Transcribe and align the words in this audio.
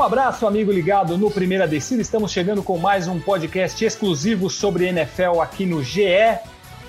Um 0.00 0.02
abraço, 0.02 0.46
amigo 0.46 0.72
ligado 0.72 1.18
no 1.18 1.30
Primeira 1.30 1.68
Descida. 1.68 2.00
Estamos 2.00 2.32
chegando 2.32 2.62
com 2.62 2.78
mais 2.78 3.06
um 3.06 3.20
podcast 3.20 3.84
exclusivo 3.84 4.48
sobre 4.48 4.86
NFL 4.86 5.42
aqui 5.42 5.66
no 5.66 5.84
GE. 5.84 6.38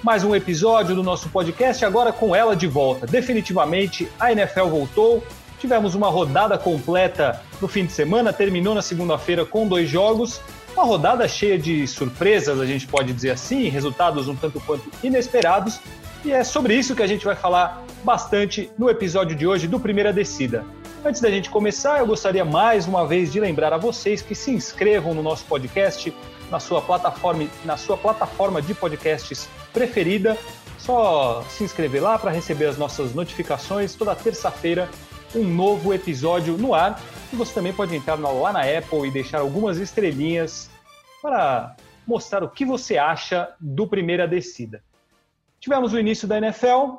Mais 0.02 0.24
um 0.24 0.34
episódio 0.34 0.96
do 0.96 1.04
nosso 1.04 1.28
podcast, 1.28 1.84
agora 1.84 2.14
com 2.14 2.34
ela 2.34 2.56
de 2.56 2.68
volta. 2.68 3.06
Definitivamente, 3.06 4.08
a 4.18 4.32
NFL 4.32 4.68
voltou. 4.68 5.22
Tivemos 5.60 5.94
uma 5.94 6.08
rodada 6.08 6.58
completa 6.58 7.42
no 7.60 7.68
fim 7.68 7.86
de 7.86 7.92
semana, 7.92 8.32
terminou 8.32 8.74
na 8.74 8.82
segunda-feira 8.82 9.46
com 9.46 9.68
dois 9.68 9.90
jogos. 9.90 10.40
Uma 10.74 10.86
rodada 10.86 11.28
cheia 11.28 11.60
de 11.60 11.86
surpresas, 11.88 12.62
a 12.62 12.66
gente 12.66 12.88
pode 12.88 13.12
dizer 13.12 13.32
assim, 13.32 13.68
resultados 13.68 14.30
um 14.30 14.38
tanto 14.38 14.62
quanto 14.62 14.90
inesperados. 15.04 15.82
E 16.24 16.32
é 16.32 16.46
sobre 16.46 16.76
isso 16.76 16.96
que 16.96 17.04
a 17.04 17.08
gente 17.08 17.26
vai 17.26 17.36
falar 17.36 17.84
bastante 18.06 18.72
no 18.80 18.90
episódio 18.90 19.36
de 19.36 19.46
hoje 19.46 19.68
do 19.68 19.82
Primeira 19.82 20.14
Descida. 20.14 20.64
Antes 21.04 21.20
da 21.20 21.32
gente 21.32 21.50
começar, 21.50 21.98
eu 21.98 22.06
gostaria 22.06 22.46
mais 22.46 22.88
uma 22.88 23.08
vez 23.08 23.32
de 23.32 23.40
lembrar 23.40 23.74
a 23.74 23.78
vocês 23.78 24.22
que 24.22 24.36
se 24.36 24.52
inscrevam 24.52 25.16
no 25.16 25.24
nosso 25.24 25.44
podcast 25.46 26.14
na 26.52 26.60
sua 26.60 26.80
plataforma, 26.80 27.48
na 27.66 27.76
sua 27.76 27.98
plataforma 27.98 28.62
de 28.62 28.76
podcasts 28.76 29.50
preferida. 29.74 30.38
Só 30.78 31.42
se 31.50 31.64
inscrever 31.64 32.04
lá 32.04 32.20
para 32.20 32.30
receber 32.30 32.66
as 32.66 32.78
nossas 32.78 33.16
notificações 33.16 33.96
toda 33.96 34.16
terça-feira, 34.16 34.88
um 35.34 35.44
novo 35.44 35.92
episódio 35.92 36.56
no 36.56 36.76
ar. 36.76 37.02
E 37.34 37.36
você 37.36 37.52
também 37.52 37.74
pode 37.74 37.96
entrar 37.96 38.20
lá 38.20 38.54
na 38.54 38.62
Apple 38.62 39.08
e 39.08 39.12
deixar 39.12 39.40
algumas 39.40 39.80
estrelinhas 39.80 40.70
para 41.20 41.76
mostrar 42.06 42.44
o 42.44 42.50
que 42.50 42.64
você 42.64 43.00
acha 43.00 43.50
do 43.60 43.88
Primeira 43.88 44.28
Descida. 44.28 44.84
Tivemos 45.60 45.94
o 45.94 46.00
início 46.00 46.28
da 46.28 46.38
NFL, 46.38 46.98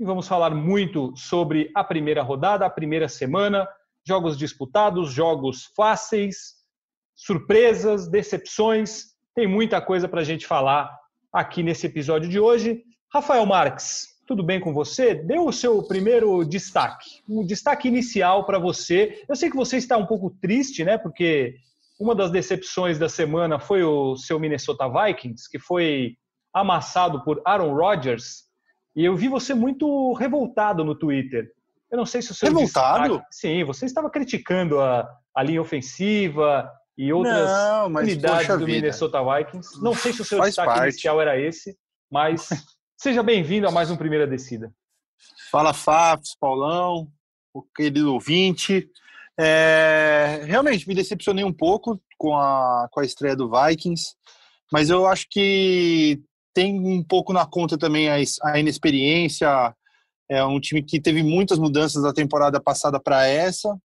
e 0.00 0.04
vamos 0.04 0.26
falar 0.26 0.54
muito 0.54 1.12
sobre 1.14 1.70
a 1.74 1.84
primeira 1.84 2.22
rodada, 2.22 2.64
a 2.64 2.70
primeira 2.70 3.06
semana, 3.06 3.68
jogos 4.02 4.38
disputados, 4.38 5.12
jogos 5.12 5.70
fáceis, 5.76 6.54
surpresas, 7.14 8.08
decepções. 8.08 9.08
Tem 9.34 9.46
muita 9.46 9.78
coisa 9.78 10.08
para 10.08 10.22
a 10.22 10.24
gente 10.24 10.46
falar 10.46 10.90
aqui 11.30 11.62
nesse 11.62 11.86
episódio 11.86 12.30
de 12.30 12.40
hoje. 12.40 12.82
Rafael 13.12 13.44
Marques, 13.44 14.06
tudo 14.26 14.42
bem 14.42 14.58
com 14.58 14.72
você? 14.72 15.14
Dê 15.14 15.38
o 15.38 15.52
seu 15.52 15.82
primeiro 15.82 16.44
destaque, 16.44 17.22
um 17.28 17.44
destaque 17.44 17.86
inicial 17.86 18.46
para 18.46 18.58
você. 18.58 19.22
Eu 19.28 19.36
sei 19.36 19.50
que 19.50 19.56
você 19.56 19.76
está 19.76 19.98
um 19.98 20.06
pouco 20.06 20.30
triste, 20.40 20.82
né? 20.82 20.96
Porque 20.96 21.56
uma 22.00 22.14
das 22.14 22.30
decepções 22.30 22.98
da 22.98 23.10
semana 23.10 23.58
foi 23.58 23.82
o 23.82 24.16
seu 24.16 24.40
Minnesota 24.40 24.88
Vikings, 24.88 25.46
que 25.50 25.58
foi 25.58 26.16
amassado 26.54 27.22
por 27.22 27.42
Aaron 27.44 27.74
Rodgers 27.74 28.49
e 29.00 29.04
eu 29.06 29.16
vi 29.16 29.28
você 29.28 29.54
muito 29.54 30.12
revoltado 30.12 30.84
no 30.84 30.94
Twitter. 30.94 31.50
Eu 31.90 31.96
não 31.96 32.04
sei 32.04 32.20
se 32.20 32.32
o 32.32 32.34
seu 32.34 32.48
Revoltado? 32.48 33.14
Destaque... 33.14 33.34
Sim, 33.34 33.64
você 33.64 33.86
estava 33.86 34.10
criticando 34.10 34.78
a, 34.78 35.08
a 35.34 35.42
linha 35.42 35.62
ofensiva 35.62 36.70
e 36.98 37.10
outras 37.10 37.48
não, 37.48 37.86
unidades 37.86 38.46
do 38.46 38.58
vida. 38.58 38.72
Minnesota 38.72 39.20
Vikings. 39.24 39.82
Não 39.82 39.94
sei 39.94 40.12
se 40.12 40.20
o 40.20 40.24
seu 40.24 40.36
Faz 40.36 40.50
destaque 40.50 40.68
parte. 40.68 40.82
inicial 40.82 41.18
era 41.18 41.40
esse, 41.40 41.78
mas 42.12 42.50
seja 42.94 43.22
bem-vindo 43.22 43.66
a 43.66 43.70
mais 43.70 43.90
um 43.90 43.96
Primeira 43.96 44.26
Descida. 44.26 44.70
Fala, 45.50 45.72
Fafs, 45.72 46.36
Paulão, 46.38 47.08
o 47.54 47.62
querido 47.62 48.12
ouvinte. 48.12 48.86
É, 49.40 50.42
realmente, 50.44 50.86
me 50.86 50.94
decepcionei 50.94 51.42
um 51.42 51.54
pouco 51.54 51.98
com 52.18 52.36
a, 52.36 52.86
com 52.92 53.00
a 53.00 53.04
estreia 53.06 53.34
do 53.34 53.50
Vikings, 53.50 54.14
mas 54.70 54.90
eu 54.90 55.06
acho 55.06 55.26
que 55.30 56.22
tem 56.54 56.78
um 56.78 57.02
pouco 57.02 57.32
na 57.32 57.46
conta 57.46 57.78
também 57.78 58.08
a, 58.08 58.16
a 58.44 58.58
inexperiência. 58.58 59.74
É 60.28 60.44
um 60.44 60.60
time 60.60 60.82
que 60.82 61.00
teve 61.00 61.22
muitas 61.22 61.58
mudanças 61.58 62.02
da 62.02 62.12
temporada 62.12 62.60
passada 62.60 63.00
para 63.00 63.26
essa 63.26 63.76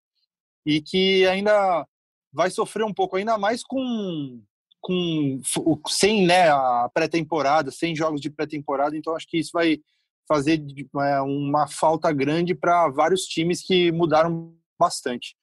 e 0.66 0.82
que 0.82 1.26
ainda 1.28 1.86
vai 2.32 2.50
sofrer 2.50 2.84
um 2.84 2.94
pouco, 2.94 3.16
ainda 3.16 3.38
mais 3.38 3.64
com, 3.64 4.42
com 4.82 5.40
sem 5.88 6.26
né, 6.26 6.50
a 6.50 6.90
pré-temporada, 6.94 7.72
sem 7.72 7.96
jogos 7.96 8.20
de 8.20 8.30
pré-temporada. 8.30 8.98
Então 8.98 9.16
acho 9.16 9.28
que 9.28 9.38
isso 9.38 9.52
vai 9.54 9.80
fazer 10.28 10.64
é, 11.02 11.22
uma 11.22 11.68
falta 11.68 12.12
grande 12.12 12.54
para 12.54 12.90
vários 12.90 13.26
times 13.26 13.62
que 13.62 13.92
mudaram 13.92 14.54
bastante. 14.78 15.36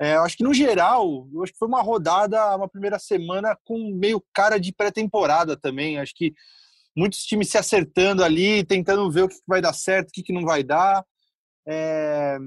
É, 0.00 0.14
acho 0.14 0.36
que 0.36 0.44
no 0.44 0.54
geral, 0.54 1.28
acho 1.42 1.52
que 1.52 1.58
foi 1.58 1.66
uma 1.66 1.82
rodada, 1.82 2.56
uma 2.56 2.68
primeira 2.68 3.00
semana 3.00 3.58
com 3.64 3.92
meio 3.92 4.22
cara 4.32 4.58
de 4.58 4.72
pré-temporada 4.72 5.56
também. 5.56 5.98
Acho 5.98 6.14
que 6.14 6.32
muitos 6.96 7.22
times 7.24 7.48
se 7.48 7.58
acertando 7.58 8.24
ali, 8.24 8.64
tentando 8.64 9.10
ver 9.10 9.24
o 9.24 9.28
que 9.28 9.36
vai 9.46 9.60
dar 9.60 9.72
certo, 9.72 10.08
o 10.08 10.12
que 10.12 10.32
não 10.32 10.44
vai 10.44 10.62
dar. 10.62 11.04
É, 11.66 12.38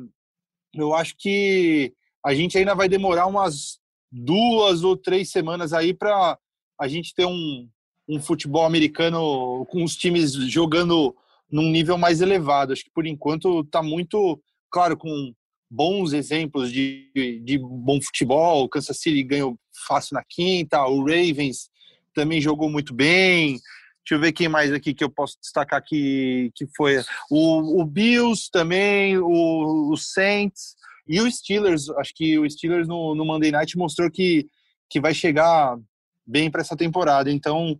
eu 0.73 0.93
acho 0.93 1.15
que 1.17 1.93
a 2.25 2.33
gente 2.33 2.57
ainda 2.57 2.75
vai 2.75 2.87
demorar 2.87 3.27
umas 3.27 3.79
duas 4.11 4.83
ou 4.83 4.97
três 4.97 5.31
semanas 5.31 5.73
aí 5.73 5.93
para 5.93 6.37
a 6.79 6.87
gente 6.87 7.13
ter 7.13 7.25
um, 7.25 7.67
um 8.07 8.21
futebol 8.21 8.65
americano 8.65 9.65
com 9.69 9.83
os 9.83 9.95
times 9.95 10.33
jogando 10.33 11.15
num 11.51 11.69
nível 11.69 11.97
mais 11.97 12.21
elevado. 12.21 12.73
Acho 12.73 12.83
que 12.83 12.91
por 12.93 13.05
enquanto 13.05 13.61
está 13.61 13.81
muito, 13.81 14.41
claro, 14.69 14.97
com 14.97 15.33
bons 15.69 16.11
exemplos 16.11 16.71
de, 16.71 17.09
de 17.43 17.57
bom 17.57 18.01
futebol. 18.01 18.63
O 18.63 18.69
Kansas 18.69 18.99
City 18.99 19.23
ganhou 19.23 19.57
fácil 19.87 20.15
na 20.15 20.23
quinta, 20.27 20.85
o 20.85 20.99
Ravens 21.01 21.69
também 22.13 22.41
jogou 22.41 22.69
muito 22.69 22.93
bem. 22.93 23.57
Deixa 24.03 24.15
eu 24.15 24.19
ver 24.19 24.31
quem 24.31 24.49
mais 24.49 24.71
aqui 24.71 24.93
que 24.93 25.03
eu 25.03 25.09
posso 25.09 25.37
destacar 25.39 25.83
que, 25.83 26.51
que 26.55 26.65
foi. 26.75 26.97
O, 27.29 27.81
o 27.81 27.85
Bills 27.85 28.49
também, 28.51 29.17
o, 29.17 29.91
o 29.91 29.97
Saints 29.97 30.75
e 31.07 31.21
o 31.21 31.31
Steelers. 31.31 31.89
Acho 31.91 32.13
que 32.15 32.39
o 32.39 32.49
Steelers 32.49 32.87
no, 32.87 33.13
no 33.13 33.23
Monday 33.25 33.51
Night 33.51 33.77
mostrou 33.77 34.09
que, 34.09 34.47
que 34.89 34.99
vai 34.99 35.13
chegar 35.13 35.77
bem 36.25 36.49
para 36.49 36.61
essa 36.61 36.75
temporada. 36.75 37.31
Então, 37.31 37.77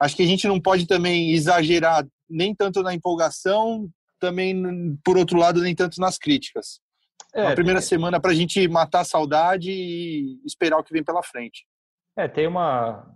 acho 0.00 0.16
que 0.16 0.22
a 0.22 0.26
gente 0.26 0.46
não 0.48 0.60
pode 0.60 0.86
também 0.86 1.30
exagerar 1.30 2.06
nem 2.28 2.54
tanto 2.54 2.82
na 2.82 2.94
empolgação, 2.94 3.88
também, 4.20 4.96
por 5.04 5.16
outro 5.16 5.38
lado, 5.38 5.62
nem 5.62 5.74
tanto 5.74 6.00
nas 6.00 6.18
críticas. 6.18 6.80
É, 7.34 7.46
a 7.46 7.54
primeira 7.54 7.80
tem... 7.80 7.88
semana 7.88 8.20
para 8.20 8.32
a 8.32 8.34
gente 8.34 8.68
matar 8.68 9.00
a 9.00 9.04
saudade 9.04 9.70
e 9.70 10.40
esperar 10.44 10.78
o 10.78 10.84
que 10.84 10.92
vem 10.92 11.02
pela 11.02 11.22
frente. 11.22 11.64
É, 12.16 12.28
tem 12.28 12.46
uma, 12.46 13.06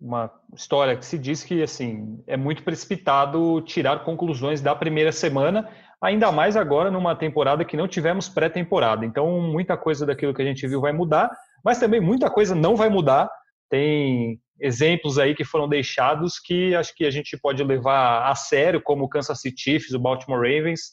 uma 0.00 0.30
história 0.54 0.96
que 0.96 1.04
se 1.04 1.18
diz 1.18 1.42
que 1.42 1.62
assim 1.62 2.22
é 2.26 2.36
muito 2.36 2.62
precipitado 2.62 3.60
tirar 3.62 4.04
conclusões 4.04 4.60
da 4.60 4.74
primeira 4.74 5.12
semana, 5.12 5.68
ainda 6.00 6.30
mais 6.30 6.56
agora 6.56 6.90
numa 6.90 7.16
temporada 7.16 7.64
que 7.64 7.76
não 7.76 7.88
tivemos 7.88 8.28
pré-temporada. 8.28 9.04
Então 9.04 9.40
muita 9.40 9.76
coisa 9.76 10.04
daquilo 10.04 10.34
que 10.34 10.42
a 10.42 10.44
gente 10.44 10.66
viu 10.66 10.80
vai 10.80 10.92
mudar, 10.92 11.30
mas 11.64 11.78
também 11.78 12.00
muita 12.00 12.30
coisa 12.30 12.54
não 12.54 12.76
vai 12.76 12.88
mudar. 12.88 13.30
Tem 13.70 14.38
exemplos 14.60 15.18
aí 15.18 15.34
que 15.34 15.44
foram 15.44 15.68
deixados 15.68 16.38
que 16.38 16.74
acho 16.74 16.94
que 16.94 17.04
a 17.04 17.10
gente 17.10 17.36
pode 17.38 17.62
levar 17.62 18.30
a 18.30 18.34
sério, 18.34 18.80
como 18.82 19.04
o 19.04 19.08
Kansas 19.08 19.40
City 19.40 19.62
Chiefs, 19.62 19.94
o 19.94 19.98
Baltimore 19.98 20.40
Ravens, 20.40 20.92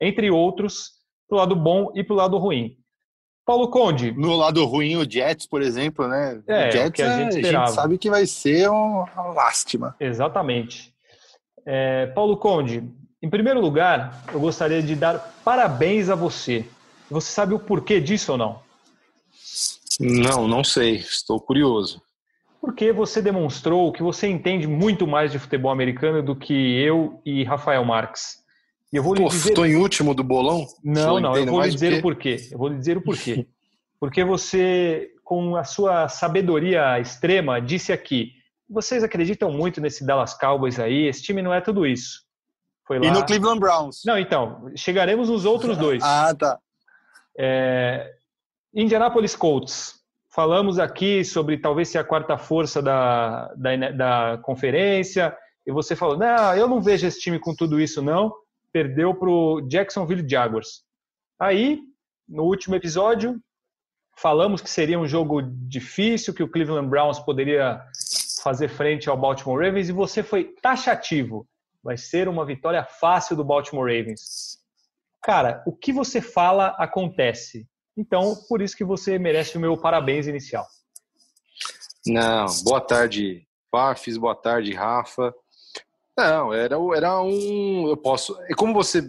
entre 0.00 0.30
outros, 0.30 0.90
para 1.28 1.36
o 1.36 1.38
lado 1.38 1.56
bom 1.56 1.92
e 1.94 2.02
para 2.02 2.14
o 2.14 2.16
lado 2.16 2.36
ruim. 2.38 2.76
Paulo 3.44 3.68
Conde. 3.68 4.12
No 4.12 4.36
lado 4.36 4.64
ruim, 4.64 4.96
o 4.96 5.10
Jets, 5.10 5.46
por 5.46 5.62
exemplo, 5.62 6.06
né? 6.06 6.40
É, 6.46 6.68
o 6.68 6.72
Jets 6.72 6.92
que 6.92 7.02
a 7.02 7.18
gente, 7.18 7.46
a 7.46 7.50
gente 7.50 7.72
sabe 7.72 7.98
que 7.98 8.08
vai 8.08 8.26
ser 8.26 8.70
uma 8.70 9.32
lástima. 9.34 9.96
Exatamente. 9.98 10.94
É, 11.66 12.06
Paulo 12.06 12.36
Conde, 12.36 12.84
em 13.20 13.30
primeiro 13.30 13.60
lugar, 13.60 14.24
eu 14.32 14.40
gostaria 14.40 14.82
de 14.82 14.94
dar 14.94 15.18
parabéns 15.44 16.08
a 16.08 16.14
você. 16.14 16.64
Você 17.10 17.30
sabe 17.30 17.54
o 17.54 17.58
porquê 17.58 18.00
disso 18.00 18.32
ou 18.32 18.38
não? 18.38 18.60
Não, 20.00 20.48
não 20.48 20.64
sei. 20.64 20.96
Estou 20.96 21.40
curioso. 21.40 22.00
Porque 22.60 22.92
você 22.92 23.20
demonstrou 23.20 23.92
que 23.92 24.02
você 24.02 24.28
entende 24.28 24.66
muito 24.66 25.06
mais 25.06 25.32
de 25.32 25.38
futebol 25.38 25.70
americano 25.70 26.22
do 26.22 26.34
que 26.34 26.52
eu 26.52 27.20
e 27.24 27.44
Rafael 27.44 27.84
Marques. 27.84 28.41
E 28.92 28.96
eu 28.96 29.02
vou 29.02 29.14
Pô, 29.14 29.22
lhe 29.22 29.28
dizer... 29.30 29.48
estou 29.48 29.64
em 29.64 29.74
último 29.74 30.14
do 30.14 30.22
bolão? 30.22 30.66
Não, 30.84 31.18
não, 31.18 31.34
eu 31.34 31.46
vou 31.46 31.62
lhe 31.62 31.70
dizer 31.70 31.94
o 31.94 32.02
porquê. 32.02 32.36
Eu 32.50 32.58
vou 32.58 32.68
lhe 32.68 32.76
dizer 32.76 32.98
o 32.98 33.02
porquê. 33.02 33.46
Porque 33.98 34.22
você, 34.22 35.10
com 35.24 35.56
a 35.56 35.64
sua 35.64 36.08
sabedoria 36.08 37.00
extrema, 37.00 37.60
disse 37.60 37.90
aqui: 37.92 38.32
vocês 38.68 39.02
acreditam 39.02 39.50
muito 39.50 39.80
nesse 39.80 40.04
Dallas 40.04 40.34
Cowboys 40.34 40.78
aí? 40.78 41.06
Esse 41.06 41.22
time 41.22 41.40
não 41.40 41.54
é 41.54 41.60
tudo 41.60 41.86
isso. 41.86 42.22
Foi 42.86 42.98
lá... 42.98 43.06
E 43.06 43.10
no 43.10 43.24
Cleveland 43.24 43.60
Browns. 43.60 44.02
Não, 44.04 44.18
então, 44.18 44.70
chegaremos 44.76 45.30
nos 45.30 45.46
outros 45.46 45.78
dois. 45.78 46.02
ah, 46.02 46.34
tá. 46.34 46.58
É... 47.38 48.12
Indianapolis 48.74 49.34
Colts. 49.34 50.02
Falamos 50.34 50.78
aqui 50.78 51.24
sobre 51.24 51.56
talvez 51.56 51.88
ser 51.88 51.98
a 51.98 52.04
quarta 52.04 52.36
força 52.36 52.82
da, 52.82 53.52
da, 53.54 53.90
da 53.90 54.38
conferência, 54.42 55.34
e 55.66 55.72
você 55.72 55.96
falou: 55.96 56.18
não, 56.18 56.54
eu 56.54 56.68
não 56.68 56.82
vejo 56.82 57.06
esse 57.06 57.20
time 57.20 57.38
com 57.38 57.54
tudo 57.54 57.80
isso, 57.80 58.02
não 58.02 58.41
perdeu 58.72 59.14
para 59.14 59.28
o 59.28 59.60
Jacksonville 59.68 60.28
Jaguars. 60.28 60.82
Aí, 61.38 61.80
no 62.28 62.44
último 62.44 62.74
episódio, 62.74 63.40
falamos 64.16 64.60
que 64.60 64.70
seria 64.70 64.98
um 64.98 65.06
jogo 65.06 65.42
difícil, 65.42 66.34
que 66.34 66.42
o 66.42 66.48
Cleveland 66.48 66.88
Browns 66.88 67.18
poderia 67.20 67.84
fazer 68.42 68.68
frente 68.68 69.08
ao 69.08 69.16
Baltimore 69.16 69.64
Ravens 69.64 69.88
e 69.88 69.92
você 69.92 70.22
foi 70.22 70.54
taxativo. 70.60 71.46
Vai 71.82 71.96
ser 71.96 72.28
uma 72.28 72.44
vitória 72.44 72.84
fácil 72.84 73.36
do 73.36 73.44
Baltimore 73.44 73.86
Ravens. 73.86 74.58
Cara, 75.22 75.62
o 75.66 75.72
que 75.72 75.92
você 75.92 76.20
fala 76.20 76.68
acontece. 76.78 77.66
Então, 77.96 78.34
por 78.48 78.62
isso 78.62 78.76
que 78.76 78.84
você 78.84 79.18
merece 79.18 79.56
o 79.56 79.60
meu 79.60 79.76
parabéns 79.76 80.26
inicial. 80.26 80.66
Não, 82.06 82.46
boa 82.64 82.80
tarde, 82.80 83.46
Pafis, 83.70 84.16
boa 84.16 84.34
tarde, 84.34 84.72
Rafa. 84.72 85.32
Não, 86.16 86.52
era, 86.52 86.76
era 86.96 87.22
um. 87.22 87.88
Eu 87.88 87.96
posso. 87.96 88.36
Como 88.56 88.74
você 88.74 89.02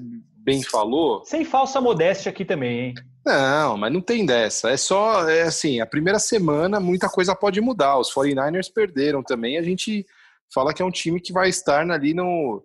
bem 0.44 0.62
falou. 0.62 1.24
Sem 1.26 1.46
falsa 1.46 1.80
modéstia 1.80 2.30
aqui 2.30 2.44
também, 2.44 2.80
hein? 2.80 2.94
Não, 3.26 3.78
mas 3.78 3.92
não 3.92 4.02
tem 4.02 4.26
dessa. 4.26 4.70
É 4.70 4.78
só, 4.78 5.30
é 5.30 5.44
assim, 5.44 5.80
a 5.80 5.86
primeira 5.86 6.20
semana 6.20 6.80
muita 6.80 7.08
coisa 7.08 7.36
pode 7.36 7.62
mudar. 7.62 7.98
Os 7.98 8.14
49ers 8.14 8.72
perderam 8.74 9.24
também. 9.24 9.58
A 9.58 9.64
gente 9.64 10.06
fala 10.54 10.74
que 10.74 10.82
é 10.82 10.86
um 10.86 10.92
time 10.92 11.22
que 11.22 11.32
vai 11.32 11.48
estar 11.48 11.90
ali 11.90 12.14
no, 12.14 12.64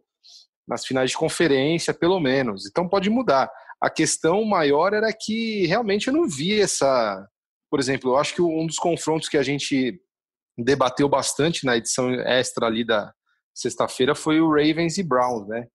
nas 0.67 0.85
finais 0.85 1.11
de 1.11 1.17
conferência, 1.17 1.95
pelo 1.95 2.19
menos. 2.19 2.67
Então 2.67 2.89
pode 2.89 3.09
mudar. 3.09 3.51
A 3.81 3.89
questão 3.89 4.45
maior 4.45 4.93
era 4.93 5.13
que 5.13 5.65
realmente 5.67 6.09
eu 6.09 6.13
não 6.13 6.29
vi 6.29 6.61
essa. 6.61 7.25
Por 7.71 7.79
exemplo, 7.79 8.11
eu 8.11 8.17
acho 8.17 8.35
que 8.35 8.43
um 8.43 8.67
dos 8.67 8.79
confrontos 8.79 9.29
que 9.29 9.39
a 9.39 9.43
gente 9.43 10.01
debateu 10.57 11.09
bastante 11.09 11.65
na 11.65 11.77
edição 11.77 12.11
extra 12.13 12.67
ali 12.67 12.85
da 12.85 13.13
sexta-feira 13.61 14.15
foi 14.15 14.41
o 14.41 14.49
Ravens 14.51 14.99
e 14.99 15.03
Browns, 15.03 15.49
né? 15.49 15.67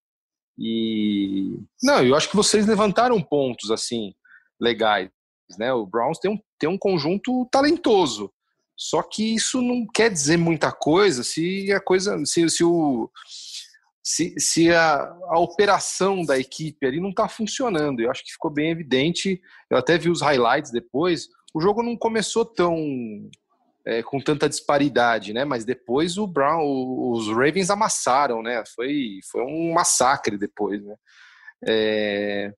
E 0.57 1.57
não, 1.81 2.03
eu 2.03 2.15
acho 2.15 2.29
que 2.29 2.35
vocês 2.35 2.65
levantaram 2.67 3.21
pontos 3.21 3.71
assim 3.71 4.13
legais, 4.59 5.09
né? 5.57 5.73
O 5.73 5.85
Browns 5.85 6.19
tem 6.19 6.31
um, 6.31 6.39
tem 6.59 6.69
um 6.69 6.77
conjunto 6.77 7.47
talentoso. 7.51 8.31
Só 8.75 9.03
que 9.03 9.35
isso 9.35 9.61
não 9.61 9.85
quer 9.85 10.09
dizer 10.09 10.37
muita 10.37 10.71
coisa 10.71 11.23
se 11.23 11.71
a 11.71 11.79
coisa 11.79 12.17
se, 12.25 12.49
se 12.49 12.63
o 12.63 13.09
se, 14.03 14.35
se 14.37 14.69
a, 14.71 15.15
a 15.29 15.39
operação 15.39 16.25
da 16.25 16.37
equipe 16.37 16.85
ali 16.85 16.99
não 16.99 17.09
está 17.09 17.27
funcionando. 17.29 18.01
Eu 18.01 18.11
acho 18.11 18.23
que 18.23 18.33
ficou 18.33 18.51
bem 18.51 18.71
evidente. 18.71 19.41
Eu 19.69 19.77
até 19.77 19.97
vi 19.97 20.09
os 20.09 20.21
highlights 20.21 20.71
depois. 20.71 21.27
O 21.53 21.61
jogo 21.61 21.81
não 21.81 21.95
começou 21.95 22.43
tão 22.45 22.75
é, 23.85 24.01
com 24.01 24.19
tanta 24.19 24.47
disparidade, 24.47 25.33
né? 25.33 25.43
Mas 25.45 25.65
depois 25.65 26.17
o 26.17 26.25
Brown, 26.25 26.61
os 27.11 27.27
Ravens 27.27 27.69
amassaram, 27.69 28.41
né? 28.41 28.63
Foi, 28.75 29.19
foi 29.29 29.43
um 29.43 29.73
massacre 29.73 30.37
depois, 30.37 30.83
né? 30.83 30.95
É, 31.65 32.53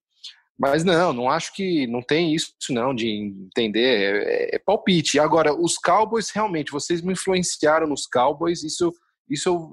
mas 0.57 0.83
não, 0.83 1.11
não 1.11 1.29
acho 1.29 1.53
que 1.53 1.85
não 1.87 2.01
tem 2.01 2.33
isso 2.33 2.53
não 2.69 2.93
de 2.93 3.07
entender. 3.09 4.23
É, 4.25 4.55
é, 4.55 4.59
palpite. 4.59 5.19
Agora, 5.19 5.53
os 5.53 5.77
Cowboys 5.77 6.29
realmente, 6.29 6.71
vocês 6.71 7.01
me 7.01 7.13
influenciaram 7.13 7.87
nos 7.87 8.05
Cowboys. 8.05 8.63
Isso, 8.63 8.93
isso 9.29 9.49
eu, 9.49 9.69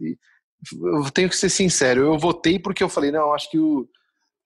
eu, 0.00 0.16
eu 0.94 1.10
tenho 1.12 1.28
que 1.28 1.36
ser 1.36 1.48
sincero. 1.48 2.02
Eu 2.02 2.18
votei 2.18 2.58
porque 2.58 2.82
eu 2.82 2.88
falei 2.88 3.10
não, 3.10 3.32
acho 3.32 3.50
que 3.50 3.58
o 3.58 3.88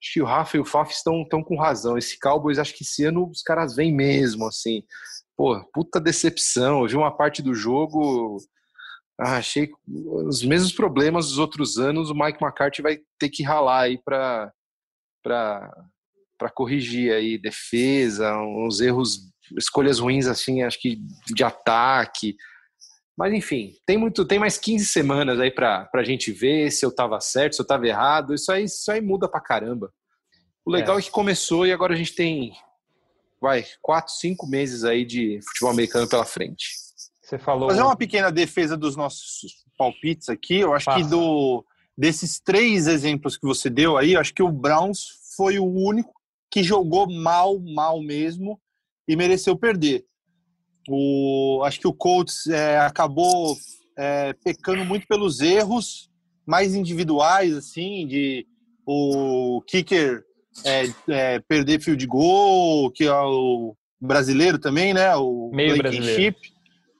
que 0.05 0.21
o 0.21 0.25
Rafa 0.25 0.57
e 0.57 0.59
o 0.59 0.65
Faf 0.65 0.91
estão, 0.91 1.21
estão 1.21 1.41
com 1.41 1.57
razão. 1.57 1.97
Esse 1.97 2.19
Cowboys, 2.19 2.59
acho 2.59 2.75
que 2.75 2.83
esse 2.83 3.05
ano 3.05 3.25
os 3.29 3.41
caras 3.41 3.73
vêm 3.73 3.93
mesmo, 3.93 4.45
assim 4.45 4.83
pô, 5.37 5.63
puta 5.73 5.99
decepção. 5.99 6.81
Eu 6.81 6.87
vi 6.87 6.95
uma 6.95 7.15
parte 7.15 7.41
do 7.41 7.53
jogo, 7.53 8.37
ah, 9.19 9.37
achei 9.37 9.69
os 9.87 10.43
mesmos 10.43 10.73
problemas 10.73 11.27
dos 11.27 11.37
outros 11.37 11.77
anos. 11.77 12.09
O 12.09 12.15
Mike 12.15 12.43
McCarthy 12.43 12.81
vai 12.81 12.99
ter 13.19 13.29
que 13.29 13.43
ralar 13.43 13.81
aí 13.81 13.97
para 14.03 14.51
para 15.23 16.51
corrigir 16.53 17.13
aí 17.13 17.37
defesa, 17.37 18.35
uns 18.37 18.81
erros, 18.81 19.31
escolhas 19.57 19.99
ruins 19.99 20.27
assim, 20.27 20.61
acho 20.61 20.77
que 20.77 20.97
de 21.33 21.43
ataque. 21.43 22.35
Mas 23.17 23.33
enfim, 23.33 23.73
tem 23.85 23.97
muito, 23.97 24.25
tem 24.25 24.39
mais 24.39 24.57
15 24.57 24.85
semanas 24.85 25.39
aí 25.39 25.51
para 25.51 25.87
a 25.93 26.03
gente 26.03 26.31
ver 26.31 26.71
se 26.71 26.85
eu 26.85 26.89
estava 26.89 27.19
certo, 27.21 27.55
se 27.55 27.61
eu 27.61 27.63
estava 27.63 27.87
errado. 27.87 28.33
Isso 28.33 28.51
aí, 28.51 28.65
isso 28.65 28.91
aí 28.91 28.99
muda 28.99 29.29
para 29.29 29.39
caramba. 29.39 29.93
O 30.65 30.71
legal 30.71 30.97
é. 30.97 30.99
é 30.99 31.03
que 31.03 31.11
começou 31.11 31.65
e 31.65 31.71
agora 31.71 31.93
a 31.93 31.97
gente 31.97 32.15
tem 32.15 32.53
vai, 33.43 33.65
quatro, 33.81 34.13
cinco 34.13 34.47
meses 34.47 34.85
aí 34.85 35.03
de 35.03 35.37
futebol 35.43 35.71
americano 35.71 36.07
pela 36.07 36.23
frente. 36.23 36.69
Você 37.21 37.37
falou. 37.37 37.67
Fazer 37.67 37.81
uma 37.81 37.97
pequena 37.97 38.31
defesa 38.31 38.77
dos 38.77 38.95
nossos 38.95 39.65
palpites 39.77 40.29
aqui. 40.29 40.59
Eu 40.59 40.73
acho 40.73 40.85
Passa. 40.85 41.03
que 41.03 41.09
do 41.09 41.65
desses 41.95 42.39
três 42.39 42.87
exemplos 42.87 43.37
que 43.37 43.45
você 43.45 43.69
deu 43.69 43.97
aí, 43.97 44.13
eu 44.13 44.21
acho 44.21 44.33
que 44.33 44.41
o 44.41 44.51
Browns 44.51 45.01
foi 45.35 45.59
o 45.59 45.65
único 45.65 46.13
que 46.49 46.63
jogou 46.63 47.07
mal, 47.11 47.59
mal 47.59 48.01
mesmo 48.01 48.59
e 49.07 49.15
mereceu 49.15 49.57
perder. 49.57 50.05
O, 50.89 51.61
acho 51.65 51.81
que 51.81 51.87
o 51.87 51.93
Colts 51.93 52.47
é, 52.47 52.79
acabou 52.79 53.57
é, 53.97 54.33
pecando 54.41 54.85
muito 54.85 55.05
pelos 55.05 55.41
erros 55.41 56.09
mais 56.45 56.73
individuais, 56.73 57.55
assim, 57.55 58.07
de 58.07 58.47
o 58.85 59.61
kicker 59.67 60.23
é, 60.65 60.85
é, 61.09 61.39
perder 61.39 61.81
fio 61.81 61.95
de 61.95 62.05
gol, 62.05 62.91
que 62.91 63.05
é 63.05 63.13
o 63.13 63.75
brasileiro 63.99 64.59
também, 64.59 64.93
né? 64.93 65.15
O 65.15 65.49
meio 65.53 65.77
brasileiro. 65.77 66.35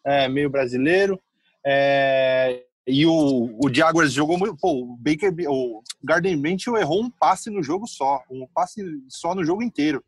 é, 0.05 0.27
meio 0.27 0.49
brasileiro. 0.49 1.19
É, 1.65 2.63
e 2.85 3.05
o, 3.05 3.57
o 3.63 3.73
Jaguars 3.73 4.11
jogou 4.11 4.37
muito. 4.37 4.57
Pô, 4.57 4.71
o 4.71 4.97
Baker, 4.97 5.33
o 5.47 5.81
Garden 6.03 6.35
Mitchell 6.35 6.77
errou 6.77 7.01
um 7.01 7.09
passe 7.09 7.49
no 7.49 7.63
jogo 7.63 7.87
só, 7.87 8.21
um 8.29 8.47
passe 8.53 8.81
só 9.07 9.33
no 9.33 9.43
jogo 9.43 9.63
inteiro. 9.63 10.03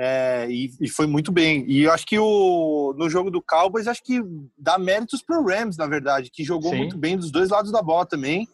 É, 0.00 0.46
e, 0.48 0.70
e, 0.80 0.88
foi 0.88 1.08
muito 1.08 1.32
bem. 1.32 1.64
E 1.68 1.82
eu 1.82 1.92
acho 1.92 2.06
que 2.06 2.16
o, 2.16 2.94
no 2.96 3.10
jogo 3.10 3.32
do 3.32 3.42
Cowboys, 3.42 3.88
acho 3.88 4.04
que 4.04 4.22
dá 4.56 4.78
méritos 4.78 5.22
pro 5.22 5.44
Rams, 5.44 5.76
na 5.76 5.88
verdade, 5.88 6.30
que 6.32 6.44
jogou 6.44 6.70
Sim. 6.70 6.78
muito 6.78 6.96
bem 6.96 7.16
dos 7.16 7.32
dois 7.32 7.50
lados 7.50 7.72
da 7.72 7.82
bola 7.82 8.06
também. 8.06 8.46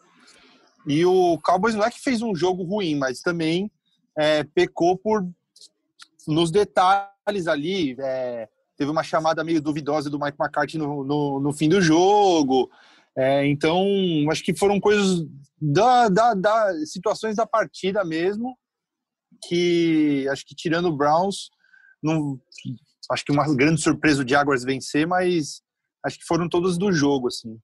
E 0.87 1.05
o 1.05 1.38
Cowboys 1.43 1.75
não 1.75 1.84
é 1.84 1.90
que 1.90 2.00
fez 2.00 2.22
um 2.22 2.34
jogo 2.34 2.62
ruim, 2.62 2.94
mas 2.94 3.20
também 3.20 3.70
é, 4.16 4.44
pecou 4.44 4.96
por 4.96 5.26
nos 6.26 6.50
detalhes 6.50 7.46
ali. 7.46 7.96
É, 7.99 8.49
teve 8.76 8.90
uma 8.90 9.02
chamada 9.02 9.44
meio 9.44 9.61
duvidosa 9.61 10.11
do 10.11 10.19
Mike 10.19 10.37
McCarthy 10.40 10.78
no, 10.78 11.05
no, 11.05 11.40
no 11.40 11.52
fim 11.52 11.69
do 11.69 11.81
jogo. 11.81 12.70
É, 13.16 13.46
então, 13.46 13.87
acho 14.31 14.43
que 14.43 14.56
foram 14.56 14.81
coisas 14.81 15.25
da, 15.61 16.08
da, 16.08 16.34
da, 16.34 16.72
situações 16.84 17.37
da 17.37 17.46
partida 17.46 18.05
mesmo, 18.05 18.56
que 19.46 20.26
acho 20.31 20.44
que 20.44 20.55
tirando 20.55 20.87
o 20.87 20.96
Browns, 20.96 21.49
não, 22.02 22.40
acho 23.10 23.25
que 23.25 23.32
uma 23.32 23.55
grande 23.55 23.81
surpresa 23.81 24.25
o 24.25 24.28
Jaguars 24.28 24.64
vencer, 24.64 25.06
mas 25.06 25.62
acho 26.05 26.19
que 26.19 26.26
foram 26.26 26.49
todas 26.49 26.76
do 26.76 26.93
jogo, 26.93 27.28
assim. 27.28 27.56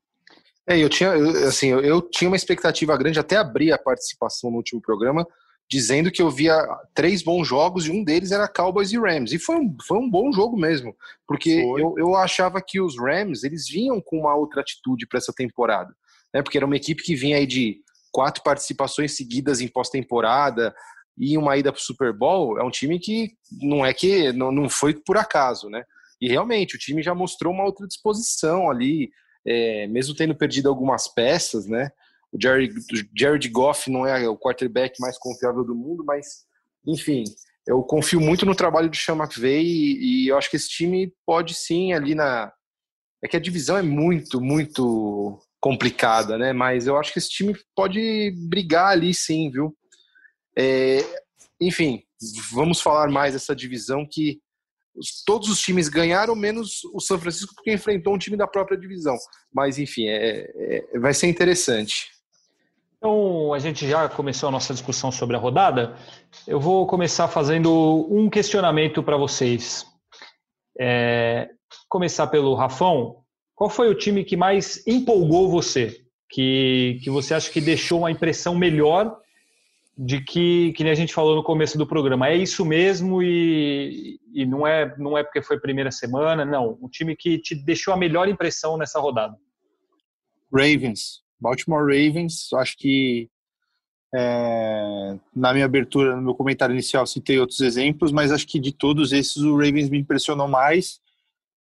É, 0.69 0.79
eu 0.79 0.89
tinha, 0.89 1.13
assim, 1.49 1.69
eu, 1.69 1.81
eu 1.81 2.01
tinha 2.01 2.31
uma 2.31 2.37
expectativa 2.37 2.97
grande, 2.97 3.19
até 3.19 3.37
abrir 3.37 3.73
a 3.73 3.79
participação 3.79 4.51
no 4.51 4.59
último 4.59 4.81
programa, 4.81 5.27
dizendo 5.71 6.11
que 6.11 6.21
eu 6.21 6.29
via 6.29 6.67
três 6.93 7.23
bons 7.23 7.47
jogos 7.47 7.87
e 7.87 7.93
um 7.93 8.03
deles 8.03 8.33
era 8.33 8.49
Cowboys 8.49 8.91
e 8.91 8.99
Rams. 8.99 9.33
E 9.33 9.39
foi 9.39 9.57
um, 9.57 9.77
foi 9.87 9.99
um 9.99 10.11
bom 10.11 10.33
jogo 10.33 10.59
mesmo, 10.59 10.97
porque 11.27 11.51
eu, 11.51 11.95
eu 11.97 12.17
achava 12.17 12.61
que 12.61 12.81
os 12.81 12.99
Rams 12.99 13.45
eles 13.45 13.69
vinham 13.69 14.01
com 14.01 14.19
uma 14.19 14.35
outra 14.35 14.63
atitude 14.63 15.07
para 15.07 15.19
essa 15.19 15.33
temporada, 15.33 15.95
né? 16.35 16.43
Porque 16.43 16.59
era 16.59 16.67
uma 16.67 16.77
equipe 16.77 17.05
que 17.05 17.15
vinha 17.15 17.37
aí 17.37 17.47
de 17.47 17.79
quatro 18.11 18.43
participações 18.43 19.17
seguidas 19.17 19.61
em 19.61 19.69
pós-temporada 19.69 20.75
e 21.17 21.39
uma 21.39 21.57
ida 21.57 21.73
para 21.73 21.79
o 21.79 21.83
Super 21.83 22.13
Bowl. 22.13 22.59
É 22.59 22.65
um 22.65 22.71
time 22.71 22.99
que 22.99 23.31
não 23.63 23.87
é 23.87 23.95
que 23.95 24.33
não, 24.33 24.51
não 24.51 24.69
foi 24.69 24.95
por 24.95 25.17
acaso, 25.17 25.71
né? 25.71 25.85
E 26.21 26.29
realmente 26.29 26.75
o 26.75 26.79
time 26.79 27.01
já 27.01 27.15
mostrou 27.15 27.55
uma 27.55 27.65
outra 27.65 27.87
disposição 27.87 28.69
ali, 28.69 29.09
é, 29.47 29.87
mesmo 29.87 30.17
tendo 30.17 30.35
perdido 30.35 30.69
algumas 30.69 31.07
peças, 31.07 31.67
né? 31.67 31.91
O 32.33 32.39
Jared, 32.41 33.49
Goff 33.49 33.91
não 33.91 34.07
é 34.07 34.29
o 34.29 34.39
quarterback 34.39 35.01
mais 35.01 35.19
confiável 35.19 35.65
do 35.65 35.75
mundo, 35.75 36.05
mas, 36.05 36.45
enfim, 36.87 37.25
eu 37.67 37.83
confio 37.83 38.21
muito 38.21 38.47
no 38.47 38.55
trabalho 38.55 38.89
do 38.89 38.97
Sean 38.97 39.17
McVay 39.17 39.65
e, 39.65 40.25
e 40.25 40.29
eu 40.29 40.39
acho 40.39 40.51
que 40.51 40.57
esse 40.57 40.69
time 40.69 41.13
pode 41.27 41.55
sim 41.55 41.93
ali 41.93 42.15
na. 42.15 42.53
É 43.23 43.29
que 43.29 43.37
a 43.37 43.41
divisão 43.41 43.77
é 43.77 43.83
muito, 43.83 44.41
muito 44.41 45.39
complicada, 45.61 46.39
né? 46.39 46.53
Mas 46.53 46.87
eu 46.87 46.97
acho 46.97 47.13
que 47.13 47.19
esse 47.19 47.29
time 47.29 47.55
pode 47.77 48.33
brigar 48.49 48.93
ali 48.93 49.13
sim, 49.13 49.51
viu? 49.51 49.77
É, 50.57 51.05
enfim, 51.61 52.03
vamos 52.51 52.81
falar 52.81 53.09
mais 53.11 53.35
dessa 53.35 53.55
divisão 53.55 54.07
que 54.11 54.41
todos 55.25 55.49
os 55.49 55.61
times 55.61 55.89
ganharam, 55.89 56.35
menos 56.35 56.83
o 56.93 57.01
São 57.01 57.19
Francisco, 57.19 57.55
porque 57.55 57.73
enfrentou 57.73 58.15
um 58.15 58.19
time 58.19 58.37
da 58.37 58.47
própria 58.47 58.79
divisão. 58.79 59.17
Mas, 59.53 59.79
enfim, 59.79 60.09
é, 60.09 60.51
é, 60.57 60.99
vai 60.99 61.15
ser 61.15 61.29
interessante. 61.29 62.09
Então, 63.03 63.55
a 63.55 63.59
gente 63.59 63.89
já 63.89 64.11
começou 64.11 64.51
a 64.51 64.53
nossa 64.53 64.75
discussão 64.75 65.11
sobre 65.11 65.35
a 65.35 65.39
rodada. 65.39 65.97
Eu 66.47 66.61
vou 66.61 66.87
começar 66.87 67.29
fazendo 67.29 68.07
um 68.11 68.29
questionamento 68.29 69.03
para 69.03 69.17
vocês. 69.17 69.87
É, 70.79 71.49
começar 71.89 72.27
pelo 72.27 72.55
Rafão. 72.55 73.17
Qual 73.55 73.71
foi 73.71 73.89
o 73.89 73.95
time 73.95 74.23
que 74.23 74.37
mais 74.37 74.87
empolgou 74.87 75.49
você? 75.49 76.05
Que, 76.29 77.01
que 77.03 77.09
você 77.09 77.33
acha 77.33 77.51
que 77.51 77.59
deixou 77.59 78.01
uma 78.01 78.11
impressão 78.11 78.55
melhor 78.55 79.19
de 79.97 80.21
que, 80.21 80.75
que 80.75 80.85
nem 80.85 80.93
a 80.93 80.97
gente 80.97 81.15
falou 81.15 81.35
no 81.35 81.43
começo 81.43 81.79
do 81.79 81.87
programa, 81.87 82.29
é 82.29 82.37
isso 82.37 82.67
mesmo 82.67 83.23
e, 83.23 84.21
e 84.35 84.45
não, 84.45 84.67
é, 84.67 84.95
não 84.99 85.17
é 85.17 85.25
porque 85.25 85.41
foi 85.41 85.59
primeira 85.59 85.91
semana, 85.91 86.45
não. 86.45 86.77
O 86.83 86.89
time 86.89 87.17
que 87.17 87.39
te 87.39 87.55
deixou 87.55 87.95
a 87.95 87.97
melhor 87.97 88.29
impressão 88.29 88.77
nessa 88.77 89.01
rodada. 89.01 89.35
Ravens. 90.53 91.30
Baltimore 91.41 91.83
Ravens, 91.83 92.53
acho 92.55 92.77
que 92.77 93.29
É, 94.13 95.17
na 95.37 95.53
minha 95.53 95.65
abertura, 95.65 96.17
no 96.17 96.23
meu 96.23 96.35
comentário 96.35 96.73
inicial, 96.75 97.07
citei 97.07 97.39
outros 97.39 97.61
exemplos, 97.61 98.11
mas 98.11 98.33
acho 98.33 98.45
que 98.45 98.59
de 98.59 98.73
todos 98.73 99.13
esses 99.13 99.37
o 99.37 99.55
Ravens 99.57 99.89
me 99.89 99.99
impressionou 100.01 100.49
mais. 100.49 101.01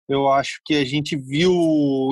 Eu 0.08 0.32
acho 0.32 0.58
que 0.64 0.75
a 0.75 0.85
gente 0.85 1.14
viu 1.14 1.52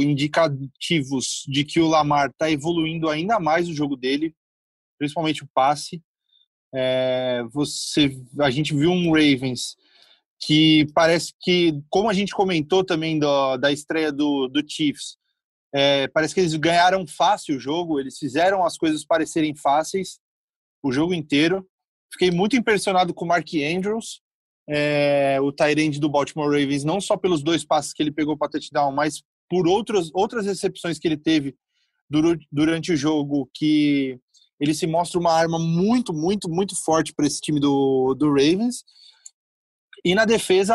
indicativos 0.02 1.42
de 1.48 1.64
que 1.64 1.80
o 1.80 1.88
Lamar 1.88 2.28
está 2.28 2.50
evoluindo 2.50 3.08
ainda 3.08 3.40
mais 3.40 3.66
o 3.66 3.72
jogo 3.74 3.96
dele, 3.96 4.34
principalmente 4.98 5.42
o 5.42 5.48
passe. 5.54 6.02
É, 6.74 7.42
você, 7.50 8.14
a 8.40 8.50
gente 8.50 8.74
viu 8.74 8.90
um 8.90 9.12
Ravens 9.12 9.74
que 10.38 10.86
parece 10.92 11.32
que, 11.40 11.82
como 11.88 12.10
a 12.10 12.12
gente 12.12 12.34
comentou 12.34 12.84
também 12.84 13.18
do, 13.18 13.56
da 13.56 13.72
estreia 13.72 14.12
do, 14.12 14.48
do 14.48 14.62
Chiefs, 14.68 15.16
é, 15.78 16.08
parece 16.08 16.32
que 16.32 16.40
eles 16.40 16.54
ganharam 16.54 17.06
fácil 17.06 17.56
o 17.56 17.60
jogo, 17.60 18.00
eles 18.00 18.16
fizeram 18.16 18.64
as 18.64 18.78
coisas 18.78 19.04
parecerem 19.04 19.54
fáceis 19.54 20.18
o 20.82 20.90
jogo 20.90 21.12
inteiro. 21.12 21.68
Fiquei 22.10 22.30
muito 22.30 22.56
impressionado 22.56 23.12
com 23.12 23.26
o 23.26 23.28
Mark 23.28 23.46
Andrews, 23.54 24.22
é, 24.66 25.38
o 25.38 25.52
Tyrande 25.52 26.00
do 26.00 26.08
Baltimore 26.08 26.48
Ravens, 26.48 26.82
não 26.82 26.98
só 26.98 27.14
pelos 27.14 27.42
dois 27.42 27.62
passes 27.62 27.92
que 27.92 28.02
ele 28.02 28.10
pegou 28.10 28.38
para 28.38 28.48
touchdown, 28.48 28.90
mas 28.90 29.22
por 29.50 29.68
outras, 29.68 30.10
outras 30.14 30.46
recepções 30.46 30.98
que 30.98 31.06
ele 31.06 31.18
teve 31.18 31.54
durante 32.50 32.92
o 32.92 32.96
jogo, 32.96 33.50
que 33.52 34.18
ele 34.58 34.72
se 34.72 34.86
mostra 34.86 35.20
uma 35.20 35.32
arma 35.32 35.58
muito, 35.58 36.10
muito, 36.10 36.48
muito 36.48 36.74
forte 36.74 37.12
para 37.12 37.26
esse 37.26 37.40
time 37.40 37.60
do, 37.60 38.14
do 38.14 38.28
Ravens. 38.28 38.82
E 40.02 40.14
na 40.14 40.24
defesa, 40.24 40.74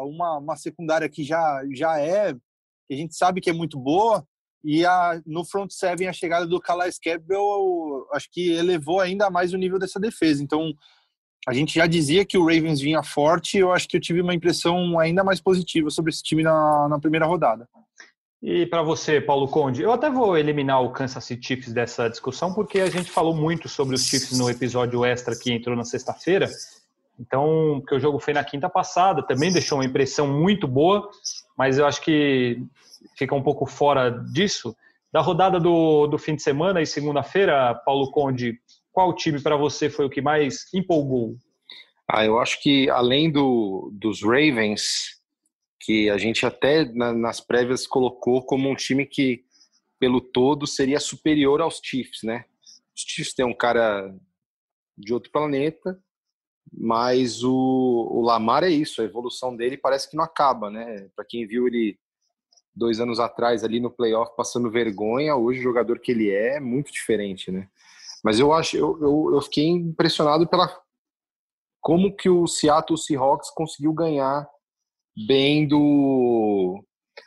uma, 0.00 0.36
uma 0.36 0.56
secundária 0.56 1.08
que 1.08 1.24
já, 1.24 1.62
já 1.72 1.98
é, 1.98 2.34
que 2.34 2.92
a 2.92 2.96
gente 2.96 3.16
sabe 3.16 3.40
que 3.40 3.48
é 3.48 3.52
muito 3.52 3.78
boa, 3.78 4.26
e 4.64 4.86
a, 4.86 5.20
no 5.26 5.44
front 5.44 5.70
seven, 5.70 6.08
a 6.08 6.12
chegada 6.12 6.46
do 6.46 6.58
Calais 6.58 6.98
Campbell, 6.98 8.08
acho 8.12 8.28
que 8.32 8.50
elevou 8.52 8.98
ainda 8.98 9.28
mais 9.28 9.52
o 9.52 9.58
nível 9.58 9.78
dessa 9.78 10.00
defesa. 10.00 10.42
Então, 10.42 10.72
a 11.46 11.52
gente 11.52 11.74
já 11.74 11.86
dizia 11.86 12.24
que 12.24 12.38
o 12.38 12.46
Ravens 12.46 12.80
vinha 12.80 13.02
forte, 13.02 13.58
eu 13.58 13.70
acho 13.70 13.86
que 13.86 13.98
eu 13.98 14.00
tive 14.00 14.22
uma 14.22 14.34
impressão 14.34 14.98
ainda 14.98 15.22
mais 15.22 15.38
positiva 15.38 15.90
sobre 15.90 16.10
esse 16.10 16.22
time 16.22 16.42
na, 16.42 16.88
na 16.88 16.98
primeira 16.98 17.26
rodada. 17.26 17.68
E 18.42 18.64
para 18.66 18.82
você, 18.82 19.20
Paulo 19.20 19.48
Conde, 19.48 19.82
eu 19.82 19.92
até 19.92 20.10
vou 20.10 20.36
eliminar 20.36 20.82
o 20.82 20.92
Kansas 20.92 21.24
City 21.24 21.46
Chiefs 21.46 21.72
dessa 21.72 22.08
discussão, 22.08 22.52
porque 22.54 22.80
a 22.80 22.90
gente 22.90 23.10
falou 23.10 23.34
muito 23.34 23.68
sobre 23.68 23.94
os 23.94 24.06
Chiefs 24.06 24.38
no 24.38 24.48
episódio 24.48 25.04
extra 25.04 25.36
que 25.36 25.52
entrou 25.52 25.76
na 25.76 25.84
sexta-feira. 25.84 26.48
Então, 27.18 27.78
porque 27.80 27.94
o 27.94 28.00
jogo 28.00 28.18
foi 28.18 28.32
na 28.32 28.44
quinta 28.44 28.68
passada, 28.68 29.22
também 29.22 29.52
deixou 29.52 29.78
uma 29.78 29.84
impressão 29.84 30.26
muito 30.26 30.66
boa, 30.66 31.08
mas 31.56 31.78
eu 31.78 31.86
acho 31.86 32.02
que 32.02 32.62
fica 33.16 33.34
um 33.34 33.42
pouco 33.42 33.66
fora 33.66 34.10
disso. 34.10 34.74
Da 35.12 35.20
rodada 35.20 35.60
do, 35.60 36.06
do 36.06 36.18
fim 36.18 36.34
de 36.34 36.42
semana 36.42 36.82
e 36.82 36.86
segunda-feira, 36.86 37.74
Paulo 37.84 38.10
Conde, 38.10 38.58
qual 38.92 39.14
time 39.14 39.40
para 39.40 39.56
você 39.56 39.88
foi 39.88 40.06
o 40.06 40.10
que 40.10 40.20
mais 40.20 40.72
empolgou? 40.74 41.36
Ah, 42.08 42.24
eu 42.24 42.38
acho 42.38 42.60
que 42.62 42.90
além 42.90 43.30
do, 43.30 43.90
dos 43.92 44.22
Ravens, 44.22 45.20
que 45.80 46.10
a 46.10 46.18
gente 46.18 46.44
até 46.44 46.84
na, 46.84 47.12
nas 47.12 47.40
prévias 47.40 47.86
colocou 47.86 48.44
como 48.44 48.68
um 48.68 48.74
time 48.74 49.06
que, 49.06 49.44
pelo 49.98 50.20
todo, 50.20 50.66
seria 50.66 51.00
superior 51.00 51.60
aos 51.60 51.80
Chiefs, 51.82 52.22
né? 52.22 52.44
Os 52.94 53.02
Chiefs 53.02 53.34
têm 53.34 53.44
um 53.44 53.56
cara 53.56 54.14
de 54.96 55.12
outro 55.12 55.30
planeta, 55.30 55.98
mas 56.72 57.42
o, 57.42 57.52
o 57.52 58.20
Lamar 58.20 58.64
é 58.64 58.70
isso, 58.70 59.00
a 59.00 59.04
evolução 59.04 59.56
dele 59.56 59.76
parece 59.76 60.10
que 60.10 60.16
não 60.16 60.24
acaba, 60.24 60.70
né? 60.70 61.08
Para 61.14 61.24
quem 61.24 61.46
viu 61.46 61.66
ele 61.66 61.98
dois 62.74 63.00
anos 63.00 63.20
atrás 63.20 63.62
ali 63.62 63.80
no 63.80 63.90
playoff 63.90 64.34
passando 64.36 64.70
vergonha, 64.70 65.36
hoje 65.36 65.60
o 65.60 65.62
jogador 65.62 65.98
que 66.00 66.12
ele 66.12 66.30
é 66.30 66.56
é 66.56 66.60
muito 66.60 66.92
diferente, 66.92 67.50
né? 67.50 67.68
Mas 68.22 68.40
eu 68.40 68.52
acho, 68.52 68.76
eu, 68.76 68.98
eu, 69.00 69.30
eu 69.34 69.42
fiquei 69.42 69.68
impressionado 69.68 70.48
pela 70.48 70.68
como 71.80 72.16
que 72.16 72.30
o 72.30 72.46
Seattle 72.46 72.98
Seahawks 72.98 73.50
conseguiu 73.50 73.92
ganhar 73.92 74.48
bem 75.26 75.68
do, 75.68 76.82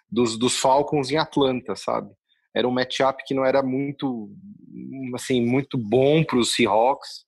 dos, 0.10 0.38
dos 0.38 0.58
Falcons 0.58 1.12
em 1.12 1.18
Atlanta, 1.18 1.76
sabe? 1.76 2.12
Era 2.56 2.68
um 2.68 2.72
matchup 2.72 3.24
que 3.24 3.36
não 3.36 3.46
era 3.46 3.62
muito, 3.62 4.32
assim, 5.14 5.46
muito 5.46 5.78
bom 5.78 6.24
para 6.24 6.40
os 6.40 6.56
Seahawks, 6.56 7.26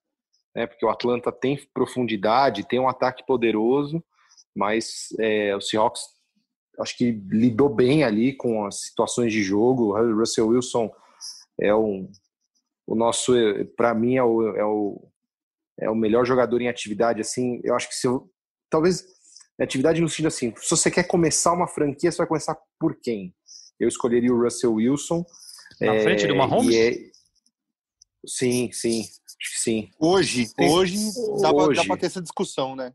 né? 0.55 0.65
Porque 0.65 0.85
o 0.85 0.89
Atlanta 0.89 1.31
tem 1.31 1.59
profundidade, 1.71 2.67
tem 2.67 2.79
um 2.79 2.89
ataque 2.89 3.23
poderoso, 3.27 4.03
mas 4.55 5.09
é, 5.19 5.55
o 5.55 5.61
Seahawks 5.61 6.01
acho 6.79 6.97
que 6.97 7.11
lidou 7.11 7.69
bem 7.69 8.03
ali 8.03 8.35
com 8.35 8.65
as 8.65 8.81
situações 8.81 9.33
de 9.33 9.43
jogo. 9.43 9.97
O 9.97 10.19
Russell 10.19 10.47
Wilson 10.47 10.91
é 11.59 11.73
um, 11.75 12.09
o 12.87 12.95
nosso, 12.95 13.33
para 13.75 13.93
mim 13.93 14.15
é 14.15 14.23
o, 14.23 14.55
é 14.55 14.65
o 14.65 15.09
é 15.79 15.89
o 15.89 15.95
melhor 15.95 16.25
jogador 16.25 16.61
em 16.61 16.67
atividade. 16.67 17.21
Assim, 17.21 17.59
eu 17.63 17.75
acho 17.75 17.87
que 17.87 17.95
se 17.95 18.05
eu, 18.05 18.29
talvez 18.69 19.05
atividade 19.59 20.01
no 20.01 20.07
sentido 20.07 20.27
assim, 20.27 20.53
se 20.55 20.69
você 20.69 20.91
quer 20.91 21.03
começar 21.03 21.53
uma 21.53 21.67
franquia, 21.67 22.11
você 22.11 22.17
vai 22.17 22.27
começar 22.27 22.57
por 22.79 22.95
quem? 22.99 23.33
Eu 23.79 23.87
escolheria 23.87 24.33
o 24.33 24.41
Russell 24.41 24.73
Wilson. 24.73 25.25
Na 25.79 25.95
é, 25.95 26.03
frente 26.03 26.27
do 26.27 26.35
Mahomes? 26.35 26.75
É, 26.75 26.97
sim, 28.25 28.69
sim, 28.71 29.05
sim. 29.57 29.89
Hoje, 29.99 30.49
hoje, 30.59 30.97
dá 31.41 31.53
para 31.85 31.97
ter 31.97 32.07
essa 32.07 32.21
discussão, 32.21 32.75
né? 32.75 32.93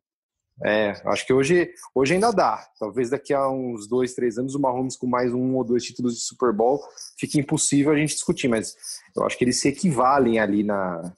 É, 0.63 0.93
acho 1.07 1.27
que 1.27 1.33
hoje, 1.33 1.71
hoje 1.95 2.15
ainda 2.15 2.31
dá. 2.31 2.65
Talvez 2.79 3.11
daqui 3.11 3.35
a 3.35 3.49
uns 3.49 3.89
dois, 3.89 4.15
três 4.15 4.39
anos 4.39 4.55
o 4.55 4.61
Mahomes 4.61 4.97
com 4.97 5.07
mais 5.07 5.33
um 5.33 5.57
ou 5.57 5.65
dois 5.65 5.83
títulos 5.83 6.15
de 6.15 6.21
Super 6.21 6.53
Bowl 6.53 6.81
fique 7.19 7.39
impossível 7.39 7.93
a 7.93 7.97
gente 7.97 8.15
discutir, 8.15 8.49
mas 8.49 8.75
eu 9.17 9.25
acho 9.25 9.37
que 9.37 9.45
eles 9.45 9.61
se 9.61 9.69
equivalem 9.69 10.39
ali 10.39 10.63
na, 10.63 11.13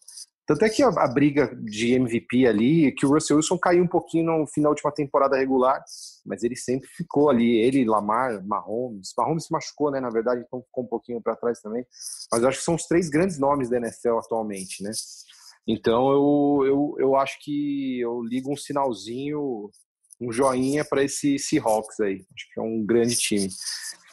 tanto 0.47 0.65
é 0.65 0.71
que 0.71 0.81
a, 0.81 0.89
a, 0.89 1.09
briga 1.09 1.53
de 1.57 1.95
MVP 1.95 2.47
ali, 2.47 2.93
que 2.93 3.05
o 3.05 3.09
Russell 3.11 3.37
Wilson 3.37 3.59
caiu 3.59 3.83
um 3.83 3.89
pouquinho 3.89 4.39
no 4.39 4.47
final 4.47 4.71
da 4.71 4.77
última 4.77 4.93
temporada 4.93 5.37
regular, 5.37 5.85
mas 6.25 6.45
ele 6.45 6.55
sempre 6.55 6.89
ficou 6.89 7.29
ali, 7.29 7.59
ele, 7.59 7.85
Lamar, 7.85 8.47
Mahomes. 8.47 9.13
Mahomes 9.19 9.47
se 9.47 9.53
machucou, 9.53 9.91
né, 9.91 9.99
na 9.99 10.09
verdade, 10.09 10.45
então 10.47 10.63
ficou 10.63 10.85
um 10.85 10.87
pouquinho 10.87 11.21
para 11.21 11.35
trás 11.35 11.61
também. 11.61 11.85
Mas 12.31 12.43
eu 12.43 12.49
acho 12.49 12.59
que 12.59 12.65
são 12.65 12.77
os 12.77 12.87
três 12.87 13.09
grandes 13.11 13.41
nomes 13.41 13.69
da 13.69 13.79
NFL 13.79 14.19
atualmente, 14.19 14.85
né? 14.85 14.93
Então 15.67 16.11
eu, 16.11 16.67
eu, 16.67 16.97
eu 16.99 17.17
acho 17.17 17.39
que 17.41 18.01
eu 18.01 18.23
ligo 18.23 18.53
um 18.53 18.57
sinalzinho, 18.57 19.71
um 20.21 20.31
joinha 20.31 20.85
para 20.85 21.03
esse 21.03 21.39
Seahawks 21.39 21.99
aí. 22.01 22.25
Acho 22.35 22.55
que 22.55 22.61
é 22.61 22.63
um 22.63 22.85
grande 22.85 23.17
time 23.17 23.49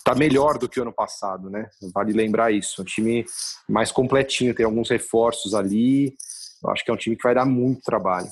tá 0.04 0.14
melhor 0.14 0.58
do 0.58 0.68
que 0.68 0.80
o 0.80 0.84
ano 0.84 0.94
passado, 0.94 1.50
né? 1.50 1.70
Vale 1.94 2.12
lembrar 2.12 2.52
isso. 2.52 2.82
Um 2.82 2.86
time 2.86 3.26
mais 3.70 3.92
completinho, 3.92 4.54
tem 4.54 4.66
alguns 4.66 4.90
reforços 4.90 5.54
ali. 5.56 6.14
Eu 6.62 6.70
acho 6.72 6.84
que 6.84 6.92
é 6.92 6.94
um 6.94 6.98
time 6.98 7.16
que 7.16 7.24
vai 7.24 7.34
dar 7.34 7.46
muito 7.46 7.82
trabalho. 7.82 8.28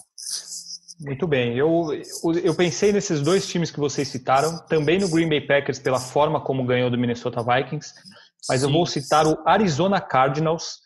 Muito 1.00 1.25
bem. 1.25 1.58
Eu, 1.58 1.88
eu 2.44 2.54
pensei 2.54 2.92
nesses 2.92 3.22
dois 3.22 3.48
times 3.48 3.72
que 3.72 3.80
vocês 3.80 4.08
citaram, 4.08 4.60
também 4.68 5.00
no 5.00 5.10
Green 5.10 5.28
Bay 5.28 5.42
Packers 5.42 5.80
pela 5.80 6.00
forma 6.00 6.42
como 6.42 6.66
ganhou 6.66 6.92
do 6.92 6.98
Minnesota 6.98 7.42
Vikings, 7.42 7.94
mas 8.48 8.62
Sim. 8.62 8.68
eu 8.68 8.72
vou 8.72 8.86
citar 8.86 9.25
o 9.25 9.38
Arizona 9.46 10.00
Cardinals 10.00 10.80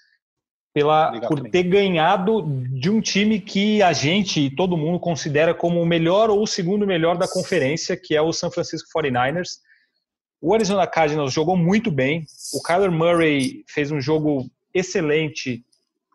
pela, 0.75 1.21
por 1.21 1.39
ter 1.49 1.63
ganhado 1.63 2.43
de 2.69 2.89
um 2.89 2.99
time 2.99 3.39
que 3.39 3.81
a 3.81 3.93
gente 3.93 4.41
e 4.41 4.53
todo 4.53 4.75
mundo 4.75 4.99
considera 4.99 5.53
como 5.53 5.81
o 5.81 5.85
melhor 5.85 6.29
ou 6.29 6.43
o 6.43 6.47
segundo 6.47 6.85
melhor 6.85 7.17
da 7.17 7.29
conferência, 7.29 7.95
que 7.95 8.13
é 8.13 8.21
o 8.21 8.33
San 8.33 8.51
Francisco 8.51 8.89
49ers. 8.93 9.51
O 10.41 10.53
Arizona 10.53 10.85
Cardinals 10.85 11.31
jogou 11.31 11.55
muito 11.55 11.89
bem. 11.89 12.25
O 12.53 12.61
Kyler 12.61 12.91
Murray 12.91 13.63
fez 13.69 13.89
um 13.89 14.01
jogo 14.01 14.49
excelente. 14.73 15.63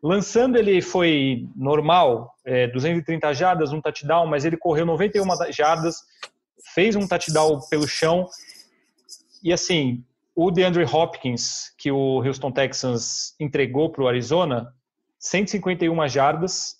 Lançando 0.02 0.58
ele 0.58 0.82
foi 0.82 1.48
normal, 1.56 2.34
é, 2.44 2.66
230 2.66 3.32
jardas, 3.32 3.72
um 3.72 3.80
touchdown, 3.80 4.26
mas 4.26 4.44
ele 4.44 4.58
correu 4.58 4.84
91 4.84 5.24
jardas, 5.50 6.02
fez 6.74 6.94
um 6.94 7.08
touchdown 7.08 7.60
pelo 7.70 7.88
chão. 7.88 8.28
E 9.42 9.54
assim, 9.54 10.04
o 10.42 10.50
DeAndre 10.50 10.84
Hopkins, 10.84 11.70
que 11.76 11.92
o 11.92 12.22
Houston 12.24 12.50
Texans 12.50 13.34
entregou 13.38 13.92
para 13.92 14.02
o 14.02 14.08
Arizona, 14.08 14.72
151 15.18 16.08
jardas, 16.08 16.76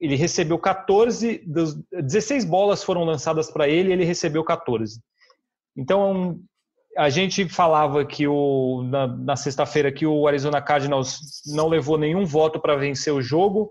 ele 0.00 0.16
recebeu 0.16 0.58
14, 0.58 1.44
16 1.92 2.46
bolas 2.46 2.82
foram 2.82 3.04
lançadas 3.04 3.50
para 3.50 3.68
ele 3.68 3.90
e 3.90 3.92
ele 3.92 4.04
recebeu 4.06 4.42
14. 4.42 5.02
Então, 5.76 6.40
a 6.96 7.10
gente 7.10 7.46
falava 7.46 8.06
que 8.06 8.26
o, 8.26 8.84
na, 8.84 9.06
na 9.06 9.36
sexta-feira 9.36 9.92
que 9.92 10.06
o 10.06 10.26
Arizona 10.26 10.62
Cardinals 10.62 11.42
não 11.54 11.68
levou 11.68 11.98
nenhum 11.98 12.24
voto 12.24 12.58
para 12.58 12.74
vencer 12.74 13.12
o 13.12 13.20
jogo, 13.20 13.70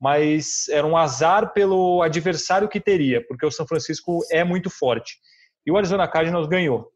mas 0.00 0.70
era 0.70 0.86
um 0.86 0.96
azar 0.96 1.52
pelo 1.52 2.00
adversário 2.00 2.66
que 2.66 2.80
teria, 2.80 3.22
porque 3.28 3.44
o 3.44 3.50
São 3.50 3.66
Francisco 3.66 4.20
é 4.32 4.42
muito 4.42 4.70
forte. 4.70 5.18
E 5.66 5.70
o 5.70 5.76
Arizona 5.76 6.08
Cardinals 6.08 6.48
ganhou. 6.48 6.90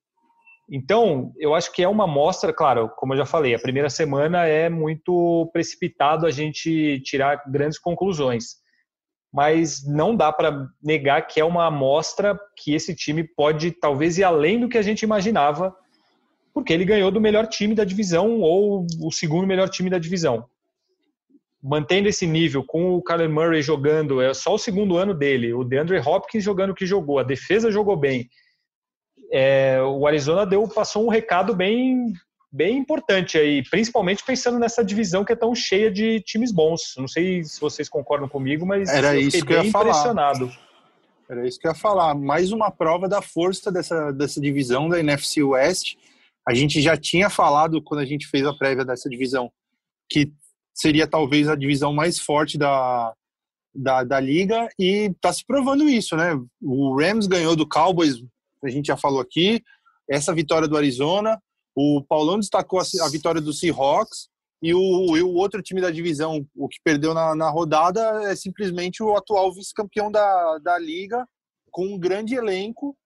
Então, 0.70 1.32
eu 1.38 1.54
acho 1.54 1.72
que 1.72 1.82
é 1.82 1.88
uma 1.88 2.06
mostra, 2.06 2.52
claro, 2.52 2.88
como 2.96 3.12
eu 3.12 3.18
já 3.18 3.26
falei, 3.26 3.54
a 3.54 3.58
primeira 3.58 3.90
semana 3.90 4.46
é 4.46 4.68
muito 4.68 5.50
precipitado 5.52 6.26
a 6.26 6.30
gente 6.30 7.00
tirar 7.00 7.42
grandes 7.46 7.78
conclusões 7.78 8.62
mas 9.32 9.86
não 9.86 10.14
dá 10.14 10.30
para 10.30 10.68
negar 10.82 11.26
que 11.26 11.40
é 11.40 11.44
uma 11.44 11.66
amostra 11.66 12.38
que 12.56 12.74
esse 12.74 12.94
time 12.94 13.24
pode 13.24 13.70
talvez 13.70 14.18
ir 14.18 14.24
além 14.24 14.60
do 14.60 14.68
que 14.68 14.76
a 14.76 14.82
gente 14.82 15.02
imaginava, 15.02 15.74
porque 16.52 16.72
ele 16.72 16.84
ganhou 16.84 17.10
do 17.10 17.20
melhor 17.20 17.46
time 17.46 17.74
da 17.74 17.82
divisão 17.82 18.40
ou 18.40 18.86
o 19.00 19.10
segundo 19.10 19.46
melhor 19.46 19.70
time 19.70 19.88
da 19.88 19.98
divisão. 19.98 20.44
mantendo 21.64 22.08
esse 22.08 22.26
nível 22.26 22.64
com 22.64 22.96
o 22.96 23.02
Kyler 23.02 23.30
Murray 23.30 23.62
jogando, 23.62 24.20
é 24.20 24.34
só 24.34 24.54
o 24.54 24.58
segundo 24.58 24.96
ano 24.96 25.14
dele, 25.14 25.54
o 25.54 25.62
DeAndre 25.62 26.00
Hopkins 26.00 26.42
jogando 26.42 26.70
o 26.70 26.74
que 26.74 26.84
jogou, 26.84 27.20
a 27.20 27.22
defesa 27.22 27.70
jogou 27.70 27.96
bem. 27.96 28.28
É, 29.32 29.80
o 29.82 30.06
Arizona 30.06 30.44
deu 30.44 30.68
passou 30.68 31.06
um 31.06 31.08
recado 31.08 31.54
bem 31.54 32.12
bem 32.52 32.76
importante 32.76 33.38
aí, 33.38 33.62
principalmente 33.70 34.22
pensando 34.22 34.58
nessa 34.58 34.84
divisão 34.84 35.24
que 35.24 35.32
é 35.32 35.36
tão 35.36 35.54
cheia 35.54 35.90
de 35.90 36.20
times 36.20 36.52
bons. 36.52 36.94
Não 36.98 37.08
sei 37.08 37.42
se 37.42 37.58
vocês 37.58 37.88
concordam 37.88 38.28
comigo, 38.28 38.66
mas 38.66 38.90
Era 38.90 39.14
eu 39.14 39.22
isso 39.22 39.44
que 39.44 39.54
eu 39.54 39.62
ia 39.62 39.68
impressionado. 39.68 40.50
Falar. 40.50 40.72
Era 41.30 41.48
isso 41.48 41.58
que 41.58 41.66
eu 41.66 41.70
ia 41.70 41.74
falar. 41.74 42.14
Mais 42.14 42.52
uma 42.52 42.70
prova 42.70 43.08
da 43.08 43.22
força 43.22 43.72
dessa, 43.72 44.12
dessa 44.12 44.38
divisão 44.38 44.86
da 44.86 45.00
NFC 45.00 45.42
West. 45.42 45.96
A 46.46 46.52
gente 46.52 46.82
já 46.82 46.94
tinha 46.94 47.30
falado 47.30 47.82
quando 47.82 48.00
a 48.00 48.04
gente 48.04 48.26
fez 48.26 48.44
a 48.44 48.52
prévia 48.52 48.84
dessa 48.84 49.08
divisão 49.08 49.50
que 50.10 50.30
seria 50.74 51.06
talvez 51.06 51.48
a 51.48 51.56
divisão 51.56 51.92
mais 51.94 52.18
forte 52.18 52.58
da, 52.58 53.14
da, 53.74 54.04
da 54.04 54.20
liga 54.20 54.68
e 54.78 55.10
está 55.10 55.32
se 55.32 55.44
provando 55.46 55.88
isso, 55.88 56.16
né? 56.16 56.38
O 56.60 56.98
Rams 56.98 57.26
ganhou 57.26 57.56
do 57.56 57.66
Cowboys, 57.66 58.16
a 58.64 58.70
gente 58.70 58.86
já 58.86 58.96
falou 58.96 59.20
aqui, 59.20 59.62
essa 60.08 60.34
vitória 60.34 60.68
do 60.68 60.76
Arizona, 60.76 61.40
o 61.74 62.02
Paulão 62.06 62.38
destacou 62.38 62.80
a, 62.80 63.08
vitória 63.08 63.40
do 63.40 63.52
Seahawks 63.52 64.28
e 64.62 64.74
o, 64.74 65.16
e 65.16 65.22
o, 65.22 65.34
outro 65.34 65.62
time 65.62 65.80
da 65.80 65.90
divisão, 65.90 66.46
o 66.54 66.68
que 66.68 66.78
perdeu 66.84 67.14
na, 67.14 67.34
na 67.34 67.50
rodada, 67.50 68.30
é 68.30 68.36
simplesmente 68.36 69.02
o 69.02 69.16
atual 69.16 69.52
vice-campeão 69.52 70.10
da, 70.10 70.58
da 70.58 70.78
liga, 70.78 71.26
com 71.70 71.86
um 71.86 71.98
grande 71.98 72.34
elenco, 72.34 72.96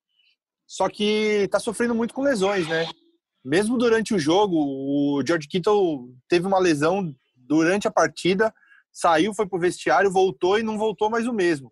só 0.66 0.88
que 0.88 1.44
está 1.44 1.60
sofrendo 1.60 1.94
muito 1.94 2.12
com 2.12 2.22
lesões, 2.22 2.66
né? 2.66 2.88
Mesmo 3.44 3.78
durante 3.78 4.12
o 4.12 4.18
jogo, 4.18 4.56
o 4.56 5.22
George 5.25 5.46
Kittle 5.46 6.12
teve 6.28 6.46
uma 6.46 6.58
lesão 6.58 7.14
durante 7.36 7.86
a 7.86 7.92
partida, 7.92 8.52
saiu, 8.92 9.32
foi 9.32 9.46
pro 9.46 9.60
vestiário, 9.60 10.10
voltou 10.10 10.58
e 10.58 10.64
não 10.64 10.76
voltou 10.76 11.08
mais 11.08 11.28
o 11.28 11.32
mesmo. 11.32 11.70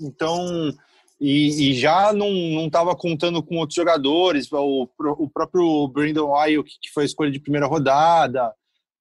Então, 0.00 0.72
e, 1.20 1.70
e 1.70 1.74
já 1.74 2.12
não 2.12 2.66
estava 2.66 2.94
contando 2.94 3.42
com 3.42 3.56
outros 3.56 3.74
jogadores, 3.74 4.50
o, 4.52 4.88
o 4.98 5.28
próprio 5.28 5.88
Brandon 5.88 6.34
Ayuk, 6.34 6.70
que 6.80 6.90
foi 6.92 7.02
a 7.02 7.06
escolha 7.06 7.30
de 7.30 7.40
primeira 7.40 7.66
rodada, 7.66 8.52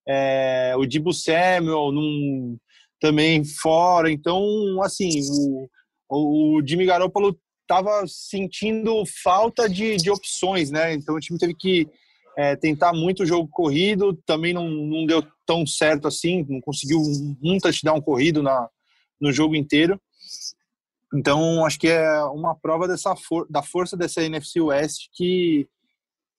é, 0.08 0.74
o 0.78 0.86
Dibu 0.86 1.14
Samuel 1.14 1.92
num, 1.92 2.58
também 3.00 3.44
fora. 3.44 4.10
Então, 4.10 4.82
assim, 4.82 5.10
o, 6.10 6.58
o 6.58 6.62
Jimmy 6.66 6.86
Garoppolo 6.86 7.38
estava 7.62 8.06
sentindo 8.08 9.04
falta 9.24 9.70
de, 9.70 9.98
de 9.98 10.10
opções, 10.10 10.72
né? 10.72 10.94
Então 10.94 11.16
o 11.16 11.20
time 11.20 11.38
teve 11.38 11.54
que 11.54 11.88
é, 12.38 12.56
tentar 12.56 12.94
muito 12.94 13.24
o 13.24 13.26
jogo 13.26 13.48
corrido, 13.52 14.18
também 14.26 14.54
não, 14.54 14.70
não 14.70 15.06
deu 15.06 15.22
tão 15.46 15.68
certo 15.68 16.08
assim, 16.08 16.46
não 16.48 16.62
conseguiu 16.62 17.00
um 17.44 17.58
touchdown 17.58 18.02
corrido 18.02 18.42
na, 18.42 18.70
no 19.20 19.32
jogo 19.32 19.56
inteiro. 19.56 20.00
Então, 21.14 21.66
acho 21.66 21.80
que 21.80 21.88
é 21.88 22.24
uma 22.26 22.56
prova 22.56 22.88
dessa 22.88 23.16
for 23.16 23.48
da 23.50 23.62
força 23.62 23.96
dessa 23.96 24.24
NFC 24.24 24.60
West 24.60 25.08
que, 25.14 25.68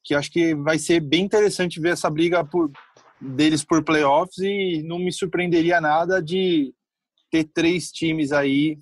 que 0.04 0.14
acho 0.14 0.30
que 0.30 0.54
vai 0.54 0.78
ser 0.78 1.00
bem 1.00 1.25
interessante 1.25 1.80
ver 1.80 1.92
essa 1.92 2.10
briga 2.10 2.44
por, 2.44 2.70
deles 3.20 3.64
por 3.64 3.82
playoffs 3.82 4.38
e 4.38 4.82
não 4.84 4.98
me 4.98 5.12
surpreenderia 5.12 5.80
nada 5.80 6.22
de 6.22 6.75
ter 7.30 7.44
três 7.44 7.90
times 7.90 8.32
aí, 8.32 8.78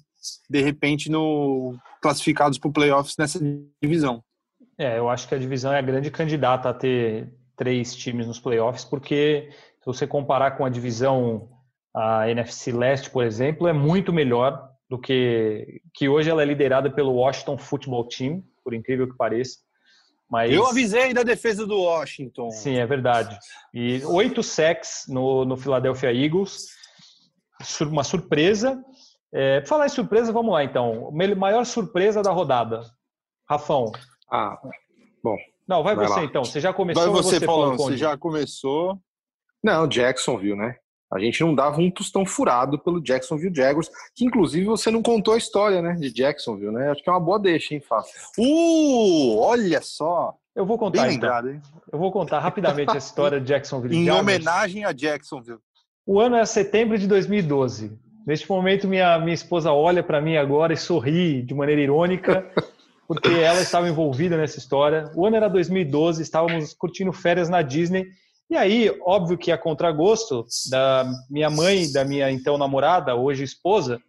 de 0.50 0.60
repente, 0.60 1.10
no 1.10 1.76
classificados 2.02 2.58
para 2.58 2.70
playoffs 2.70 3.16
nessa 3.18 3.40
divisão. 3.82 4.22
É, 4.78 4.98
eu 4.98 5.08
acho 5.08 5.26
que 5.26 5.34
a 5.34 5.38
divisão 5.38 5.72
é 5.72 5.78
a 5.78 5.82
grande 5.82 6.10
candidata 6.10 6.68
a 6.68 6.74
ter 6.74 7.32
três 7.56 7.94
times 7.94 8.26
nos 8.26 8.38
playoffs, 8.38 8.84
porque 8.84 9.48
se 9.50 9.86
você 9.86 10.06
comparar 10.06 10.52
com 10.52 10.64
a 10.64 10.68
divisão, 10.68 11.48
a 11.94 12.28
NFC 12.28 12.72
Leste, 12.72 13.08
por 13.08 13.24
exemplo, 13.24 13.66
é 13.66 13.72
muito 13.72 14.12
melhor 14.12 14.70
do 14.88 14.98
que 14.98 15.80
que 15.94 16.08
hoje 16.08 16.30
ela 16.30 16.42
é 16.42 16.44
liderada 16.44 16.90
pelo 16.90 17.14
Washington 17.14 17.58
Football 17.58 18.08
Team, 18.08 18.42
por 18.62 18.74
incrível 18.74 19.08
que 19.08 19.16
pareça. 19.16 19.58
Mas... 20.28 20.52
Eu 20.52 20.66
avisei 20.66 21.14
da 21.14 21.22
defesa 21.22 21.66
do 21.66 21.80
Washington. 21.80 22.50
Sim, 22.50 22.78
é 22.78 22.86
verdade. 22.86 23.38
E 23.72 24.04
oito 24.04 24.42
sacks 24.42 25.04
no, 25.08 25.44
no 25.44 25.56
Philadelphia 25.56 26.12
Eagles, 26.12 26.66
uma 27.80 28.02
surpresa. 28.02 28.82
É, 29.32 29.64
falar 29.66 29.86
em 29.86 29.90
surpresa, 29.90 30.32
vamos 30.32 30.52
lá 30.52 30.64
então. 30.64 31.10
Maior 31.36 31.64
surpresa 31.64 32.22
da 32.22 32.30
rodada. 32.32 32.82
Rafão, 33.48 33.92
ah, 34.30 34.58
bom. 35.22 35.36
Não, 35.68 35.82
vai, 35.82 35.94
vai 35.94 36.06
você 36.06 36.20
lá. 36.20 36.24
então. 36.24 36.44
Você 36.44 36.60
já 36.60 36.72
começou. 36.72 37.02
Vai 37.02 37.12
você, 37.12 37.38
você 37.38 37.46
Paulo, 37.46 37.76
você 37.76 37.96
já 37.96 38.16
começou. 38.16 38.98
Não, 39.62 39.86
Jacksonville, 39.86 40.56
né? 40.56 40.76
A 41.12 41.18
gente 41.20 41.40
não 41.40 41.54
dava 41.54 41.80
um 41.80 41.90
tostão 41.90 42.26
furado 42.26 42.78
pelo 42.78 43.00
Jacksonville 43.00 43.54
Jaguars, 43.54 43.88
que 44.14 44.24
inclusive 44.24 44.66
você 44.66 44.90
não 44.90 45.02
contou 45.02 45.34
a 45.34 45.38
história, 45.38 45.80
né, 45.80 45.92
de 45.94 46.10
Jacksonville, 46.12 46.72
né? 46.72 46.90
Acho 46.90 47.02
que 47.02 47.08
é 47.08 47.12
uma 47.12 47.20
boa 47.20 47.38
deixa, 47.38 47.74
hein, 47.74 47.80
Fábio? 47.80 48.10
Uh, 48.38 49.38
olha 49.38 49.80
só! 49.80 50.34
Eu 50.54 50.64
vou 50.64 50.78
contar, 50.78 51.02
Bem 51.02 51.16
então. 51.16 51.28
lembrado, 51.28 51.50
hein? 51.50 51.60
Eu 51.92 51.98
vou 51.98 52.10
contar 52.10 52.40
rapidamente 52.40 52.90
a 52.94 52.98
história 52.98 53.38
de 53.40 53.46
Jacksonville 53.46 53.94
Em 53.94 54.06
Jaguars. 54.06 54.22
homenagem 54.22 54.84
a 54.84 54.92
Jacksonville. 54.92 55.58
O 56.06 56.18
ano 56.20 56.36
é 56.36 56.46
setembro 56.46 56.96
de 56.98 57.06
2012. 57.06 57.92
Neste 58.26 58.48
momento, 58.48 58.88
minha, 58.88 59.18
minha 59.18 59.34
esposa 59.34 59.70
olha 59.72 60.02
para 60.02 60.20
mim 60.20 60.36
agora 60.36 60.72
e 60.72 60.76
sorri 60.76 61.42
de 61.42 61.54
maneira 61.54 61.80
irônica, 61.82 62.44
porque 63.06 63.28
ela 63.28 63.60
estava 63.60 63.88
envolvida 63.88 64.36
nessa 64.36 64.58
história. 64.58 65.10
O 65.14 65.26
ano 65.26 65.36
era 65.36 65.48
2012, 65.48 66.22
estávamos 66.22 66.72
curtindo 66.74 67.12
férias 67.12 67.48
na 67.48 67.60
Disney. 67.62 68.06
E 68.48 68.56
aí, 68.56 68.96
óbvio 69.02 69.36
que 69.36 69.50
a 69.50 69.58
contragosto 69.58 70.46
da 70.70 71.04
minha 71.28 71.50
mãe, 71.50 71.90
da 71.90 72.04
minha 72.04 72.30
então 72.30 72.56
namorada, 72.56 73.14
hoje 73.16 73.42
esposa, 73.42 74.00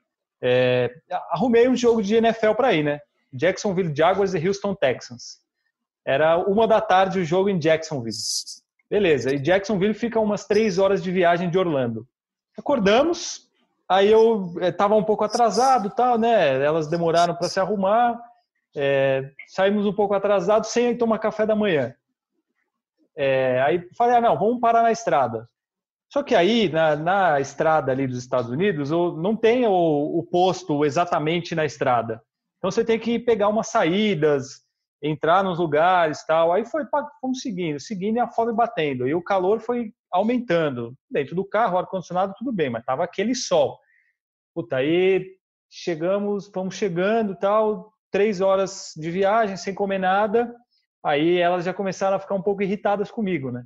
é, 0.42 0.94
arrumei 1.32 1.68
um 1.68 1.76
jogo 1.76 2.04
de 2.04 2.16
NFL 2.16 2.54
para 2.54 2.74
ir, 2.74 2.84
né? 2.84 3.00
Jacksonville 3.34 3.96
Jaguars 3.96 4.34
e 4.34 4.48
Houston 4.48 4.76
Texans. 4.76 5.40
Era 6.06 6.38
uma 6.38 6.68
da 6.68 6.80
tarde 6.80 7.20
o 7.20 7.26
jogo 7.26 7.50
em 7.50 7.60
Jacksonville. 7.60 8.16
Beleza, 8.90 9.34
e 9.34 9.40
Jacksonville 9.40 9.94
fica 9.94 10.20
umas 10.20 10.46
três 10.46 10.78
horas 10.78 11.04
de 11.04 11.12
viagem 11.12 11.50
de 11.50 11.58
Orlando. 11.58 12.08
Acordamos, 12.58 13.50
aí 13.90 14.12
eu 14.12 14.54
estava 14.62 14.96
um 14.96 15.04
pouco 15.04 15.24
atrasado, 15.24 15.90
tal, 15.90 16.18
né? 16.18 16.64
Elas 16.64 16.88
demoraram 16.88 17.36
para 17.36 17.50
se 17.50 17.60
arrumar. 17.60 18.18
É, 18.76 19.32
saímos 19.48 19.86
um 19.86 19.94
pouco 19.94 20.14
atrasados 20.14 20.70
sem 20.70 20.96
tomar 20.96 21.20
café 21.20 21.46
da 21.46 21.56
manhã. 21.56 21.94
É, 23.18 23.60
aí 23.62 23.90
falei, 23.98 24.18
ah, 24.18 24.22
não, 24.22 24.38
vamos 24.38 24.60
parar 24.60 24.84
na 24.84 24.92
estrada. 24.92 25.50
Só 26.14 26.24
que 26.24 26.36
aí, 26.36 26.70
na, 26.70 26.96
na 26.96 27.40
estrada 27.40 27.92
ali 27.92 28.08
dos 28.08 28.20
Estados 28.20 28.50
Unidos, 28.50 28.92
não 28.92 29.36
tem 29.36 29.66
o, 29.66 29.72
o, 30.20 30.24
posto 30.24 30.86
exatamente 30.86 31.54
na 31.54 31.66
estrada. 31.66 32.22
Então 32.58 32.72
você 32.72 32.86
tem 32.86 32.98
que 32.98 33.20
pegar 33.20 33.50
umas 33.50 33.68
saídas, 33.68 34.62
entrar 35.02 35.44
nos 35.44 35.60
lugares 35.60 36.26
tal. 36.26 36.54
Aí 36.54 36.66
foi, 36.66 36.84
fomos 37.20 37.42
seguindo, 37.42 37.80
seguindo 37.80 38.18
e 38.18 38.20
a 38.20 38.28
fome 38.28 38.54
batendo. 38.54 39.08
E 39.08 39.14
o 39.14 39.22
calor 39.22 39.60
foi 39.60 39.92
aumentando. 40.12 40.94
Dentro 41.10 41.36
do 41.36 41.44
carro, 41.44 41.78
ar-condicionado, 41.78 42.34
tudo 42.38 42.54
bem, 42.54 42.70
mas 42.70 42.86
tava 42.86 43.04
aquele 43.04 43.36
sol. 43.36 43.78
Puta, 44.56 44.78
aí 44.78 45.26
chegamos, 45.70 46.50
fomos 46.54 46.76
chegando 46.76 47.36
tal, 47.36 47.92
três 48.10 48.40
horas 48.40 48.94
de 48.96 49.12
viagem 49.12 49.58
sem 49.58 49.76
comer 49.76 50.00
nada. 50.00 50.54
Aí 51.04 51.38
elas 51.38 51.64
já 51.64 51.74
começaram 51.74 52.18
a 52.18 52.20
ficar 52.20 52.36
um 52.36 52.42
pouco 52.42 52.64
irritadas 52.64 53.12
comigo, 53.12 53.52
né? 53.52 53.64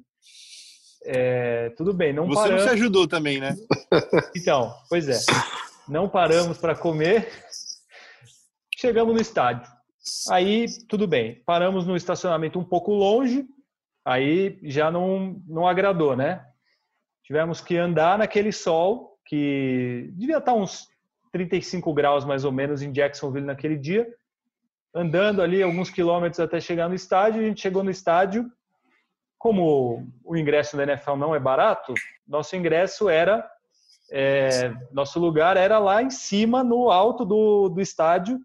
É, 1.03 1.69
tudo 1.71 1.93
bem, 1.93 2.13
não 2.13 2.27
Você 2.27 2.35
paramos. 2.35 2.61
Você 2.61 2.69
não 2.69 2.75
se 2.75 2.81
ajudou 2.81 3.07
também, 3.07 3.39
né? 3.39 3.55
Então, 4.35 4.73
pois 4.89 5.09
é. 5.09 5.17
Não 5.87 6.07
paramos 6.07 6.57
para 6.57 6.75
comer. 6.75 7.27
Chegamos 8.77 9.13
no 9.13 9.21
estádio. 9.21 9.69
Aí, 10.29 10.67
tudo 10.87 11.07
bem. 11.07 11.41
Paramos 11.45 11.85
no 11.85 11.95
estacionamento 11.95 12.57
um 12.59 12.63
pouco 12.63 12.93
longe. 12.93 13.45
Aí 14.05 14.57
já 14.63 14.89
não, 14.89 15.41
não 15.47 15.67
agradou, 15.67 16.15
né? 16.15 16.45
Tivemos 17.23 17.61
que 17.61 17.77
andar 17.77 18.17
naquele 18.17 18.51
sol 18.51 19.17
que 19.25 20.09
devia 20.13 20.37
estar 20.37 20.53
uns 20.53 20.87
35 21.31 21.93
graus 21.93 22.25
mais 22.25 22.43
ou 22.43 22.51
menos 22.51 22.81
em 22.81 22.91
Jacksonville 22.91 23.45
naquele 23.45 23.77
dia 23.77 24.07
andando 24.93 25.41
ali 25.41 25.61
alguns 25.61 25.89
quilômetros 25.89 26.39
até 26.39 26.59
chegar 26.59 26.89
no 26.89 26.95
estádio. 26.95 27.41
A 27.41 27.45
gente 27.45 27.61
chegou 27.61 27.83
no 27.83 27.91
estádio, 27.91 28.51
como 29.37 30.07
o 30.23 30.37
ingresso 30.37 30.77
da 30.77 30.83
NFL 30.83 31.15
não 31.15 31.33
é 31.33 31.39
barato, 31.39 31.93
nosso 32.27 32.55
ingresso 32.55 33.09
era, 33.09 33.49
é, 34.11 34.73
nosso 34.91 35.19
lugar 35.19 35.57
era 35.57 35.79
lá 35.79 36.01
em 36.01 36.09
cima, 36.09 36.63
no 36.63 36.91
alto 36.91 37.25
do, 37.25 37.69
do 37.69 37.81
estádio. 37.81 38.39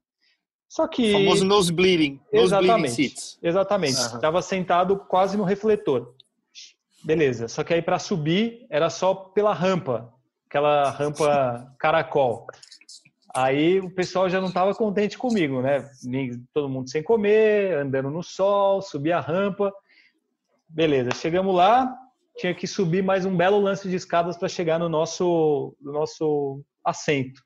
Só 0.69 0.89
que. 0.89 1.11
O 1.11 1.19
famoso 1.19 1.45
nose 1.45 1.73
bleeding. 1.73 2.21
Nose 2.33 2.47
exatamente. 2.47 2.95
Bleeding 2.95 2.95
seats. 2.95 3.39
Exatamente. 3.43 3.95
Estava 3.95 4.39
uhum. 4.39 4.43
sentado 4.43 4.97
quase 4.97 5.37
no 5.37 5.45
refletor. 5.45 6.15
Beleza. 7.05 7.47
Só 7.47 7.63
que 7.63 7.73
aí 7.73 7.83
para 7.83 7.99
subir 7.99 8.67
era 8.69 8.91
só 8.91 9.15
pela 9.15 9.53
rampa, 9.53 10.13
aquela 10.49 10.91
rampa 10.91 11.73
caracol. 11.79 12.47
Aí 13.37 13.81
o 13.81 13.91
pessoal 13.91 14.31
já 14.31 14.41
não 14.41 14.49
estava 14.49 14.75
contente 14.75 15.19
comigo, 15.19 15.61
né? 15.61 15.87
Todo 16.55 16.71
mundo 16.71 16.89
sem 16.89 17.03
comer, 17.03 17.77
andando 17.77 18.11
no 18.11 18.23
sol, 18.23 18.81
subir 18.81 19.13
a 19.13 19.21
rampa. 19.21 19.71
Beleza, 20.67 21.11
chegamos 21.11 21.55
lá. 21.55 21.95
tinha 22.39 22.55
que 22.55 22.67
subir 22.67 23.03
mais 23.03 23.27
um 23.27 23.37
belo 23.37 23.61
lance 23.61 23.91
de 23.91 23.97
escadas 23.97 24.39
para 24.39 24.49
chegar 24.49 24.79
no 24.79 24.89
nosso, 24.89 25.77
no 25.83 25.93
nosso 25.93 26.63
assento. 26.83 27.43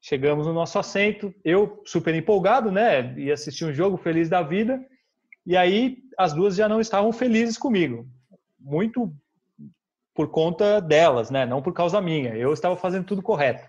Chegamos 0.00 0.46
no 0.46 0.54
nosso 0.54 0.78
assento, 0.78 1.34
eu 1.44 1.82
super 1.84 2.14
empolgado, 2.14 2.72
né? 2.72 3.14
Ia 3.18 3.34
assistir 3.34 3.66
um 3.66 3.74
jogo 3.74 3.98
feliz 3.98 4.30
da 4.30 4.42
vida. 4.42 4.82
E 5.46 5.54
aí 5.54 5.98
as 6.16 6.32
duas 6.32 6.56
já 6.56 6.66
não 6.66 6.80
estavam 6.80 7.12
felizes 7.12 7.58
comigo. 7.58 8.06
Muito 8.58 9.14
por 10.14 10.30
conta 10.30 10.80
delas, 10.80 11.30
né? 11.30 11.44
Não 11.44 11.60
por 11.60 11.74
causa 11.74 12.00
minha. 12.00 12.34
Eu 12.34 12.54
estava 12.54 12.74
fazendo 12.74 13.04
tudo 13.04 13.20
correto. 13.20 13.68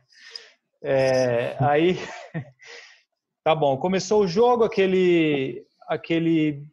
É, 0.84 1.56
aí, 1.60 1.98
tá 3.44 3.56
bom. 3.56 3.78
Começou 3.78 4.24
o 4.24 4.28
jogo, 4.28 4.64
aquele, 4.64 5.66
aquele 5.88 6.64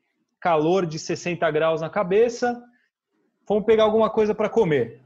calor 0.40 0.86
de 0.86 0.98
60 0.98 1.50
graus 1.50 1.80
na 1.80 1.90
cabeça. 1.90 2.62
Fomos 3.46 3.64
pegar 3.64 3.84
alguma 3.84 4.10
coisa 4.10 4.34
para 4.34 4.48
comer 4.48 5.02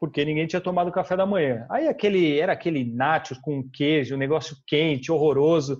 porque 0.00 0.24
ninguém 0.24 0.46
tinha 0.46 0.62
tomado 0.62 0.90
café 0.90 1.14
da 1.14 1.26
manhã. 1.26 1.66
Aí 1.68 1.86
aquele 1.86 2.40
era 2.40 2.54
aquele 2.54 2.82
nachos 2.82 3.36
com 3.36 3.62
queijo, 3.70 4.14
um 4.14 4.18
negócio 4.18 4.56
quente, 4.66 5.12
horroroso. 5.12 5.78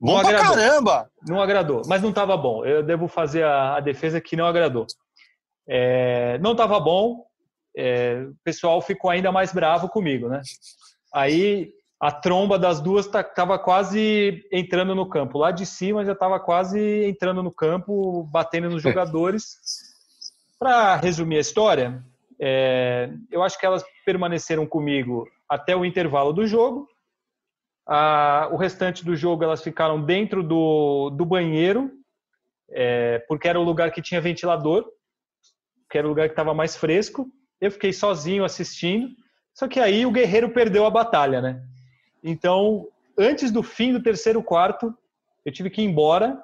Bom 0.00 0.14
não 0.14 0.20
pra 0.20 0.28
agradou. 0.28 0.54
caramba! 0.54 1.10
Não 1.26 1.42
agradou, 1.42 1.82
mas 1.86 2.00
não 2.00 2.10
estava 2.10 2.36
bom. 2.36 2.64
Eu 2.64 2.80
devo 2.84 3.08
fazer 3.08 3.42
a, 3.42 3.76
a 3.76 3.80
defesa 3.80 4.20
que 4.20 4.36
não 4.36 4.46
agradou. 4.46 4.86
É, 5.68 6.38
não 6.38 6.52
estava 6.52 6.78
bom, 6.78 7.26
é, 7.76 8.24
o 8.30 8.36
pessoal 8.44 8.80
ficou 8.80 9.10
ainda 9.10 9.32
mais 9.32 9.52
bravo 9.52 9.88
comigo, 9.88 10.28
né? 10.28 10.40
Aí 11.12 11.72
a 12.00 12.12
tromba 12.12 12.58
das 12.58 12.80
duas 12.80 13.06
estava 13.06 13.58
quase 13.58 14.46
entrando 14.52 14.94
no 14.94 15.08
campo. 15.08 15.38
Lá 15.38 15.50
de 15.50 15.66
cima 15.66 16.04
já 16.04 16.12
estava 16.12 16.38
quase 16.38 17.04
entrando 17.04 17.42
no 17.42 17.50
campo, 17.50 18.22
batendo 18.24 18.70
nos 18.70 18.82
jogadores. 18.82 19.58
Para 20.58 20.96
resumir 20.96 21.38
a 21.38 21.40
história, 21.40 22.04
é, 22.40 23.10
eu 23.30 23.42
acho 23.42 23.58
que 23.58 23.66
elas 23.66 23.84
permaneceram 24.04 24.66
comigo 24.66 25.28
até 25.48 25.74
o 25.74 25.84
intervalo 25.84 26.32
do 26.32 26.46
jogo. 26.46 26.88
o 28.52 28.56
restante 28.56 29.04
do 29.04 29.16
jogo 29.16 29.42
elas 29.42 29.62
ficaram 29.62 30.00
dentro 30.00 30.42
do, 30.42 31.10
do 31.10 31.24
banheiro, 31.24 31.90
é, 32.70 33.18
porque 33.26 33.48
era 33.48 33.58
o 33.58 33.64
lugar 33.64 33.90
que 33.90 34.02
tinha 34.02 34.20
ventilador, 34.20 34.84
que 35.90 35.98
era 35.98 36.06
o 36.06 36.10
lugar 36.10 36.28
que 36.28 36.32
estava 36.32 36.54
mais 36.54 36.76
fresco. 36.76 37.26
Eu 37.60 37.72
fiquei 37.72 37.92
sozinho 37.92 38.44
assistindo. 38.44 39.08
Só 39.58 39.66
que 39.66 39.80
aí 39.80 40.06
o 40.06 40.12
guerreiro 40.12 40.50
perdeu 40.50 40.86
a 40.86 40.90
batalha, 40.90 41.40
né? 41.40 41.62
Então, 42.22 42.86
antes 43.16 43.50
do 43.50 43.62
fim 43.62 43.92
do 43.92 44.02
terceiro 44.02 44.42
quarto, 44.42 44.94
eu 45.44 45.52
tive 45.52 45.70
que 45.70 45.82
ir 45.82 45.84
embora. 45.84 46.40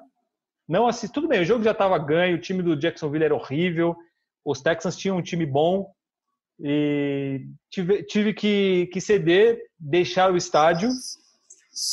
Não 0.67 0.87
assisti. 0.87 1.13
Tudo 1.13 1.27
bem, 1.27 1.41
o 1.41 1.45
jogo 1.45 1.63
já 1.63 1.71
estava 1.71 1.97
ganho, 1.97 2.35
o 2.35 2.41
time 2.41 2.63
do 2.63 2.75
Jacksonville 2.75 3.25
era 3.25 3.35
horrível 3.35 3.95
os 4.45 4.61
Texans 4.61 4.95
tinham 4.95 5.17
um 5.17 5.23
time 5.23 5.45
bom 5.45 5.91
e 6.59 7.47
tive, 7.69 8.03
tive 8.03 8.33
que, 8.33 8.87
que 8.93 9.01
ceder, 9.01 9.59
deixar 9.77 10.31
o 10.31 10.37
estádio. 10.37 10.91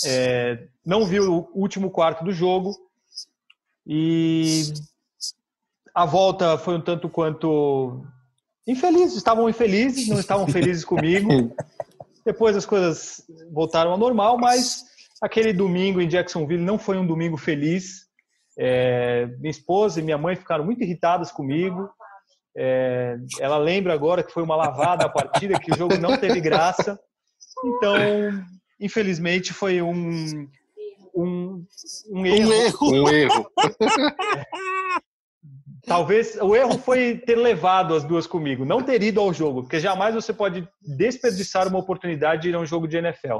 É, 0.07 0.69
não 0.85 1.07
vi 1.07 1.19
o 1.19 1.49
último 1.55 1.91
quarto 1.91 2.23
do 2.23 2.31
jogo 2.31 2.77
e 3.85 4.63
a 5.93 6.05
volta 6.05 6.57
foi 6.59 6.77
um 6.77 6.81
tanto 6.81 7.09
quanto 7.09 8.05
infeliz. 8.67 9.15
Estavam 9.15 9.49
infelizes, 9.49 10.09
não 10.09 10.21
estavam 10.21 10.47
felizes 10.47 10.85
comigo. 10.85 11.29
Depois 12.25 12.57
as 12.57 12.65
coisas 12.65 13.23
voltaram 13.53 13.91
ao 13.91 13.99
normal, 13.99 14.39
mas 14.39 14.85
aquele 15.21 15.53
domingo 15.53 16.01
em 16.01 16.09
Jacksonville 16.09 16.63
não 16.63 16.79
foi 16.79 16.97
um 16.97 17.07
domingo 17.07 17.37
feliz. 17.37 18.03
É, 18.59 19.27
minha 19.39 19.51
esposa 19.51 19.99
e 20.01 20.03
minha 20.03 20.19
mãe 20.19 20.37
ficaram 20.37 20.65
muito 20.65 20.83
irritadas 20.83 21.33
comigo. 21.33 21.89
É, 22.57 23.17
ela 23.41 23.59
lembra 23.59 23.95
agora 23.95 24.23
que 24.23 24.33
foi 24.33 24.43
uma 24.43 24.55
lavada 24.55 25.07
a 25.07 25.09
partida, 25.09 25.59
que 25.59 25.73
o 25.73 25.77
jogo 25.77 25.97
não 25.99 26.17
teve 26.17 26.41
graça. 26.41 26.99
Então, 27.65 27.97
infelizmente, 28.81 29.53
foi 29.53 29.81
um, 29.81 30.49
um, 31.15 31.65
um 32.11 32.27
erro. 32.27 32.51
Um 32.51 32.53
erro. 32.53 32.93
Um 32.93 33.09
erro. 33.09 33.51
Talvez 35.87 36.37
o 36.41 36.55
erro 36.55 36.79
foi 36.79 37.17
ter 37.17 37.37
levado 37.37 37.95
as 37.95 38.05
duas 38.05 38.27
comigo, 38.27 38.65
não 38.65 38.83
ter 38.83 39.03
ido 39.03 39.21
ao 39.21 39.33
jogo, 39.33 39.63
porque 39.63 39.81
jamais 39.81 40.15
você 40.15 40.33
pode 40.33 40.67
desperdiçar 40.81 41.67
uma 41.67 41.79
oportunidade 41.79 42.43
de 42.43 42.49
ir 42.51 42.55
a 42.55 42.61
um 42.61 42.67
jogo 42.67 42.87
de 42.87 42.97
NFL. 42.97 43.39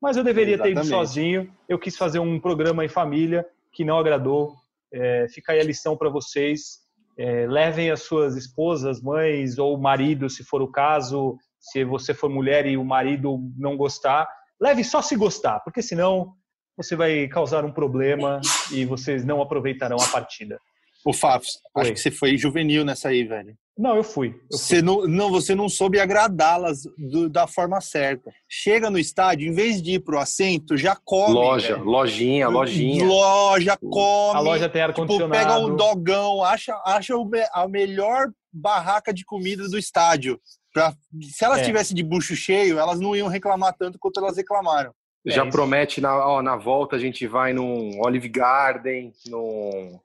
Mas 0.00 0.16
eu 0.16 0.24
deveria 0.24 0.54
Exatamente. 0.54 0.74
ter 0.74 0.80
ido 0.80 0.88
sozinho. 0.88 1.52
Eu 1.68 1.78
quis 1.78 1.96
fazer 1.96 2.18
um 2.18 2.40
programa 2.40 2.84
em 2.84 2.88
família 2.88 3.46
que 3.72 3.84
não 3.84 3.98
agradou. 3.98 4.54
É, 4.92 5.26
fica 5.28 5.52
aí 5.52 5.60
a 5.60 5.64
lição 5.64 5.96
para 5.96 6.08
vocês. 6.08 6.80
É, 7.16 7.46
levem 7.46 7.90
as 7.90 8.02
suas 8.02 8.36
esposas, 8.36 9.00
mães 9.00 9.58
ou 9.58 9.78
marido, 9.78 10.30
se 10.30 10.42
for 10.42 10.62
o 10.62 10.72
caso, 10.72 11.36
se 11.60 11.84
você 11.84 12.14
for 12.14 12.28
mulher 12.28 12.66
e 12.66 12.76
o 12.76 12.84
marido 12.84 13.38
não 13.56 13.76
gostar, 13.76 14.26
leve 14.60 14.82
só 14.82 15.02
se 15.02 15.14
gostar, 15.14 15.60
porque 15.60 15.82
senão 15.82 16.32
você 16.76 16.96
vai 16.96 17.28
causar 17.28 17.64
um 17.64 17.72
problema 17.72 18.40
e 18.72 18.84
vocês 18.84 19.24
não 19.24 19.42
aproveitarão 19.42 19.98
a 20.00 20.08
partida. 20.08 20.58
O 21.04 21.12
Fafs, 21.12 21.58
acho 21.76 21.92
que 21.92 22.00
você 22.00 22.10
foi 22.10 22.36
juvenil 22.36 22.84
nessa 22.84 23.08
aí, 23.08 23.24
velho. 23.24 23.56
Não, 23.76 23.96
eu 23.96 24.04
fui. 24.04 24.28
Eu 24.50 24.58
você 24.58 24.76
fui. 24.76 24.82
não, 24.82 25.06
não, 25.06 25.30
você 25.30 25.54
não 25.54 25.68
soube 25.68 25.98
agradá-las 25.98 26.82
da 27.30 27.46
forma 27.46 27.80
certa. 27.80 28.30
Chega 28.48 28.90
no 28.90 28.98
estádio, 28.98 29.48
em 29.48 29.54
vez 29.54 29.82
de 29.82 29.92
ir 29.92 30.00
pro 30.00 30.18
assento, 30.18 30.76
já 30.76 30.96
come. 31.04 31.34
Loja, 31.34 31.74
velho. 31.74 31.84
lojinha, 31.84 32.48
lojinha. 32.48 33.04
Loja, 33.04 33.76
come. 33.78 34.36
A 34.36 34.40
loja 34.40 34.68
tem 34.68 34.82
ar 34.82 34.92
condicionado. 34.92 35.32
Tipo, 35.32 35.50
pega 35.50 35.58
um 35.58 35.74
dogão, 35.74 36.44
acha, 36.44 36.80
acha 36.84 37.14
a 37.52 37.66
melhor 37.66 38.30
barraca 38.52 39.12
de 39.12 39.24
comida 39.24 39.66
do 39.68 39.78
estádio. 39.78 40.38
Pra, 40.72 40.94
se 41.22 41.44
elas 41.44 41.60
é. 41.60 41.64
tivessem 41.64 41.96
de 41.96 42.02
bucho 42.02 42.36
cheio, 42.36 42.78
elas 42.78 43.00
não 43.00 43.16
iam 43.16 43.28
reclamar 43.28 43.74
tanto 43.76 43.98
quanto 43.98 44.20
elas 44.20 44.36
reclamaram. 44.36 44.92
Já 45.24 45.46
é 45.46 45.50
promete 45.50 46.00
na, 46.00 46.14
ó, 46.26 46.42
na 46.42 46.56
volta 46.56 46.96
a 46.96 46.98
gente 46.98 47.26
vai 47.26 47.52
num 47.52 48.00
Olive 48.04 48.28
Garden, 48.28 49.12
num 49.26 49.98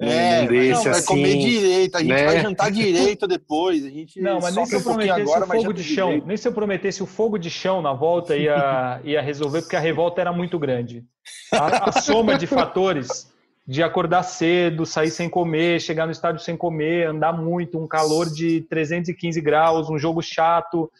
é, 0.00 0.46
desse, 0.46 0.84
não, 0.84 0.92
vai 0.92 1.02
comer 1.02 1.28
assim, 1.28 1.38
direito, 1.38 1.96
a 1.96 2.00
gente 2.00 2.08
né? 2.08 2.24
vai 2.24 2.40
jantar 2.40 2.70
direito 2.70 3.26
depois. 3.26 3.84
A 3.84 3.90
gente 3.90 4.20
não, 4.20 4.40
mas 4.40 4.56
nem 4.56 4.64
se 4.64 4.74
eu 4.74 4.82
prometesse 4.82 5.20
agora, 5.20 5.44
o 5.44 5.48
fogo 5.48 5.72
de 5.72 5.84
chão, 5.84 6.06
direito. 6.08 6.26
nem 6.26 6.36
se 6.36 6.48
eu 6.48 6.52
prometesse 6.52 7.02
o 7.02 7.06
fogo 7.06 7.38
de 7.38 7.50
chão 7.50 7.82
na 7.82 7.92
volta 7.92 8.36
ia, 8.36 9.00
ia 9.04 9.20
resolver, 9.20 9.60
porque 9.60 9.76
a 9.76 9.80
revolta 9.80 10.20
era 10.20 10.32
muito 10.32 10.58
grande. 10.58 11.04
A, 11.52 11.90
a 11.90 11.92
soma 11.92 12.38
de 12.38 12.46
fatores 12.46 13.30
de 13.66 13.82
acordar 13.82 14.22
cedo, 14.22 14.84
sair 14.84 15.10
sem 15.10 15.28
comer, 15.28 15.80
chegar 15.80 16.06
no 16.06 16.12
estádio 16.12 16.42
sem 16.42 16.56
comer, 16.56 17.06
andar 17.06 17.32
muito, 17.32 17.78
um 17.78 17.86
calor 17.86 18.28
de 18.28 18.62
315 18.62 19.40
graus, 19.40 19.90
um 19.90 19.98
jogo 19.98 20.22
chato. 20.22 20.90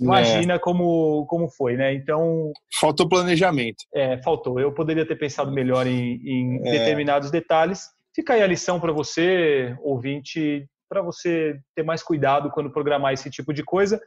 Imagina 0.00 0.54
é. 0.54 0.58
como, 0.58 1.24
como 1.26 1.48
foi, 1.48 1.76
né? 1.76 1.94
Então. 1.94 2.52
Faltou 2.80 3.08
planejamento. 3.08 3.84
É, 3.94 4.20
faltou. 4.22 4.58
Eu 4.58 4.72
poderia 4.72 5.06
ter 5.06 5.16
pensado 5.16 5.52
melhor 5.52 5.86
em, 5.86 6.20
em 6.24 6.66
é. 6.66 6.72
determinados 6.72 7.30
detalhes. 7.30 7.94
Fica 8.16 8.32
aí 8.32 8.42
a 8.42 8.46
lição 8.46 8.80
para 8.80 8.94
você, 8.94 9.76
ouvinte, 9.82 10.66
para 10.88 11.02
você 11.02 11.60
ter 11.74 11.82
mais 11.82 12.02
cuidado 12.02 12.50
quando 12.50 12.72
programar 12.72 13.12
esse 13.12 13.28
tipo 13.28 13.52
de 13.52 13.62
coisa. 13.62 14.00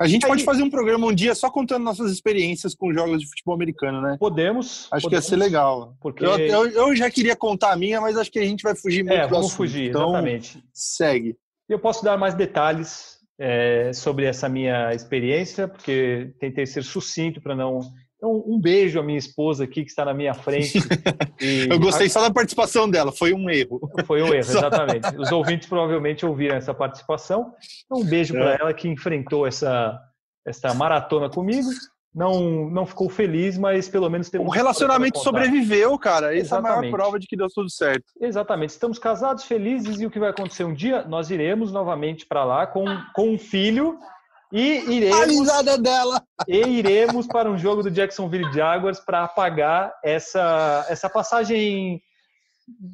A 0.00 0.06
gente 0.06 0.24
aí, 0.24 0.28
pode 0.30 0.42
fazer 0.42 0.62
um 0.62 0.70
programa 0.70 1.06
um 1.06 1.14
dia 1.14 1.34
só 1.34 1.50
contando 1.50 1.84
nossas 1.84 2.10
experiências 2.10 2.74
com 2.74 2.94
jogos 2.94 3.20
de 3.20 3.28
futebol 3.28 3.54
americano, 3.54 4.00
né? 4.00 4.16
Podemos. 4.18 4.88
Acho 4.90 5.02
podemos, 5.02 5.06
que 5.06 5.14
ia 5.14 5.20
ser 5.20 5.36
legal. 5.36 5.94
Porque... 6.00 6.24
Eu, 6.24 6.38
eu, 6.38 6.70
eu, 6.70 6.96
já 6.96 7.10
queria 7.10 7.36
contar 7.36 7.72
a 7.72 7.76
minha, 7.76 8.00
mas 8.00 8.16
acho 8.16 8.32
que 8.32 8.38
a 8.38 8.46
gente 8.46 8.62
vai 8.62 8.74
fugir 8.74 9.04
muito 9.04 9.20
é, 9.20 9.26
vamos 9.26 9.48
assunto. 9.48 9.56
fugir, 9.58 9.90
então, 9.90 10.08
exatamente. 10.08 10.64
Segue. 10.72 11.36
Eu 11.68 11.78
posso 11.78 12.02
dar 12.02 12.16
mais 12.16 12.34
detalhes 12.34 13.18
é, 13.38 13.92
sobre 13.92 14.24
essa 14.24 14.48
minha 14.48 14.94
experiência, 14.94 15.68
porque 15.68 16.32
tentei 16.40 16.64
ser 16.64 16.84
sucinto 16.84 17.38
para 17.38 17.54
não 17.54 17.80
então, 18.22 18.40
um 18.46 18.56
beijo 18.56 19.00
à 19.00 19.02
minha 19.02 19.18
esposa 19.18 19.64
aqui, 19.64 19.82
que 19.82 19.90
está 19.90 20.04
na 20.04 20.14
minha 20.14 20.32
frente. 20.32 20.78
E... 21.40 21.66
Eu 21.68 21.80
gostei 21.80 22.08
só 22.08 22.20
da 22.20 22.30
participação 22.30 22.88
dela, 22.88 23.10
foi 23.10 23.34
um 23.34 23.50
erro. 23.50 23.80
Foi 24.06 24.22
um 24.22 24.28
erro, 24.28 24.36
exatamente. 24.46 25.08
Os 25.18 25.32
ouvintes 25.32 25.68
provavelmente 25.68 26.24
ouviram 26.24 26.54
essa 26.54 26.72
participação. 26.72 27.52
Então, 27.84 28.00
um 28.00 28.04
beijo 28.04 28.32
para 28.32 28.52
é. 28.52 28.58
ela 28.60 28.72
que 28.72 28.88
enfrentou 28.88 29.44
essa, 29.44 29.98
essa 30.46 30.72
maratona 30.72 31.28
comigo. 31.28 31.68
Não, 32.14 32.70
não 32.70 32.86
ficou 32.86 33.08
feliz, 33.08 33.58
mas 33.58 33.88
pelo 33.88 34.08
menos 34.08 34.30
teve 34.30 34.44
um. 34.44 34.46
O 34.46 34.50
relacionamento 34.50 35.18
sobreviveu, 35.18 35.98
cara. 35.98 36.26
Essa 36.26 36.58
exatamente. 36.58 36.68
é 36.68 36.74
a 36.74 36.80
maior 36.80 36.90
prova 36.92 37.18
de 37.18 37.26
que 37.26 37.36
deu 37.36 37.48
tudo 37.52 37.68
certo. 37.68 38.04
Exatamente. 38.20 38.70
Estamos 38.70 39.00
casados, 39.00 39.42
felizes, 39.42 40.00
e 40.00 40.06
o 40.06 40.10
que 40.12 40.20
vai 40.20 40.30
acontecer 40.30 40.62
um 40.62 40.74
dia? 40.74 41.02
Nós 41.02 41.28
iremos 41.28 41.72
novamente 41.72 42.24
para 42.24 42.44
lá 42.44 42.68
com, 42.68 42.84
com 43.16 43.30
um 43.30 43.38
filho 43.38 43.98
e 44.52 44.96
iremos, 44.96 45.48
a 45.48 45.76
dela. 45.78 46.22
E 46.46 46.58
iremos 46.58 47.26
para 47.26 47.50
um 47.50 47.56
jogo 47.56 47.82
do 47.82 47.90
Jacksonville 47.90 48.52
Jaguars 48.52 49.00
para 49.00 49.24
apagar 49.24 49.94
essa, 50.04 50.86
essa 50.90 51.08
passagem 51.08 52.02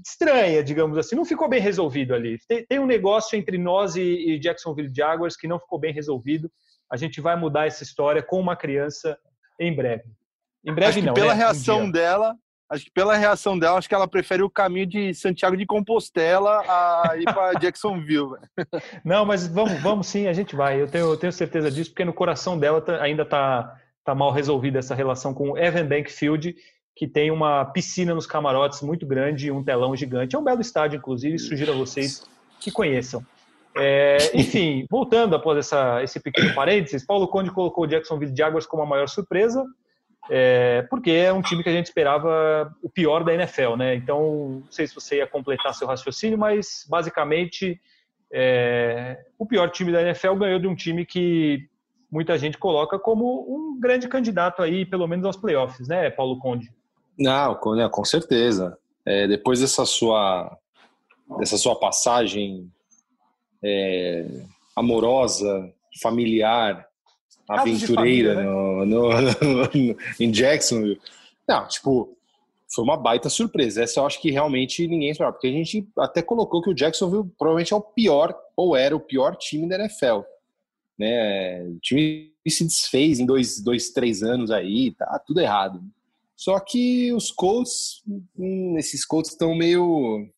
estranha, 0.06 0.62
digamos 0.62 0.96
assim. 0.96 1.16
Não 1.16 1.24
ficou 1.24 1.48
bem 1.48 1.60
resolvido 1.60 2.14
ali. 2.14 2.38
Tem, 2.48 2.64
tem 2.64 2.78
um 2.78 2.86
negócio 2.86 3.36
entre 3.36 3.58
nós 3.58 3.96
e, 3.96 4.02
e, 4.02 4.38
Jacksonville 4.38 4.92
Jaguars 4.94 5.36
que 5.36 5.48
não 5.48 5.58
ficou 5.58 5.80
bem 5.80 5.92
resolvido. 5.92 6.50
A 6.90 6.96
gente 6.96 7.20
vai 7.20 7.36
mudar 7.36 7.66
essa 7.66 7.82
história 7.82 8.22
com 8.22 8.38
uma 8.40 8.56
criança 8.56 9.18
em 9.58 9.74
breve. 9.74 10.04
Em 10.64 10.72
breve 10.72 11.00
Acho 11.00 11.06
não. 11.06 11.14
Pela 11.14 11.34
né? 11.34 11.40
reação 11.40 11.82
um 11.82 11.90
dela, 11.90 12.36
acho 12.68 12.84
que 12.84 12.90
pela 12.90 13.16
reação 13.16 13.58
dela, 13.58 13.78
acho 13.78 13.88
que 13.88 13.94
ela 13.94 14.06
prefere 14.06 14.42
o 14.42 14.50
caminho 14.50 14.86
de 14.86 15.14
Santiago 15.14 15.56
de 15.56 15.64
Compostela 15.64 16.60
a 16.60 17.16
ir 17.16 17.24
para 17.24 17.58
Jacksonville. 17.60 18.36
Não, 19.04 19.24
mas 19.24 19.46
vamos, 19.46 19.80
vamos 19.80 20.06
sim, 20.06 20.26
a 20.26 20.32
gente 20.32 20.54
vai. 20.54 20.80
Eu 20.80 20.88
tenho, 20.88 21.06
eu 21.06 21.16
tenho 21.16 21.32
certeza 21.32 21.70
disso, 21.70 21.90
porque 21.90 22.04
no 22.04 22.12
coração 22.12 22.58
dela 22.58 22.80
tá, 22.80 23.00
ainda 23.00 23.22
está 23.22 23.74
tá 24.04 24.14
mal 24.14 24.30
resolvida 24.30 24.78
essa 24.78 24.94
relação 24.94 25.32
com 25.32 25.52
o 25.52 25.58
Evan 25.58 25.86
Bankfield, 25.86 26.54
que 26.94 27.06
tem 27.06 27.30
uma 27.30 27.64
piscina 27.64 28.14
nos 28.14 28.26
camarotes 28.26 28.82
muito 28.82 29.06
grande 29.06 29.46
e 29.46 29.50
um 29.50 29.62
telão 29.64 29.94
gigante. 29.94 30.36
É 30.36 30.38
um 30.38 30.44
belo 30.44 30.60
estádio, 30.60 30.98
inclusive, 30.98 31.38
sugiro 31.38 31.72
a 31.72 31.76
vocês 31.76 32.26
que 32.60 32.70
conheçam. 32.70 33.24
É, 33.76 34.16
enfim, 34.34 34.84
voltando 34.90 35.36
após 35.36 35.58
essa, 35.58 36.02
esse 36.02 36.18
pequeno 36.18 36.52
parênteses, 36.54 37.06
Paulo 37.06 37.28
Conde 37.28 37.50
colocou 37.50 37.84
o 37.84 37.86
Jacksonville 37.86 38.34
Jaguars 38.36 38.66
como 38.66 38.82
a 38.82 38.86
maior 38.86 39.08
surpresa, 39.08 39.64
é, 40.30 40.82
porque 40.90 41.10
é 41.10 41.32
um 41.32 41.40
time 41.40 41.62
que 41.62 41.68
a 41.68 41.72
gente 41.72 41.86
esperava 41.86 42.74
o 42.82 42.90
pior 42.90 43.24
da 43.24 43.34
NFL, 43.34 43.76
né? 43.76 43.94
Então, 43.94 44.60
não 44.62 44.70
sei 44.70 44.86
se 44.86 44.94
você 44.94 45.16
ia 45.16 45.26
completar 45.26 45.74
seu 45.74 45.86
raciocínio, 45.86 46.38
mas 46.38 46.86
basicamente 46.88 47.80
é, 48.32 49.24
o 49.38 49.46
pior 49.46 49.70
time 49.70 49.90
da 49.90 50.02
NFL 50.02 50.34
ganhou 50.34 50.58
de 50.58 50.66
um 50.66 50.74
time 50.74 51.06
que 51.06 51.68
muita 52.10 52.38
gente 52.38 52.58
coloca 52.58 52.98
como 52.98 53.46
um 53.48 53.80
grande 53.80 54.08
candidato 54.08 54.62
aí, 54.62 54.84
pelo 54.84 55.06
menos 55.06 55.24
aos 55.24 55.36
playoffs, 55.36 55.88
né, 55.88 56.10
Paulo 56.10 56.38
Conde? 56.38 56.70
Não, 57.18 57.54
com, 57.54 57.74
né, 57.74 57.88
certeza. 58.04 58.78
É, 59.04 59.26
depois 59.26 59.60
dessa 59.60 59.84
sua, 59.86 60.56
dessa 61.38 61.56
sua 61.56 61.78
passagem 61.78 62.70
é, 63.62 64.26
amorosa, 64.76 65.72
familiar, 66.00 66.87
aventureira 67.48 67.94
família, 67.94 68.34
né? 68.34 68.42
no, 68.44 68.84
no, 68.84 69.08
no, 69.10 69.96
em 70.20 70.30
Jacksonville. 70.30 71.00
Não, 71.48 71.66
tipo, 71.66 72.16
foi 72.72 72.84
uma 72.84 72.96
baita 72.96 73.30
surpresa. 73.30 73.82
Essa 73.82 74.00
eu 74.00 74.06
acho 74.06 74.20
que 74.20 74.30
realmente 74.30 74.86
ninguém 74.86 75.10
esperava, 75.10 75.32
porque 75.32 75.48
a 75.48 75.52
gente 75.52 75.88
até 75.98 76.20
colocou 76.20 76.62
que 76.62 76.70
o 76.70 76.74
Jacksonville 76.74 77.28
provavelmente 77.38 77.72
é 77.72 77.76
o 77.76 77.80
pior, 77.80 78.38
ou 78.56 78.76
era 78.76 78.94
o 78.94 79.00
pior 79.00 79.36
time 79.36 79.68
da 79.68 79.76
NFL. 79.76 80.20
Né? 80.98 81.62
O 81.64 81.78
time 81.80 82.32
se 82.46 82.64
desfez 82.64 83.18
em 83.18 83.26
dois, 83.26 83.60
dois 83.60 83.90
três 83.90 84.22
anos 84.22 84.50
aí, 84.50 84.92
tá 84.92 85.18
tudo 85.26 85.40
errado. 85.40 85.82
Só 86.36 86.60
que 86.60 87.12
os 87.12 87.30
Colts, 87.30 88.02
hum, 88.36 88.76
esses 88.78 89.04
Colts 89.04 89.32
estão 89.32 89.54
meio, 89.54 90.28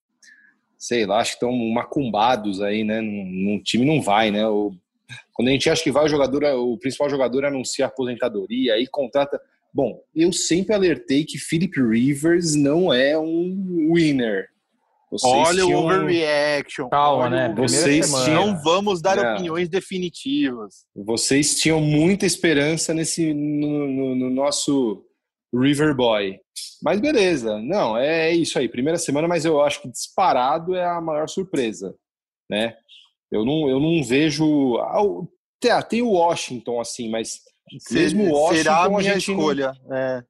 sei 0.79 1.05
lá, 1.05 1.19
acho 1.19 1.33
que 1.33 1.37
estão 1.45 1.53
macumbados 1.53 2.63
aí, 2.63 2.85
né? 2.85 3.01
Num, 3.01 3.25
num 3.25 3.63
time 3.63 3.85
não 3.85 4.01
vai, 4.01 4.31
né? 4.31 4.47
O 4.47 4.73
quando 5.33 5.49
a 5.49 5.53
gente 5.53 5.69
acha 5.69 5.83
que 5.83 5.93
vai 5.93 6.05
o 6.05 6.09
jogador, 6.09 6.45
o 6.57 6.79
principal 6.79 7.09
jogador 7.09 7.45
anuncia 7.45 7.85
a 7.85 7.89
aposentadoria, 7.89 8.75
aí 8.75 8.87
contrata. 8.87 9.41
Bom, 9.73 10.01
eu 10.15 10.33
sempre 10.33 10.75
alertei 10.75 11.25
que 11.25 11.39
Philip 11.39 11.81
Rivers 11.81 12.55
não 12.55 12.93
é 12.93 13.19
um 13.19 13.93
winner. 13.95 14.49
Vocês 15.11 15.33
Olha 15.33 15.65
tinham... 15.65 15.81
o 15.81 15.85
overreaction. 15.85 16.89
Calma, 16.89 17.25
Olha, 17.25 17.49
né? 17.49 17.55
Vocês 17.57 18.13
tinham... 18.25 18.47
não 18.47 18.63
vamos 18.63 19.03
dar 19.03 19.17
não. 19.17 19.33
opiniões 19.33 19.69
definitivas. 19.69 20.87
Vocês 20.95 21.59
tinham 21.61 21.81
muita 21.81 22.27
esperança 22.27 22.95
nesse 22.95 23.35
no, 23.35 23.89
no, 23.89 24.15
no 24.15 24.31
nosso 24.31 25.05
River 25.53 25.97
Boy. 25.97 26.39
Mas 26.83 27.01
beleza, 27.01 27.61
não, 27.61 27.97
é 27.97 28.33
isso 28.33 28.59
aí. 28.59 28.69
Primeira 28.69 28.99
semana, 28.99 29.27
mas 29.27 29.45
eu 29.45 29.61
acho 29.61 29.83
que 29.83 29.91
disparado 29.91 30.77
é 30.77 30.85
a 30.85 31.01
maior 31.01 31.29
surpresa, 31.29 31.95
né? 32.49 32.75
Eu 33.31 33.45
não, 33.45 33.69
eu 33.69 33.79
não 33.79 34.03
vejo. 34.03 34.77
Ah, 34.79 35.83
tem 35.83 36.03
o 36.03 36.11
Washington, 36.11 36.81
assim, 36.81 37.09
mas 37.09 37.41
mesmo 37.91 38.25
o 38.25 38.33
Washington. 38.33 38.57
Será 38.57 38.85
a 38.85 38.89
minha 38.89 39.15
a 39.15 39.19
escolha. 39.19 39.73
Não... 39.87 39.97
É. 39.97 40.25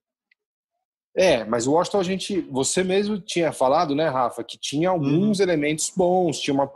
é, 1.16 1.44
mas 1.44 1.66
o 1.66 1.72
Washington 1.72 2.00
a 2.00 2.04
gente. 2.04 2.40
Você 2.50 2.84
mesmo 2.84 3.20
tinha 3.20 3.52
falado, 3.52 3.94
né, 3.94 4.08
Rafa, 4.08 4.44
que 4.44 4.58
tinha 4.58 4.90
alguns 4.90 5.38
uhum. 5.38 5.44
elementos 5.44 5.90
bons, 5.96 6.38
tinha 6.40 6.54
uma 6.54 6.70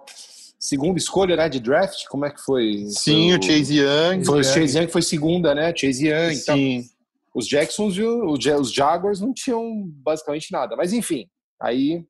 segunda 0.58 0.98
escolha 0.98 1.36
né, 1.36 1.46
de 1.48 1.60
draft, 1.60 2.06
como 2.08 2.24
é 2.24 2.30
que 2.30 2.40
foi? 2.40 2.86
Sim, 2.88 3.30
foi 3.30 3.38
o, 3.38 3.42
Chase 3.42 3.78
Young. 3.78 4.24
Foi 4.24 4.40
o 4.40 4.44
Chase 4.44 4.78
Young 4.78 4.86
que 4.86 4.92
foi 4.92 5.02
segunda, 5.02 5.54
né? 5.54 5.74
Chase 5.76 6.08
Young. 6.08 6.34
Sim. 6.34 6.42
Então, 6.42 6.94
os 7.34 7.46
Jacksons, 7.46 7.98
os 7.98 8.72
Jaguars 8.72 9.20
não 9.20 9.34
tinham 9.34 9.82
basicamente 10.02 10.50
nada. 10.52 10.74
Mas 10.76 10.92
enfim, 10.92 11.26
aí 11.60 12.02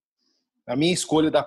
a 0.69 0.77
minha 0.77 0.93
escolha 0.93 1.31
da 1.31 1.43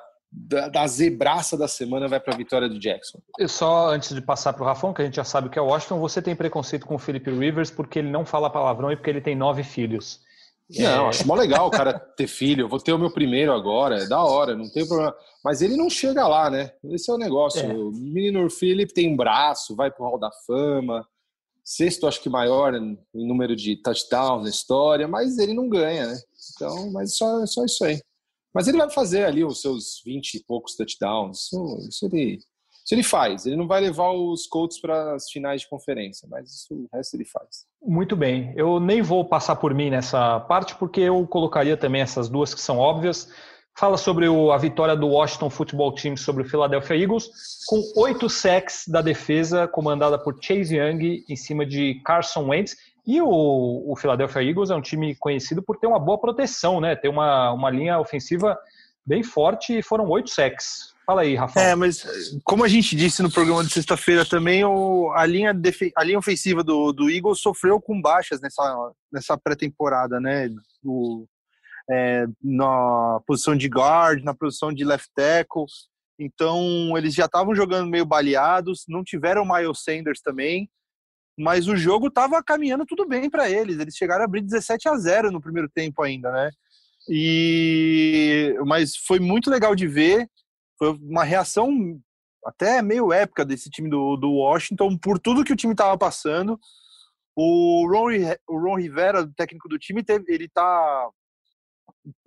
da, 0.45 0.69
da 0.69 0.87
zebraça 0.87 1.57
da 1.57 1.67
semana 1.67 2.07
vai 2.07 2.19
para 2.19 2.33
a 2.33 2.37
vitória 2.37 2.69
do 2.69 2.79
Jackson. 2.79 3.19
E 3.39 3.47
só 3.47 3.89
antes 3.89 4.13
de 4.13 4.21
passar 4.21 4.53
para 4.53 4.63
o 4.63 4.65
Rafão, 4.65 4.93
que 4.93 5.01
a 5.01 5.05
gente 5.05 5.15
já 5.15 5.23
sabe 5.23 5.49
que 5.49 5.57
é 5.57 5.61
o 5.61 5.65
Washington, 5.65 5.99
você 5.99 6.21
tem 6.21 6.35
preconceito 6.35 6.85
com 6.85 6.95
o 6.95 6.99
Felipe 6.99 7.31
Rivers 7.31 7.71
porque 7.71 7.99
ele 7.99 8.09
não 8.09 8.25
fala 8.25 8.49
palavrão 8.49 8.91
e 8.91 8.95
porque 8.95 9.09
ele 9.09 9.21
tem 9.21 9.35
nove 9.35 9.63
filhos. 9.63 10.21
Não, 10.69 11.05
é... 11.05 11.09
acho 11.09 11.25
mó 11.25 11.33
legal 11.33 11.67
o 11.67 11.71
cara 11.71 11.97
ter 11.97 12.27
filho. 12.27 12.65
Eu 12.65 12.69
vou 12.69 12.79
ter 12.79 12.93
o 12.93 12.99
meu 12.99 13.11
primeiro 13.11 13.51
agora, 13.51 14.03
é 14.03 14.07
da 14.07 14.23
hora, 14.23 14.55
não 14.55 14.69
tem 14.69 14.85
problema. 14.85 15.15
Mas 15.43 15.61
ele 15.61 15.75
não 15.75 15.89
chega 15.89 16.27
lá, 16.27 16.49
né? 16.49 16.71
Esse 16.91 17.09
é 17.09 17.13
o 17.13 17.17
negócio. 17.17 17.61
É. 17.61 17.73
O 17.73 17.91
menino 17.91 18.49
Philip 18.49 18.93
tem 18.93 19.11
um 19.11 19.15
braço, 19.15 19.75
vai 19.75 19.89
pro 19.89 20.05
Hall 20.05 20.19
da 20.19 20.29
Fama. 20.45 21.07
Sexto, 21.63 22.07
acho 22.07 22.21
que 22.21 22.29
maior 22.29 22.73
em 22.75 22.97
número 23.13 23.55
de 23.55 23.75
touchdowns 23.81 24.43
na 24.43 24.49
história, 24.49 25.07
mas 25.07 25.37
ele 25.37 25.53
não 25.53 25.67
ganha, 25.67 26.07
né? 26.07 26.17
Então, 26.55 26.91
mas 26.91 27.17
só, 27.17 27.45
só 27.45 27.65
isso 27.65 27.83
aí. 27.83 27.99
Mas 28.53 28.67
ele 28.67 28.77
vai 28.77 28.89
fazer 28.89 29.25
ali 29.25 29.43
os 29.43 29.61
seus 29.61 30.01
20 30.05 30.35
e 30.35 30.43
poucos 30.43 30.75
touchdowns. 30.75 31.45
Isso, 31.45 31.87
isso, 31.89 32.05
ele, 32.05 32.33
isso 32.33 32.93
ele 32.93 33.03
faz. 33.03 33.45
Ele 33.45 33.55
não 33.55 33.67
vai 33.67 33.81
levar 33.81 34.11
os 34.11 34.47
Colts 34.47 34.79
para 34.79 35.15
as 35.15 35.29
finais 35.29 35.61
de 35.61 35.69
conferência, 35.69 36.27
mas 36.29 36.49
isso, 36.49 36.73
o 36.73 36.87
resto 36.93 37.15
ele 37.15 37.25
faz. 37.25 37.65
Muito 37.81 38.15
bem. 38.15 38.53
Eu 38.55 38.79
nem 38.79 39.01
vou 39.01 39.25
passar 39.25 39.55
por 39.57 39.73
mim 39.73 39.89
nessa 39.89 40.39
parte, 40.41 40.75
porque 40.75 41.01
eu 41.01 41.25
colocaria 41.27 41.77
também 41.77 42.01
essas 42.01 42.29
duas 42.29 42.53
que 42.53 42.61
são 42.61 42.77
óbvias. 42.77 43.27
Fala 43.77 43.95
sobre 43.95 44.27
o, 44.27 44.51
a 44.51 44.57
vitória 44.57 44.95
do 44.95 45.07
Washington 45.07 45.51
Football 45.51 45.93
Team 45.93 46.17
sobre 46.17 46.41
o 46.41 46.49
Philadelphia 46.49 46.97
Eagles, 46.97 47.29
com 47.67 48.01
oito 48.01 48.27
sacks 48.27 48.85
da 48.87 49.03
defesa, 49.03 49.67
comandada 49.67 50.17
por 50.17 50.35
Chase 50.41 50.75
Young, 50.75 51.23
em 51.29 51.35
cima 51.35 51.63
de 51.63 52.01
Carson 52.03 52.47
Wentz. 52.47 52.75
E 53.07 53.21
o, 53.21 53.85
o, 53.89 53.95
Philadelphia 53.95 54.43
Eagles 54.43 54.69
é 54.69 54.75
um 54.75 54.81
time 54.81 55.15
conhecido 55.15 55.63
por 55.63 55.77
ter 55.77 55.87
uma 55.87 55.97
boa 55.97 56.19
proteção, 56.19 56.81
né? 56.81 56.93
Ter 56.93 57.07
uma, 57.07 57.53
uma 57.53 57.69
linha 57.69 57.97
ofensiva 57.97 58.59
bem 59.05 59.23
forte 59.23 59.77
e 59.77 59.81
foram 59.81 60.09
oito 60.09 60.29
sacks. 60.29 60.93
Fala 61.05 61.21
aí, 61.21 61.33
Rafael. 61.33 61.69
É, 61.69 61.73
mas 61.73 62.05
como 62.43 62.65
a 62.65 62.67
gente 62.67 62.97
disse 62.97 63.23
no 63.23 63.31
programa 63.31 63.63
de 63.63 63.71
sexta-feira 63.71 64.25
também, 64.25 64.65
o, 64.65 65.09
a, 65.15 65.25
linha 65.25 65.55
a 65.95 66.03
linha 66.03 66.19
ofensiva 66.19 66.61
do, 66.65 66.91
do 66.91 67.09
Eagles 67.09 67.39
sofreu 67.39 67.79
com 67.79 68.01
baixas 68.01 68.41
nessa, 68.41 68.91
nessa 69.09 69.37
pré-temporada, 69.37 70.19
né? 70.19 70.49
O, 70.83 71.25
é, 71.89 72.25
na 72.43 73.21
posição 73.25 73.55
de 73.55 73.69
guard, 73.69 74.21
na 74.21 74.33
posição 74.33 74.73
de 74.73 74.83
left 74.83 75.07
tackle. 75.15 75.63
Então, 76.19 76.97
eles 76.97 77.13
já 77.13 77.23
estavam 77.23 77.55
jogando 77.55 77.89
meio 77.89 78.05
baleados, 78.05 78.83
não 78.85 79.01
tiveram 79.01 79.45
Miles 79.45 79.81
Sanders 79.81 80.19
também 80.19 80.69
mas 81.37 81.67
o 81.67 81.75
jogo 81.75 82.07
estava 82.07 82.41
caminhando 82.43 82.85
tudo 82.85 83.07
bem 83.07 83.29
para 83.29 83.49
eles. 83.49 83.79
Eles 83.79 83.95
chegaram 83.95 84.23
a 84.23 84.25
abrir 84.25 84.41
17 84.41 84.89
a 84.89 84.97
0 84.97 85.31
no 85.31 85.41
primeiro 85.41 85.69
tempo 85.69 86.01
ainda, 86.01 86.31
né? 86.31 86.49
E 87.09 88.55
mas 88.65 88.95
foi 88.95 89.19
muito 89.19 89.49
legal 89.49 89.75
de 89.75 89.87
ver. 89.87 90.29
Foi 90.77 90.91
uma 91.01 91.23
reação 91.23 91.99
até 92.45 92.81
meio 92.81 93.11
épica 93.11 93.45
desse 93.45 93.69
time 93.69 93.89
do, 93.89 94.15
do 94.15 94.31
Washington 94.31 94.97
por 94.97 95.19
tudo 95.19 95.43
que 95.43 95.53
o 95.53 95.55
time 95.55 95.73
estava 95.73 95.97
passando. 95.97 96.59
O 97.35 97.87
Ron, 97.87 98.09
o 98.47 98.57
Ron 98.59 98.77
Rivera, 98.77 99.29
técnico 99.35 99.69
do 99.69 99.77
time, 99.77 100.03
teve, 100.03 100.25
ele 100.33 100.45
está 100.45 101.09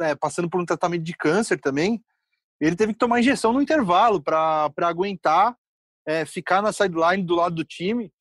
é, 0.01 0.15
passando 0.15 0.49
por 0.49 0.61
um 0.61 0.65
tratamento 0.65 1.03
de 1.03 1.17
câncer 1.17 1.59
também. 1.61 2.01
Ele 2.61 2.77
teve 2.77 2.93
que 2.93 2.99
tomar 2.99 3.19
injeção 3.19 3.53
no 3.53 3.63
intervalo 3.63 4.23
para 4.23 4.71
aguentar 4.83 5.57
é, 6.07 6.25
ficar 6.25 6.63
na 6.63 6.73
sideline 6.73 7.23
do 7.23 7.35
lado 7.35 7.55
do 7.55 7.65
time. 7.65 8.13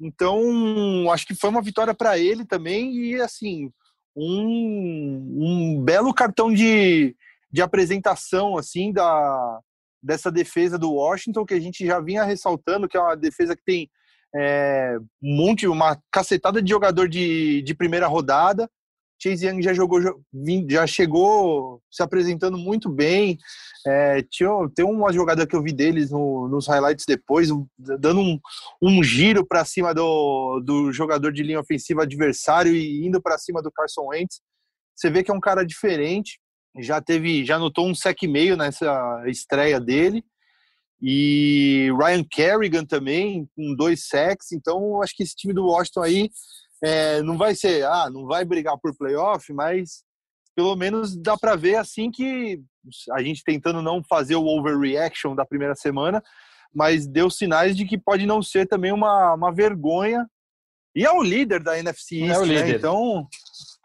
Então, 0.00 1.10
acho 1.10 1.26
que 1.26 1.34
foi 1.34 1.50
uma 1.50 1.62
vitória 1.62 1.94
para 1.94 2.18
ele 2.18 2.44
também 2.44 2.92
e, 2.94 3.20
assim, 3.20 3.70
um, 4.16 5.76
um 5.76 5.82
belo 5.82 6.12
cartão 6.12 6.52
de, 6.52 7.16
de 7.50 7.62
apresentação, 7.62 8.56
assim, 8.56 8.92
da, 8.92 9.60
dessa 10.02 10.30
defesa 10.30 10.78
do 10.78 10.92
Washington, 10.92 11.44
que 11.44 11.54
a 11.54 11.60
gente 11.60 11.86
já 11.86 12.00
vinha 12.00 12.24
ressaltando, 12.24 12.88
que 12.88 12.96
é 12.96 13.00
uma 13.00 13.16
defesa 13.16 13.54
que 13.54 13.62
tem 13.64 13.90
é, 14.34 14.96
um 15.22 15.36
monte, 15.36 15.66
uma 15.66 16.00
cacetada 16.10 16.62
de 16.62 16.70
jogador 16.70 17.08
de, 17.08 17.62
de 17.62 17.74
primeira 17.74 18.06
rodada, 18.06 18.68
Chase 19.22 19.46
Young 19.46 19.62
já 19.62 19.72
jogou, 19.72 20.00
já 20.68 20.86
chegou 20.86 21.80
se 21.90 22.02
apresentando 22.02 22.58
muito 22.58 22.88
bem. 22.88 23.38
É, 23.86 24.22
tinha, 24.22 24.50
tem 24.74 24.84
uma 24.84 25.12
jogada 25.12 25.46
que 25.46 25.54
eu 25.54 25.62
vi 25.62 25.72
deles 25.72 26.10
no, 26.10 26.48
nos 26.48 26.66
highlights 26.66 27.04
depois, 27.06 27.48
dando 27.78 28.20
um, 28.20 28.40
um 28.82 29.02
giro 29.02 29.46
para 29.46 29.64
cima 29.64 29.94
do, 29.94 30.60
do 30.60 30.92
jogador 30.92 31.32
de 31.32 31.42
linha 31.42 31.60
ofensiva 31.60 32.02
adversário 32.02 32.74
e 32.74 33.06
indo 33.06 33.22
para 33.22 33.38
cima 33.38 33.62
do 33.62 33.70
Carson 33.70 34.08
Wentz. 34.08 34.40
Você 34.96 35.08
vê 35.08 35.22
que 35.22 35.30
é 35.30 35.34
um 35.34 35.40
cara 35.40 35.64
diferente. 35.64 36.40
Já 36.80 37.00
teve, 37.00 37.44
já 37.44 37.58
notou 37.58 37.86
um 37.86 37.94
sec 37.94 38.20
meio 38.24 38.56
nessa 38.56 39.22
estreia 39.26 39.80
dele. 39.80 40.24
E 41.00 41.90
Ryan 41.98 42.24
Kerrigan 42.24 42.84
também, 42.84 43.48
com 43.56 43.74
dois 43.74 44.06
sacks. 44.06 44.52
Então, 44.52 45.02
acho 45.02 45.14
que 45.16 45.22
esse 45.22 45.34
time 45.34 45.52
do 45.52 45.66
Washington 45.66 46.02
aí 46.02 46.30
é, 46.82 47.22
não 47.22 47.38
vai 47.38 47.54
ser, 47.54 47.84
ah, 47.84 48.10
não 48.10 48.26
vai 48.26 48.44
brigar 48.44 48.76
por 48.78 48.96
playoff, 48.96 49.52
mas 49.52 50.02
pelo 50.54 50.74
menos 50.76 51.16
dá 51.16 51.36
para 51.36 51.56
ver 51.56 51.76
assim 51.76 52.10
que 52.10 52.60
a 53.12 53.22
gente 53.22 53.44
tentando 53.44 53.80
não 53.80 54.02
fazer 54.02 54.34
o 54.34 54.46
overreaction 54.46 55.34
da 55.34 55.46
primeira 55.46 55.74
semana, 55.74 56.22
mas 56.74 57.06
deu 57.06 57.30
sinais 57.30 57.76
de 57.76 57.84
que 57.84 57.96
pode 57.96 58.26
não 58.26 58.42
ser 58.42 58.66
também 58.66 58.92
uma, 58.92 59.34
uma 59.34 59.52
vergonha. 59.52 60.26
E 60.94 61.06
é 61.06 61.10
o 61.10 61.22
líder 61.22 61.62
da 61.62 61.78
NFC 61.78 62.16
East, 62.16 62.34
é 62.34 62.38
o 62.38 62.46
né? 62.46 62.54
líder. 62.54 62.66
Né? 62.66 62.76
Então, 62.76 63.26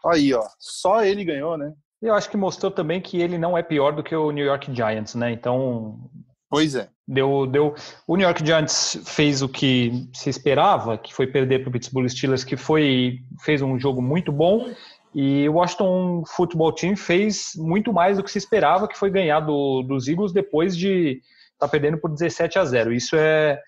aí, 0.06 0.34
ó, 0.34 0.46
só 0.58 1.04
ele 1.04 1.24
ganhou, 1.24 1.56
né? 1.56 1.72
Eu 2.02 2.14
acho 2.14 2.30
que 2.30 2.36
mostrou 2.36 2.70
também 2.70 3.00
que 3.00 3.20
ele 3.20 3.38
não 3.38 3.56
é 3.56 3.62
pior 3.62 3.92
do 3.92 4.02
que 4.02 4.14
o 4.14 4.30
New 4.30 4.44
York 4.44 4.74
Giants, 4.74 5.14
né? 5.14 5.32
Então, 5.32 6.10
Pois 6.50 6.74
é. 6.74 6.88
Deu, 7.06 7.46
deu. 7.46 7.74
O 8.06 8.16
New 8.16 8.26
York 8.26 8.44
Giants 8.44 9.00
fez 9.04 9.42
o 9.42 9.48
que 9.48 10.08
se 10.12 10.30
esperava, 10.30 10.96
que 10.96 11.14
foi 11.14 11.26
perder 11.26 11.60
para 11.60 11.68
o 11.68 11.72
Pittsburgh 11.72 12.08
Steelers, 12.08 12.44
que 12.44 12.56
foi 12.56 13.18
fez 13.42 13.60
um 13.60 13.78
jogo 13.78 14.00
muito 14.00 14.32
bom. 14.32 14.70
E 15.14 15.48
o 15.48 15.54
Washington 15.54 16.22
Football 16.26 16.72
Team 16.72 16.96
fez 16.96 17.52
muito 17.56 17.92
mais 17.92 18.16
do 18.18 18.22
que 18.22 18.30
se 18.30 18.38
esperava, 18.38 18.88
que 18.88 18.98
foi 18.98 19.10
ganhar 19.10 19.40
do, 19.40 19.82
dos 19.82 20.06
Eagles 20.06 20.32
depois 20.32 20.76
de 20.76 21.20
estar 21.52 21.66
tá 21.66 21.68
perdendo 21.68 21.98
por 21.98 22.10
17 22.10 22.58
a 22.58 22.64
0. 22.64 22.92
Isso 22.92 23.16
é, 23.16 23.58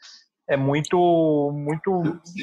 é 0.48 0.56
muito, 0.56 1.50
muito 1.52 1.90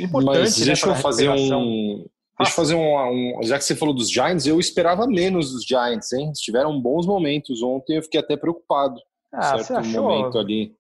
importante. 0.02 0.40
Mas 0.40 0.60
né, 0.60 0.66
deixa 0.66 0.88
né, 0.88 0.94
eu 0.94 0.96
fazer 0.98 1.30
um. 1.30 2.06
Deixa 2.40 2.52
eu 2.52 2.56
fazer 2.56 2.76
um, 2.76 3.40
um, 3.40 3.44
Já 3.44 3.58
que 3.58 3.64
você 3.64 3.76
falou 3.76 3.96
dos 3.96 4.12
Giants, 4.12 4.46
eu 4.46 4.60
esperava 4.60 5.08
menos 5.08 5.52
dos 5.52 5.64
Giants, 5.64 6.14
hein? 6.14 6.32
Tiveram 6.34 6.80
bons 6.80 7.08
momentos 7.08 7.64
ontem, 7.64 7.98
eu 7.98 8.04
fiquei 8.04 8.20
até 8.20 8.38
preocupado. 8.38 9.00
Ah, 9.34 9.58
certo 9.58 9.66
você 9.66 9.74
achou? 9.74 10.04
momento 10.04 10.38
ali. 10.38 10.76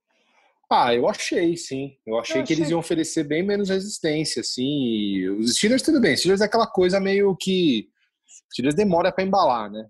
Ah, 0.69 0.93
eu 0.93 1.07
achei, 1.07 1.55
sim. 1.55 1.93
Eu 2.05 2.19
achei 2.19 2.41
eu 2.41 2.45
que 2.45 2.51
achei... 2.53 2.63
eles 2.63 2.69
iam 2.69 2.79
oferecer 2.79 3.23
bem 3.23 3.41
menos 3.41 3.69
resistência, 3.69 4.41
assim. 4.41 5.27
os 5.29 5.55
Steelers, 5.55 5.81
tudo 5.81 6.01
bem. 6.01 6.13
Os 6.13 6.19
Steelers 6.19 6.41
é 6.41 6.45
aquela 6.45 6.67
coisa 6.67 6.99
meio 6.99 7.35
que. 7.35 7.87
Os 8.25 8.53
Steelers 8.53 8.75
demora 8.75 9.11
para 9.11 9.23
embalar, 9.23 9.71
né? 9.71 9.85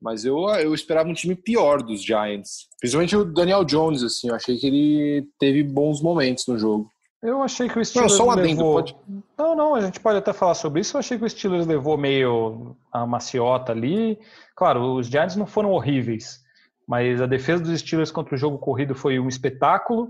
Mas 0.00 0.24
eu, 0.24 0.38
eu 0.50 0.72
esperava 0.72 1.08
um 1.08 1.14
time 1.14 1.34
pior 1.34 1.82
dos 1.82 2.02
Giants. 2.02 2.68
Principalmente 2.78 3.16
o 3.16 3.24
Daniel 3.24 3.64
Jones, 3.64 4.02
assim. 4.02 4.28
Eu 4.28 4.34
achei 4.34 4.56
que 4.56 4.66
ele 4.66 5.28
teve 5.38 5.62
bons 5.62 6.00
momentos 6.00 6.46
no 6.46 6.58
jogo. 6.58 6.90
Eu 7.22 7.42
achei 7.42 7.68
que 7.68 7.78
o 7.78 7.84
Steelers 7.84 8.12
não, 8.12 8.24
só 8.24 8.30
um 8.30 8.34
levou... 8.34 8.74
pode... 8.74 8.96
Não, 9.36 9.54
não, 9.54 9.74
a 9.74 9.80
gente 9.82 10.00
pode 10.00 10.16
até 10.16 10.32
falar 10.32 10.54
sobre 10.54 10.80
isso. 10.80 10.96
Eu 10.96 11.00
achei 11.00 11.18
que 11.18 11.24
o 11.24 11.28
Steelers 11.28 11.66
levou 11.66 11.98
meio 11.98 12.76
a 12.90 13.04
maciota 13.04 13.72
ali. 13.72 14.18
Claro, 14.56 14.94
os 14.94 15.08
Giants 15.08 15.36
não 15.36 15.46
foram 15.46 15.72
horríveis 15.72 16.40
mas 16.90 17.22
a 17.22 17.26
defesa 17.26 17.62
dos 17.62 17.78
Steelers 17.78 18.10
contra 18.10 18.34
o 18.34 18.36
jogo 18.36 18.58
corrido 18.58 18.96
foi 18.96 19.20
um 19.20 19.28
espetáculo. 19.28 20.08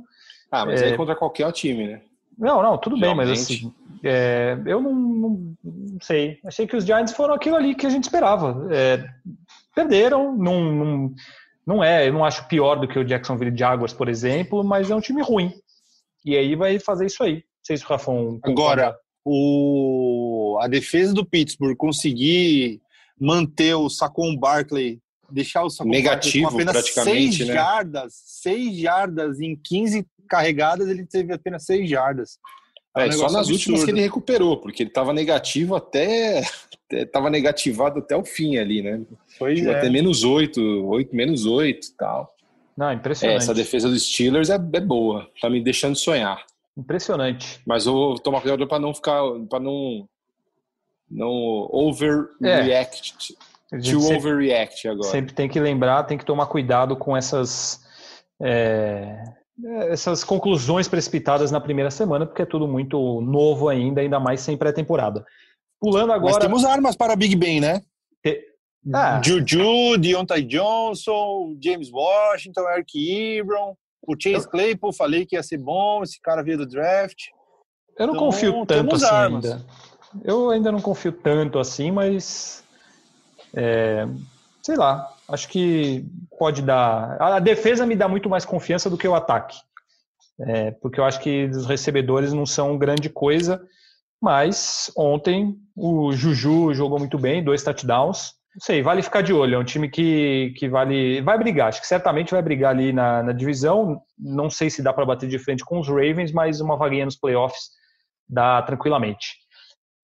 Ah, 0.51 0.64
mas 0.64 0.81
é... 0.81 0.87
aí 0.87 0.97
contra 0.97 1.14
qualquer 1.14 1.53
time, 1.53 1.87
né? 1.87 2.01
Não, 2.38 2.62
não, 2.62 2.79
tudo 2.79 2.97
Realmente. 2.97 3.27
bem, 3.27 3.37
mas 3.37 3.43
assim, 3.43 3.75
é, 4.03 4.57
eu 4.64 4.81
não, 4.81 4.95
não, 4.95 5.57
não, 5.62 5.99
sei. 6.01 6.38
Achei 6.43 6.66
que 6.66 6.75
os 6.75 6.87
Giants 6.87 7.12
foram 7.12 7.35
aquilo 7.35 7.57
ali 7.57 7.75
que 7.75 7.85
a 7.85 7.90
gente 7.90 8.05
esperava. 8.05 8.66
É, 8.75 9.05
perderam, 9.75 10.35
não, 10.35 10.73
não, 10.73 11.14
não 11.66 11.85
é, 11.85 12.09
eu 12.09 12.14
não 12.14 12.25
acho 12.25 12.49
pior 12.49 12.77
do 12.77 12.88
que 12.88 12.99
o 12.99 13.05
Jacksonville 13.05 13.55
Jaguars, 13.55 13.93
por 13.93 14.09
exemplo, 14.09 14.64
mas 14.64 14.90
é 14.90 14.95
um 14.95 15.03
time 15.03 15.21
ruim. 15.21 15.53
E 16.25 16.35
aí 16.35 16.57
vai 16.57 16.79
fazer 16.79 17.05
isso 17.05 17.23
aí. 17.23 17.35
Não 17.35 17.43
sei 17.62 17.77
se 17.77 17.85
o 17.85 17.88
Rafão. 17.88 18.40
Agora, 18.43 18.97
o, 19.23 20.59
a 20.62 20.66
defesa 20.66 21.12
do 21.12 21.27
Pittsburgh 21.27 21.77
conseguir 21.77 22.81
manter 23.21 23.75
o 23.75 23.90
Saquon 23.90 24.35
Barkley 24.35 24.99
deixar 25.31 25.64
o 25.64 25.69
negativo 25.85 26.49
com 26.49 26.55
apenas 26.55 26.85
seis 26.93 27.38
né? 27.40 27.55
jardas, 27.55 28.14
seis 28.14 28.77
jardas 28.77 29.40
em 29.40 29.57
15 29.57 30.07
carregadas, 30.29 30.88
ele 30.88 31.05
teve 31.05 31.33
apenas 31.33 31.64
seis 31.64 31.88
jardas. 31.88 32.38
É, 32.97 33.05
é 33.05 33.09
um 33.09 33.12
só 33.12 33.25
nas 33.25 33.35
absurdo. 33.35 33.53
últimas 33.53 33.85
que 33.85 33.90
ele 33.90 34.01
recuperou, 34.01 34.61
porque 34.61 34.83
ele 34.83 34.90
estava 34.90 35.12
negativo 35.12 35.77
até 35.77 36.43
estava 36.90 37.31
negativado 37.31 38.01
até 38.01 38.16
o 38.16 38.25
fim 38.25 38.57
ali, 38.57 38.83
né? 38.83 39.01
Foi 39.38 39.61
é. 39.61 39.77
até 39.77 39.88
menos 39.88 40.25
oito, 40.25 40.61
oito 40.88 41.14
menos 41.14 41.47
oito 41.47 41.87
e 41.87 41.97
tal. 41.97 42.35
Não, 42.77 42.93
impressionante. 42.93 43.35
É, 43.35 43.43
essa 43.43 43.55
defesa 43.55 43.88
dos 43.88 44.03
Steelers 44.11 44.51
é, 44.51 44.55
é 44.55 44.81
boa, 44.81 45.29
tá 45.40 45.49
me 45.49 45.62
deixando 45.62 45.95
sonhar. 45.97 46.45
Impressionante. 46.77 47.61
Mas 47.66 47.87
eu 47.87 47.93
vou 47.93 48.19
tomar 48.19 48.40
cuidado 48.40 48.66
para 48.66 48.79
não 48.79 48.95
ficar, 48.95 49.23
para 49.49 49.61
não 49.61 50.09
não 51.11 51.69
overreact. 51.73 53.35
É. 53.35 53.50
To 53.70 54.00
sempre, 54.00 54.16
overreact 54.16 54.88
agora. 54.88 55.09
Sempre 55.09 55.33
tem 55.33 55.48
que 55.48 55.61
lembrar, 55.61 56.02
tem 56.02 56.18
que 56.18 56.24
tomar 56.24 56.46
cuidado 56.46 56.96
com 56.96 57.16
essas, 57.16 57.80
é, 58.42 59.22
essas 59.88 60.24
conclusões 60.24 60.88
precipitadas 60.88 61.52
na 61.52 61.61
primeira 61.61 61.90
semana, 61.90 62.26
porque 62.26 62.42
é 62.42 62.46
tudo 62.46 62.66
muito 62.66 63.20
novo 63.20 63.68
ainda, 63.68 64.00
ainda 64.00 64.18
mais 64.18 64.40
sem 64.40 64.56
pré-temporada. 64.56 65.24
Pulando 65.80 66.12
agora. 66.12 66.35
Mas 66.35 66.42
temos 66.42 66.64
armas 66.64 66.96
para 66.96 67.14
Big 67.14 67.37
Ben, 67.37 67.61
né? 67.61 67.80
Te... 68.22 68.44
Ah. 68.92 69.20
Juju, 69.24 69.96
Deontay 69.98 70.42
Johnson, 70.42 71.56
James 71.62 71.92
Washington, 71.92 72.68
Eric 72.70 73.38
Ebron, 73.38 73.76
o 74.02 74.16
Chase 74.18 74.48
Claypool, 74.50 74.92
falei 74.92 75.24
que 75.24 75.37
ia 75.37 75.42
ser 75.42 75.59
bom, 75.59 76.02
esse 76.02 76.20
cara 76.20 76.42
veio 76.42 76.59
do 76.59 76.66
draft. 76.66 77.28
Eu 77.96 78.09
não 78.09 78.14
então, 78.14 78.26
confio 78.26 78.66
tanto 78.66 78.96
assim 78.96 79.04
armas. 79.06 79.44
ainda. 79.44 79.66
Eu 80.24 80.50
ainda 80.50 80.72
não 80.72 80.80
confio 80.80 81.12
tanto 81.12 81.59
assim, 81.59 81.92
mas 81.92 82.64
é, 83.55 84.07
sei 84.63 84.77
lá, 84.77 85.09
acho 85.29 85.49
que 85.49 86.05
pode 86.39 86.63
dar. 86.63 87.21
A 87.21 87.39
defesa 87.39 87.87
me 87.87 87.97
dá 87.97 88.09
muito 88.09 88.29
mais 88.29 88.45
confiança 88.45 88.89
do 88.89 88.99
que 88.99 89.09
o 89.09 89.15
ataque. 89.15 89.59
É, 90.41 90.71
porque 90.71 90.99
eu 90.99 91.05
acho 91.05 91.21
que 91.21 91.45
os 91.47 91.67
recebedores 91.67 92.33
não 92.33 92.47
são 92.47 92.79
grande 92.79 93.11
coisa, 93.11 93.63
mas 94.21 94.91
ontem 94.97 95.57
o 95.77 96.13
Juju 96.13 96.73
jogou 96.73 96.99
muito 96.99 97.19
bem, 97.19 97.45
dois 97.45 97.63
touchdowns. 97.63 98.33
Não 98.55 98.61
sei, 98.61 98.83
vale 98.83 99.03
ficar 99.03 99.23
de 99.23 99.33
olho. 99.33 99.55
É 99.55 99.59
um 99.59 99.65
time 99.65 99.89
que, 99.89 100.53
que 100.57 100.69
vale. 100.69 101.21
Vai 101.21 101.39
brigar, 101.39 101.69
acho 101.69 101.81
que 101.81 101.87
certamente 101.87 102.33
vai 102.33 102.43
brigar 102.43 102.73
ali 102.73 102.93
na, 102.93 103.23
na 103.23 103.33
divisão. 103.33 104.03
Não 104.19 104.51
sei 104.51 104.69
se 104.71 104.83
dá 104.83 104.93
para 104.93 105.07
bater 105.07 105.29
de 105.29 105.39
frente 105.39 105.65
com 105.65 105.79
os 105.79 105.89
Ravens, 105.89 106.33
mas 106.33 106.61
uma 106.61 106.77
vaguinha 106.77 107.05
nos 107.05 107.17
playoffs 107.17 107.71
dá 108.29 108.63
tranquilamente. 108.63 109.39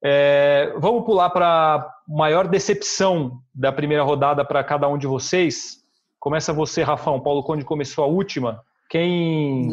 É, 0.09 0.73
vamos 0.79 1.05
pular 1.05 1.31
para 1.31 1.75
a 1.75 1.92
maior 2.07 2.47
decepção 2.47 3.40
da 3.53 3.73
primeira 3.73 4.05
rodada 4.05 4.45
para 4.45 4.62
cada 4.62 4.87
um 4.88 4.97
de 4.97 5.05
vocês. 5.05 5.79
Começa 6.21 6.53
você, 6.53 6.85
Rafão. 6.85 7.21
Paulo 7.21 7.42
Conde 7.42 7.64
começou 7.64 8.05
a 8.05 8.07
última. 8.07 8.62
Quem, 8.88 9.69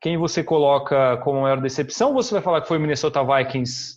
quem 0.00 0.16
você 0.16 0.44
coloca 0.44 1.16
como 1.24 1.40
maior 1.40 1.60
decepção? 1.60 2.10
Ou 2.10 2.14
você 2.14 2.34
vai 2.34 2.40
falar 2.40 2.60
que 2.60 2.68
foi 2.68 2.78
o 2.78 2.80
Minnesota 2.80 3.20
Vikings 3.24 3.96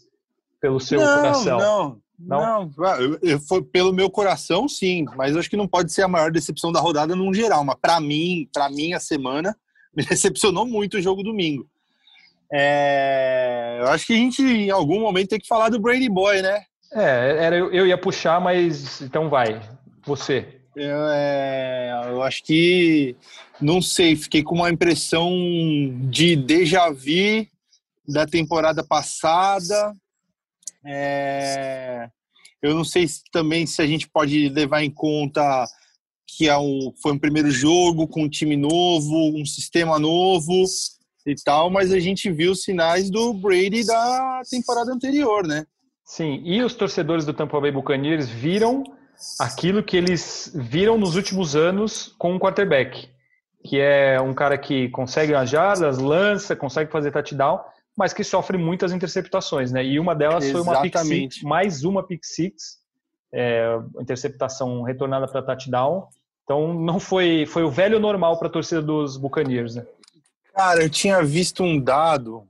pelo 0.60 0.80
seu 0.80 1.00
não, 1.00 1.16
coração? 1.18 1.60
Não, 1.60 2.02
não. 2.18 2.72
não. 2.76 2.84
Ah, 2.84 3.00
eu, 3.00 3.20
eu, 3.22 3.40
foi 3.40 3.62
pelo 3.62 3.94
meu 3.94 4.10
coração, 4.10 4.68
sim. 4.68 5.06
Mas 5.16 5.38
acho 5.38 5.48
que 5.48 5.58
não 5.58 5.68
pode 5.68 5.94
ser 5.94 6.02
a 6.02 6.08
maior 6.08 6.32
decepção 6.32 6.72
da 6.72 6.80
rodada 6.80 7.16
num 7.16 7.32
geral. 7.32 7.64
Mas 7.64 7.78
para 7.80 8.00
mim, 8.00 8.50
para 8.52 8.68
mim 8.68 8.94
a 8.94 9.00
semana 9.00 9.56
me 9.96 10.04
decepcionou 10.10 10.66
muito 10.66 10.98
o 10.98 11.02
jogo 11.02 11.22
domingo. 11.22 11.68
É, 12.54 13.78
eu 13.80 13.88
acho 13.88 14.06
que 14.06 14.14
a 14.14 14.18
gente, 14.18 14.42
em 14.42 14.70
algum 14.70 15.00
momento, 15.00 15.30
tem 15.30 15.40
que 15.40 15.48
falar 15.48 15.70
do 15.70 15.80
Brady 15.80 16.10
Boy, 16.10 16.42
né? 16.42 16.64
É, 16.94 17.46
era, 17.46 17.56
eu 17.56 17.88
ia 17.88 17.98
puxar, 17.98 18.42
mas 18.42 19.02
então 19.02 19.30
vai. 19.30 19.62
Você. 20.06 20.60
Eu, 20.76 21.08
é, 21.08 22.08
eu 22.10 22.22
acho 22.22 22.44
que, 22.44 23.16
não 23.62 23.82
sei, 23.82 24.16
fiquei 24.16 24.44
com 24.44 24.56
uma 24.56 24.70
impressão 24.70 25.32
de 26.10 26.36
déjà 26.36 26.90
vu 26.90 27.48
da 28.08 28.26
temporada 28.26 28.84
passada. 28.84 29.96
É, 30.86 32.10
eu 32.62 32.76
não 32.76 32.84
sei 32.84 33.08
se, 33.08 33.22
também 33.32 33.66
se 33.66 33.82
a 33.82 33.88
gente 33.88 34.10
pode 34.10 34.50
levar 34.50 34.84
em 34.84 34.90
conta 34.90 35.66
que 36.38 36.48
é 36.48 36.58
um, 36.58 36.94
foi 37.02 37.14
um 37.14 37.20
primeiro 37.20 37.52
jogo 37.52 38.08
com 38.08 38.24
um 38.24 38.30
time 38.30 38.56
novo, 38.56 39.38
um 39.38 39.46
sistema 39.46 40.00
novo 40.00 40.66
e 41.26 41.36
tal, 41.36 41.70
mas 41.70 41.92
a 41.92 42.00
gente 42.00 42.32
viu 42.32 42.56
sinais 42.56 43.10
do 43.10 43.34
Brady 43.34 43.86
da 43.86 44.42
temporada 44.50 44.92
anterior, 44.92 45.46
né? 45.46 45.66
Sim, 46.06 46.42
e 46.44 46.62
os 46.62 46.74
torcedores 46.74 47.26
do 47.26 47.34
Tampa 47.34 47.60
Bay 47.60 47.72
Buccaneers 47.72 48.28
viram 48.30 48.84
aquilo 49.40 49.84
que 49.84 49.96
eles 49.96 50.52
viram 50.54 50.98
nos 50.98 51.16
últimos 51.16 51.56
anos 51.56 52.14
com 52.18 52.36
o 52.36 52.40
quarterback, 52.40 53.10
que 53.64 53.80
é 53.80 54.20
um 54.20 54.34
cara 54.34 54.58
que 54.58 54.90
consegue 54.90 55.34
as 55.34 55.50
jardas, 55.50 56.00
lança, 56.00 56.56
consegue 56.56 56.92
fazer 56.92 57.12
touchdown, 57.12 57.60
mas 57.96 58.14
que 58.14 58.24
sofre 58.24 58.58
muitas 58.58 58.92
interceptações, 58.92 59.72
né? 59.72 59.86
E 59.86 60.00
uma 60.00 60.16
delas 60.16 60.46
Exatamente. 60.46 60.66
foi 60.66 60.74
uma 60.74 60.82
pick 60.82 60.98
six, 60.98 61.44
mais 61.44 61.84
uma 61.84 62.06
pick 62.06 62.24
six, 62.24 62.80
é, 63.34 63.78
interceptação 64.00 64.82
retornada 64.82 65.28
para 65.28 65.42
touchdown. 65.42 66.08
Então 66.44 66.74
não 66.74 67.00
foi 67.00 67.46
foi 67.46 67.64
o 67.64 67.70
velho 67.70 68.00
normal 68.00 68.38
para 68.38 68.48
a 68.48 68.52
torcida 68.52 68.82
dos 68.82 69.18
Buccaneers, 69.18 69.76
né? 69.76 69.86
Cara, 70.54 70.84
eu 70.84 70.90
tinha 70.90 71.24
visto 71.24 71.64
um 71.64 71.80
dado, 71.80 72.48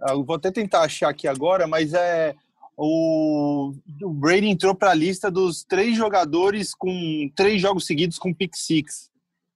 ah, 0.00 0.12
eu 0.12 0.24
vou 0.24 0.36
até 0.36 0.50
tentar 0.50 0.82
achar 0.82 1.08
aqui 1.08 1.26
agora, 1.26 1.66
mas 1.66 1.92
é 1.94 2.34
o, 2.76 3.72
o 4.02 4.10
Brady 4.10 4.48
entrou 4.48 4.74
para 4.74 4.90
a 4.90 4.94
lista 4.94 5.30
dos 5.30 5.64
três 5.64 5.96
jogadores 5.96 6.74
com 6.74 7.30
três 7.34 7.60
jogos 7.60 7.86
seguidos 7.86 8.18
com 8.18 8.34
pick 8.34 8.54
six. 8.54 9.10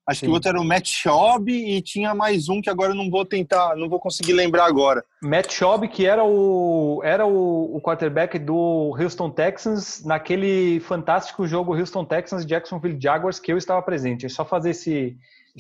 Acho 0.07 0.21
Sim. 0.21 0.27
que 0.27 0.31
o 0.31 0.35
outro 0.35 0.49
era 0.49 0.61
o 0.61 0.65
Matt 0.65 0.89
Schaub 0.89 1.49
e 1.49 1.81
tinha 1.83 2.15
mais 2.15 2.49
um 2.49 2.61
que 2.61 2.71
agora 2.71 2.93
eu 2.93 2.97
não 2.97 3.09
vou 3.09 3.25
tentar, 3.25 3.77
não 3.77 3.89
vou 3.89 4.01
conseguir 4.01 4.33
lembrar 4.33 4.65
agora. 4.65 5.05
Matt 5.23 5.53
Schaub, 5.53 5.87
que 5.87 6.07
era 6.07 6.25
o 6.25 7.01
era 7.05 7.25
o, 7.27 7.77
o 7.77 7.81
quarterback 7.81 8.39
do 8.39 8.97
Houston 8.99 9.31
Texans 9.31 10.03
naquele 10.05 10.81
fantástico 10.81 11.47
jogo 11.47 11.77
Houston 11.77 12.05
Texans 12.05 12.45
Jacksonville 12.45 12.99
Jaguars 13.01 13.39
que 13.39 13.53
eu 13.53 13.59
estava 13.59 13.83
presente. 13.83 14.27
É 14.27 14.29
só 14.29 14.45
fazer 14.45 14.71
esse 14.71 15.17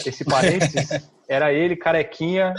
esse 0.08 0.24
parênteses. 0.24 1.08
era 1.28 1.52
ele, 1.52 1.76
carequinha. 1.76 2.54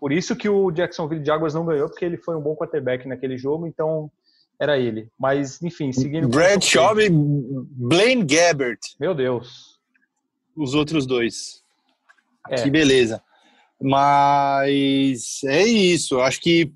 Por 0.00 0.12
isso 0.12 0.34
que 0.34 0.48
o 0.48 0.70
Jacksonville 0.70 1.24
Jaguars 1.24 1.54
não 1.54 1.64
ganhou, 1.64 1.88
porque 1.88 2.04
ele 2.04 2.16
foi 2.16 2.36
um 2.36 2.40
bom 2.40 2.56
quarterback 2.56 3.06
naquele 3.06 3.38
jogo, 3.38 3.66
então 3.66 4.10
era 4.60 4.78
ele. 4.78 5.08
Mas, 5.18 5.62
enfim, 5.62 5.92
seguindo. 5.92 6.28
Brad 6.28 6.62
Schaub 6.62 6.98
e 7.00 7.08
Blaine 7.10 8.24
Gabbert. 8.24 8.80
Meu 8.98 9.14
Deus 9.14 9.74
os 10.56 10.74
outros 10.74 11.06
dois. 11.06 11.62
É. 12.48 12.62
Que 12.62 12.70
beleza. 12.70 13.22
Mas 13.80 15.42
é 15.44 15.62
isso. 15.62 16.20
Acho 16.20 16.40
que 16.40 16.72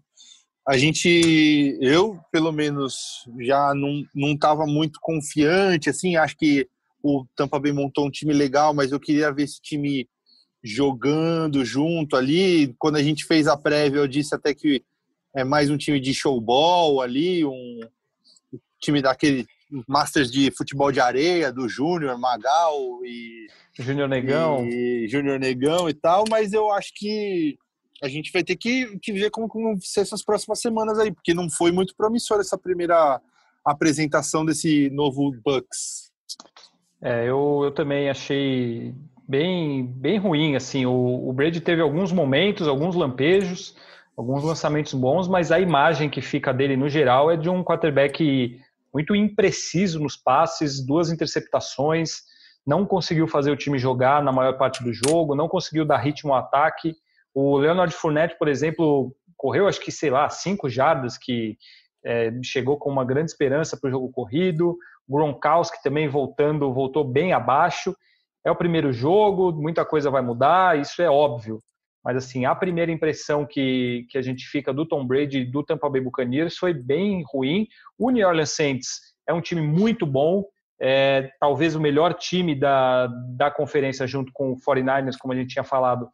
a 0.66 0.76
gente, 0.76 1.78
eu 1.80 2.18
pelo 2.30 2.52
menos 2.52 3.24
já 3.40 3.72
não 3.74 4.04
não 4.14 4.32
estava 4.32 4.66
muito 4.66 4.98
confiante. 5.00 5.88
Assim, 5.88 6.16
acho 6.16 6.36
que 6.36 6.68
o 7.08 7.26
Tampa 7.34 7.58
Bay 7.58 7.72
montou 7.72 8.06
um 8.06 8.10
time 8.10 8.32
legal, 8.32 8.74
mas 8.74 8.92
eu 8.92 9.00
queria 9.00 9.32
ver 9.32 9.44
esse 9.44 9.60
time 9.60 10.08
jogando 10.62 11.64
junto 11.64 12.16
ali. 12.16 12.74
Quando 12.78 12.96
a 12.96 13.02
gente 13.02 13.24
fez 13.24 13.46
a 13.46 13.56
prévia, 13.56 13.98
eu 13.98 14.08
disse 14.08 14.34
até 14.34 14.54
que 14.54 14.82
é 15.34 15.44
mais 15.44 15.70
um 15.70 15.76
time 15.76 16.00
de 16.00 16.12
showball 16.12 17.00
ali, 17.00 17.44
um 17.44 17.80
time 18.80 19.00
daquele 19.00 19.46
Masters 19.86 20.30
de 20.30 20.50
futebol 20.50 20.90
de 20.90 21.00
areia, 21.00 21.52
do 21.52 21.68
Júnior, 21.68 22.18
Magal 22.18 23.04
e. 23.04 23.46
Júnior 23.78 24.08
Negão. 24.08 24.66
E 24.66 25.06
Júnior 25.08 25.38
Negão 25.38 25.88
e 25.88 25.94
tal, 25.94 26.24
mas 26.28 26.52
eu 26.52 26.70
acho 26.70 26.92
que 26.94 27.56
a 28.02 28.08
gente 28.08 28.32
vai 28.32 28.42
ter 28.42 28.56
que, 28.56 28.98
que 28.98 29.12
ver 29.12 29.30
como, 29.30 29.48
como 29.48 29.78
ser 29.80 30.00
essas 30.00 30.24
próximas 30.24 30.60
semanas 30.60 30.98
aí, 30.98 31.12
porque 31.12 31.34
não 31.34 31.50
foi 31.50 31.70
muito 31.70 31.94
promissora 31.96 32.40
essa 32.40 32.56
primeira 32.56 33.20
apresentação 33.64 34.44
desse 34.44 34.88
novo 34.90 35.32
Bucks. 35.44 36.07
É, 37.00 37.28
eu, 37.28 37.60
eu 37.64 37.70
também 37.70 38.10
achei 38.10 38.94
bem, 39.28 39.86
bem 39.86 40.18
ruim, 40.18 40.56
assim, 40.56 40.86
o, 40.86 41.28
o 41.28 41.32
Brady 41.32 41.60
teve 41.60 41.80
alguns 41.80 42.10
momentos, 42.10 42.66
alguns 42.66 42.96
lampejos, 42.96 43.76
alguns 44.16 44.42
lançamentos 44.42 44.94
bons, 44.94 45.28
mas 45.28 45.52
a 45.52 45.60
imagem 45.60 46.10
que 46.10 46.20
fica 46.20 46.52
dele 46.52 46.76
no 46.76 46.88
geral 46.88 47.30
é 47.30 47.36
de 47.36 47.48
um 47.48 47.62
quarterback 47.62 48.60
muito 48.92 49.14
impreciso 49.14 50.00
nos 50.00 50.16
passes, 50.16 50.84
duas 50.84 51.10
interceptações, 51.10 52.22
não 52.66 52.84
conseguiu 52.84 53.28
fazer 53.28 53.50
o 53.50 53.56
time 53.56 53.78
jogar 53.78 54.22
na 54.22 54.32
maior 54.32 54.58
parte 54.58 54.82
do 54.82 54.92
jogo, 54.92 55.36
não 55.36 55.48
conseguiu 55.48 55.84
dar 55.84 55.98
ritmo 55.98 56.32
ao 56.32 56.40
ataque. 56.40 56.94
O 57.32 57.56
Leonard 57.58 57.94
Fournette, 57.94 58.36
por 58.38 58.48
exemplo, 58.48 59.14
correu 59.36 59.68
acho 59.68 59.80
que, 59.80 59.92
sei 59.92 60.10
lá, 60.10 60.28
cinco 60.28 60.68
jardas, 60.68 61.16
que 61.16 61.56
é, 62.04 62.32
chegou 62.42 62.76
com 62.76 62.90
uma 62.90 63.04
grande 63.04 63.30
esperança 63.30 63.76
para 63.76 63.88
o 63.88 63.90
jogo 63.90 64.10
corrido. 64.10 64.76
Gronkowski 65.08 65.82
também 65.82 66.08
voltando, 66.08 66.72
voltou 66.72 67.04
bem 67.04 67.32
abaixo. 67.32 67.96
É 68.44 68.50
o 68.50 68.56
primeiro 68.56 68.92
jogo, 68.92 69.52
muita 69.52 69.84
coisa 69.84 70.10
vai 70.10 70.22
mudar, 70.22 70.78
isso 70.78 71.00
é 71.02 71.10
óbvio. 71.10 71.58
Mas 72.04 72.16
assim, 72.16 72.44
a 72.44 72.54
primeira 72.54 72.92
impressão 72.92 73.44
que, 73.44 74.06
que 74.10 74.16
a 74.16 74.22
gente 74.22 74.46
fica 74.46 74.72
do 74.72 74.86
Tom 74.86 75.06
Brady 75.06 75.44
do 75.44 75.62
Tampa 75.62 75.90
Bay 75.90 76.00
Buccaneers 76.00 76.56
foi 76.56 76.72
bem 76.72 77.22
ruim. 77.32 77.66
O 77.98 78.10
New 78.10 78.26
Orleans 78.26 78.50
Saints 78.50 79.00
é 79.26 79.32
um 79.32 79.40
time 79.40 79.60
muito 79.60 80.06
bom, 80.06 80.44
é, 80.80 81.30
talvez 81.40 81.74
o 81.74 81.80
melhor 81.80 82.14
time 82.14 82.54
da, 82.54 83.08
da 83.36 83.50
conferência 83.50 84.06
junto 84.06 84.32
com 84.32 84.52
o 84.52 84.56
49ers, 84.56 85.16
como 85.18 85.32
a 85.34 85.36
gente 85.36 85.52
tinha 85.52 85.64
falado. 85.64 86.08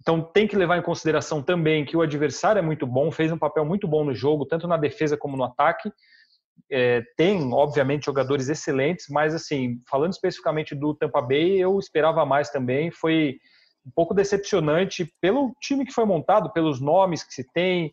Então 0.00 0.22
tem 0.22 0.46
que 0.46 0.56
levar 0.56 0.78
em 0.78 0.82
consideração 0.82 1.42
também 1.42 1.84
que 1.84 1.96
o 1.96 2.00
adversário 2.00 2.58
é 2.58 2.62
muito 2.62 2.86
bom, 2.86 3.10
fez 3.10 3.30
um 3.30 3.38
papel 3.38 3.64
muito 3.64 3.86
bom 3.86 4.04
no 4.04 4.14
jogo, 4.14 4.46
tanto 4.46 4.66
na 4.66 4.76
defesa 4.76 5.16
como 5.16 5.36
no 5.36 5.44
ataque. 5.44 5.92
É, 6.70 7.02
tem, 7.16 7.52
obviamente, 7.52 8.06
jogadores 8.06 8.48
excelentes, 8.48 9.06
mas 9.08 9.34
assim, 9.34 9.80
falando 9.88 10.12
especificamente 10.12 10.74
do 10.74 10.94
Tampa 10.94 11.20
Bay, 11.20 11.58
eu 11.58 11.78
esperava 11.78 12.24
mais 12.24 12.50
também. 12.50 12.90
Foi 12.90 13.36
um 13.86 13.90
pouco 13.94 14.14
decepcionante 14.14 15.10
pelo 15.20 15.52
time 15.60 15.84
que 15.84 15.92
foi 15.92 16.04
montado, 16.04 16.52
pelos 16.52 16.80
nomes 16.80 17.22
que 17.22 17.34
se 17.34 17.44
tem. 17.52 17.92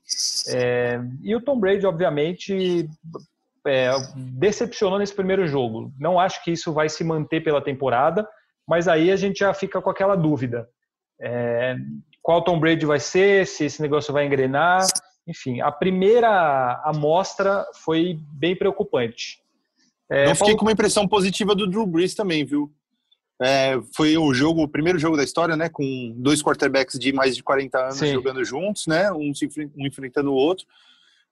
É, 0.49 0.99
e 1.21 1.35
o 1.35 1.41
Tom 1.41 1.59
Brady, 1.59 1.85
obviamente, 1.85 2.87
é, 3.65 3.91
decepcionou 4.15 4.99
nesse 4.99 5.13
primeiro 5.13 5.47
jogo. 5.47 5.91
Não 5.99 6.19
acho 6.19 6.43
que 6.43 6.51
isso 6.51 6.73
vai 6.73 6.89
se 6.89 7.03
manter 7.03 7.43
pela 7.43 7.61
temporada, 7.61 8.27
mas 8.67 8.87
aí 8.87 9.11
a 9.11 9.15
gente 9.15 9.39
já 9.39 9.53
fica 9.53 9.81
com 9.81 9.89
aquela 9.89 10.15
dúvida. 10.15 10.67
É, 11.21 11.75
qual 12.21 12.43
Tom 12.43 12.59
Brady 12.59 12.85
vai 12.85 12.99
ser, 12.99 13.47
se 13.47 13.65
esse 13.65 13.81
negócio 13.81 14.13
vai 14.13 14.25
engrenar. 14.25 14.85
Enfim, 15.27 15.59
a 15.59 15.71
primeira 15.71 16.81
amostra 16.85 17.65
foi 17.75 18.17
bem 18.31 18.55
preocupante. 18.55 19.41
É, 20.09 20.27
Não 20.27 20.35
fiquei 20.35 20.47
Paulo... 20.47 20.59
com 20.59 20.65
uma 20.65 20.71
impressão 20.71 21.07
positiva 21.07 21.53
do 21.53 21.67
Drew 21.67 21.85
Brees 21.85 22.15
também, 22.15 22.45
viu? 22.45 22.71
É, 23.41 23.79
foi 23.95 24.17
o 24.17 24.33
jogo, 24.33 24.63
o 24.63 24.67
primeiro 24.67 24.97
jogo 24.97 25.17
da 25.17 25.23
história, 25.23 25.55
né? 25.55 25.69
Com 25.69 26.13
dois 26.17 26.41
quarterbacks 26.41 26.97
de 26.97 27.11
mais 27.11 27.35
de 27.35 27.43
40 27.43 27.77
anos 27.77 27.97
Sim. 27.97 28.13
jogando 28.13 28.43
juntos, 28.43 28.87
né? 28.87 29.11
Um, 29.11 29.33
se, 29.33 29.47
um 29.77 29.85
enfrentando 29.85 30.31
o 30.31 30.35
outro. 30.35 30.65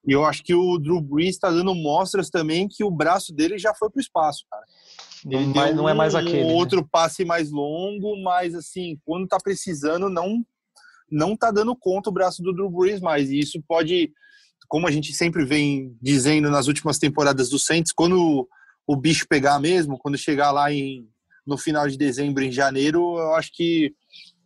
E 0.05 0.11
eu 0.11 0.23
acho 0.23 0.43
que 0.43 0.53
o 0.53 0.77
Drew 0.77 1.01
Brees 1.01 1.35
está 1.35 1.49
dando 1.49 1.73
mostras 1.73 2.29
também 2.29 2.67
que 2.67 2.83
o 2.83 2.91
braço 2.91 3.33
dele 3.33 3.57
já 3.57 3.73
foi 3.73 3.89
para 3.89 3.97
o 3.97 4.01
espaço, 4.01 4.45
cara. 4.51 4.63
Ele 5.27 5.47
não, 5.47 5.73
não 5.73 5.89
é 5.89 5.93
mais 5.93 6.13
aquele. 6.13 6.43
Um 6.43 6.47
né? 6.49 6.53
outro 6.53 6.81
né? 6.81 6.87
passe 6.91 7.25
mais 7.25 7.49
longo, 7.49 8.21
mas 8.21 8.53
assim, 8.53 8.99
quando 9.03 9.27
tá 9.27 9.37
precisando, 9.43 10.07
não 10.07 10.45
não 11.11 11.35
tá 11.35 11.51
dando 11.51 11.75
conta 11.75 12.09
o 12.09 12.13
braço 12.13 12.41
do 12.41 12.53
Drew 12.53 12.69
Brees 12.69 12.99
mais. 12.99 13.29
E 13.29 13.39
isso 13.39 13.61
pode, 13.67 14.11
como 14.67 14.87
a 14.87 14.91
gente 14.91 15.13
sempre 15.13 15.45
vem 15.45 15.95
dizendo 16.01 16.49
nas 16.49 16.67
últimas 16.67 16.97
temporadas 16.97 17.49
do 17.49 17.59
Saints, 17.59 17.91
quando 17.91 18.47
o 18.87 18.95
bicho 18.95 19.25
pegar 19.27 19.59
mesmo, 19.59 19.97
quando 19.97 20.17
chegar 20.17 20.51
lá 20.51 20.71
em 20.71 21.07
no 21.45 21.57
final 21.57 21.87
de 21.87 21.97
dezembro, 21.97 22.43
em 22.43 22.51
janeiro, 22.51 23.17
eu 23.19 23.35
acho 23.35 23.51
que 23.53 23.93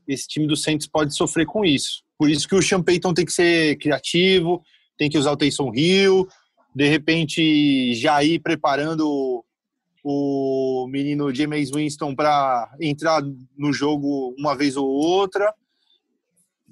esse 0.07 0.27
time 0.27 0.45
do 0.45 0.57
Saints 0.57 0.87
pode 0.87 1.15
sofrer 1.15 1.45
com 1.45 1.63
isso. 1.63 2.03
Por 2.17 2.29
isso 2.29 2.47
que 2.47 2.55
o 2.55 2.61
Sean 2.61 2.83
Payton 2.83 3.13
tem 3.13 3.25
que 3.25 3.31
ser 3.31 3.77
criativo, 3.77 4.61
tem 4.97 5.09
que 5.09 5.17
usar 5.17 5.31
o 5.31 5.37
Taysom 5.37 5.71
Hill, 5.73 6.27
de 6.75 6.87
repente 6.89 7.93
já 7.93 8.21
ir 8.23 8.39
preparando 8.39 9.43
o 10.03 10.87
menino 10.89 11.33
James 11.33 11.71
Winston 11.71 12.15
para 12.15 12.69
entrar 12.81 13.21
no 13.57 13.71
jogo 13.71 14.35
uma 14.37 14.55
vez 14.55 14.75
ou 14.75 14.87
outra, 14.87 15.53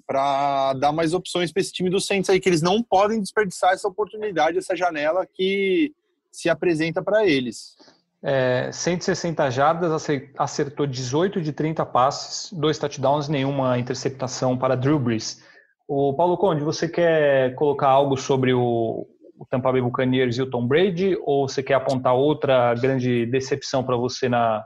para 0.08 0.74
dar 0.74 0.94
mais 0.94 1.14
opções 1.14 1.52
para 1.52 1.62
esse 1.62 1.74
time 1.74 1.90
do 1.90 2.00
Saints 2.00 2.30
aí, 2.30 2.40
que 2.40 2.48
eles 2.48 2.62
não 2.62 2.82
podem 2.82 3.22
desperdiçar 3.22 3.74
essa 3.74 3.88
oportunidade, 3.88 4.58
essa 4.58 4.76
janela 4.76 5.26
que 5.26 5.94
se 6.32 6.50
apresenta 6.50 7.04
para 7.04 7.26
eles 7.26 7.76
é, 8.22 8.72
160 8.72 9.50
jardas, 9.52 10.08
acertou 10.38 10.88
18 10.88 11.42
de 11.42 11.54
30 11.54 11.86
passes, 11.86 12.52
dois 12.52 12.78
touchdowns, 12.78 13.28
nenhuma 13.28 13.78
interceptação 13.78 14.58
para 14.58 14.76
Drew 14.76 15.00
Brees. 15.00 15.44
O 15.88 16.14
Paulo 16.14 16.38
Conde, 16.38 16.64
você 16.64 16.90
quer 16.90 17.54
colocar 17.56 17.88
algo 17.88 18.18
sobre 18.18 18.54
o, 18.54 19.08
o 19.38 19.46
Tampa 19.46 19.72
Bay 19.72 19.82
Buccaneers 19.82 20.38
e 20.38 20.42
o 20.42 20.50
Tom 20.50 20.68
Brady, 20.68 21.18
ou 21.24 21.48
você 21.48 21.62
quer 21.62 21.76
apontar 21.76 22.16
outra 22.16 22.74
grande 22.76 23.26
decepção 23.28 23.84
para 23.84 23.96
você 23.96 24.28
na, 24.28 24.66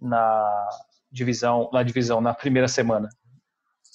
na 0.00 0.68
divisão, 1.12 1.70
na 1.72 1.82
divisão, 1.82 2.20
na 2.20 2.34
primeira 2.34 2.68
semana? 2.68 3.08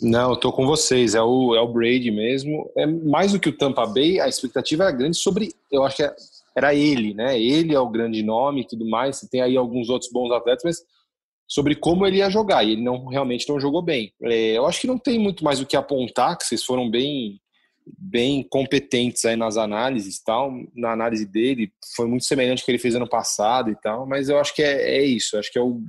Não, 0.01 0.31
eu 0.31 0.35
tô 0.35 0.51
com 0.51 0.65
vocês. 0.65 1.13
É 1.13 1.21
o, 1.21 1.55
é 1.55 1.61
o 1.61 1.67
Brady 1.67 2.09
mesmo. 2.09 2.69
É 2.75 2.85
mais 2.85 3.31
do 3.31 3.39
que 3.39 3.49
o 3.49 3.57
Tampa 3.57 3.85
Bay. 3.85 4.19
A 4.19 4.27
expectativa 4.27 4.83
era 4.83 4.91
grande 4.91 5.17
sobre. 5.17 5.53
Eu 5.71 5.83
acho 5.83 5.97
que 5.97 6.03
é 6.03 6.15
era 6.55 6.75
ele, 6.75 7.13
né? 7.13 7.39
Ele 7.39 7.73
é 7.73 7.79
o 7.79 7.89
grande 7.89 8.21
nome 8.21 8.61
e 8.61 8.67
tudo 8.67 8.87
mais. 8.87 9.17
Você 9.17 9.29
tem 9.29 9.41
aí 9.41 9.55
alguns 9.55 9.89
outros 9.89 10.11
bons 10.11 10.31
atletas, 10.31 10.63
mas 10.63 10.77
sobre 11.47 11.75
como 11.75 12.05
ele 12.05 12.17
ia 12.17 12.29
jogar. 12.29 12.63
E 12.63 12.71
ele 12.71 12.83
não 12.83 13.05
realmente 13.07 13.47
não 13.49 13.59
jogou 13.59 13.81
bem. 13.81 14.13
É, 14.23 14.57
eu 14.57 14.65
acho 14.65 14.81
que 14.81 14.87
não 14.87 14.97
tem 14.97 15.19
muito 15.19 15.43
mais 15.43 15.59
o 15.59 15.65
que 15.65 15.77
apontar, 15.77 16.37
que 16.37 16.45
vocês 16.45 16.63
foram 16.63 16.89
bem 16.89 17.39
bem 17.97 18.43
competentes 18.43 19.25
aí 19.25 19.35
nas 19.35 19.57
análises 19.57 20.21
tal, 20.23 20.53
na 20.75 20.91
análise 20.91 21.25
dele, 21.25 21.73
foi 21.95 22.07
muito 22.07 22.25
semelhante 22.25 22.61
ao 22.61 22.65
que 22.65 22.71
ele 22.71 22.77
fez 22.77 22.93
ano 22.93 23.09
passado 23.09 23.71
e 23.71 23.75
tal, 23.75 24.05
mas 24.05 24.29
eu 24.29 24.37
acho 24.37 24.53
que 24.53 24.61
é, 24.61 24.97
é 24.97 25.03
isso, 25.03 25.35
acho 25.35 25.51
que 25.51 25.57
é 25.57 25.61
o 25.61 25.81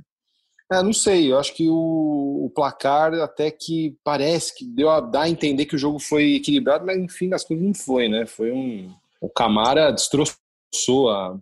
é, 0.73 0.83
não 0.83 0.93
sei, 0.93 1.31
eu 1.31 1.39
acho 1.39 1.53
que 1.53 1.67
o, 1.69 2.45
o, 2.45 2.51
placar 2.53 3.13
até 3.15 3.49
que 3.51 3.97
parece 4.03 4.55
que 4.55 4.65
deu 4.65 4.89
a 4.89 4.99
dar 4.99 5.23
a 5.23 5.29
entender 5.29 5.65
que 5.65 5.75
o 5.75 5.79
jogo 5.79 5.99
foi 5.99 6.35
equilibrado, 6.35 6.85
mas 6.85 6.97
enfim 6.97 7.29
das 7.29 7.43
contas 7.43 7.63
não 7.63 7.73
foi, 7.73 8.07
né? 8.07 8.25
Foi 8.25 8.51
um 8.51 8.93
o 9.21 9.29
Camara 9.29 9.89
destroçou 9.91 11.09
a, 11.09 11.39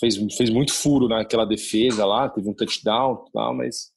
fez, 0.00 0.16
fez 0.36 0.50
muito 0.50 0.72
furo 0.72 1.08
naquela 1.08 1.44
defesa 1.44 2.04
lá, 2.04 2.28
teve 2.28 2.48
um 2.48 2.54
touchdown 2.54 3.24
e 3.28 3.32
tal, 3.32 3.54
mas 3.54 3.92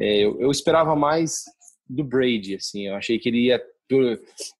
é, 0.00 0.24
eu, 0.24 0.40
eu, 0.40 0.50
esperava 0.50 0.96
mais 0.96 1.44
do 1.86 2.02
Brady, 2.02 2.54
assim, 2.54 2.86
eu 2.86 2.94
achei 2.94 3.18
que 3.18 3.28
ele 3.28 3.46
ia 3.46 3.62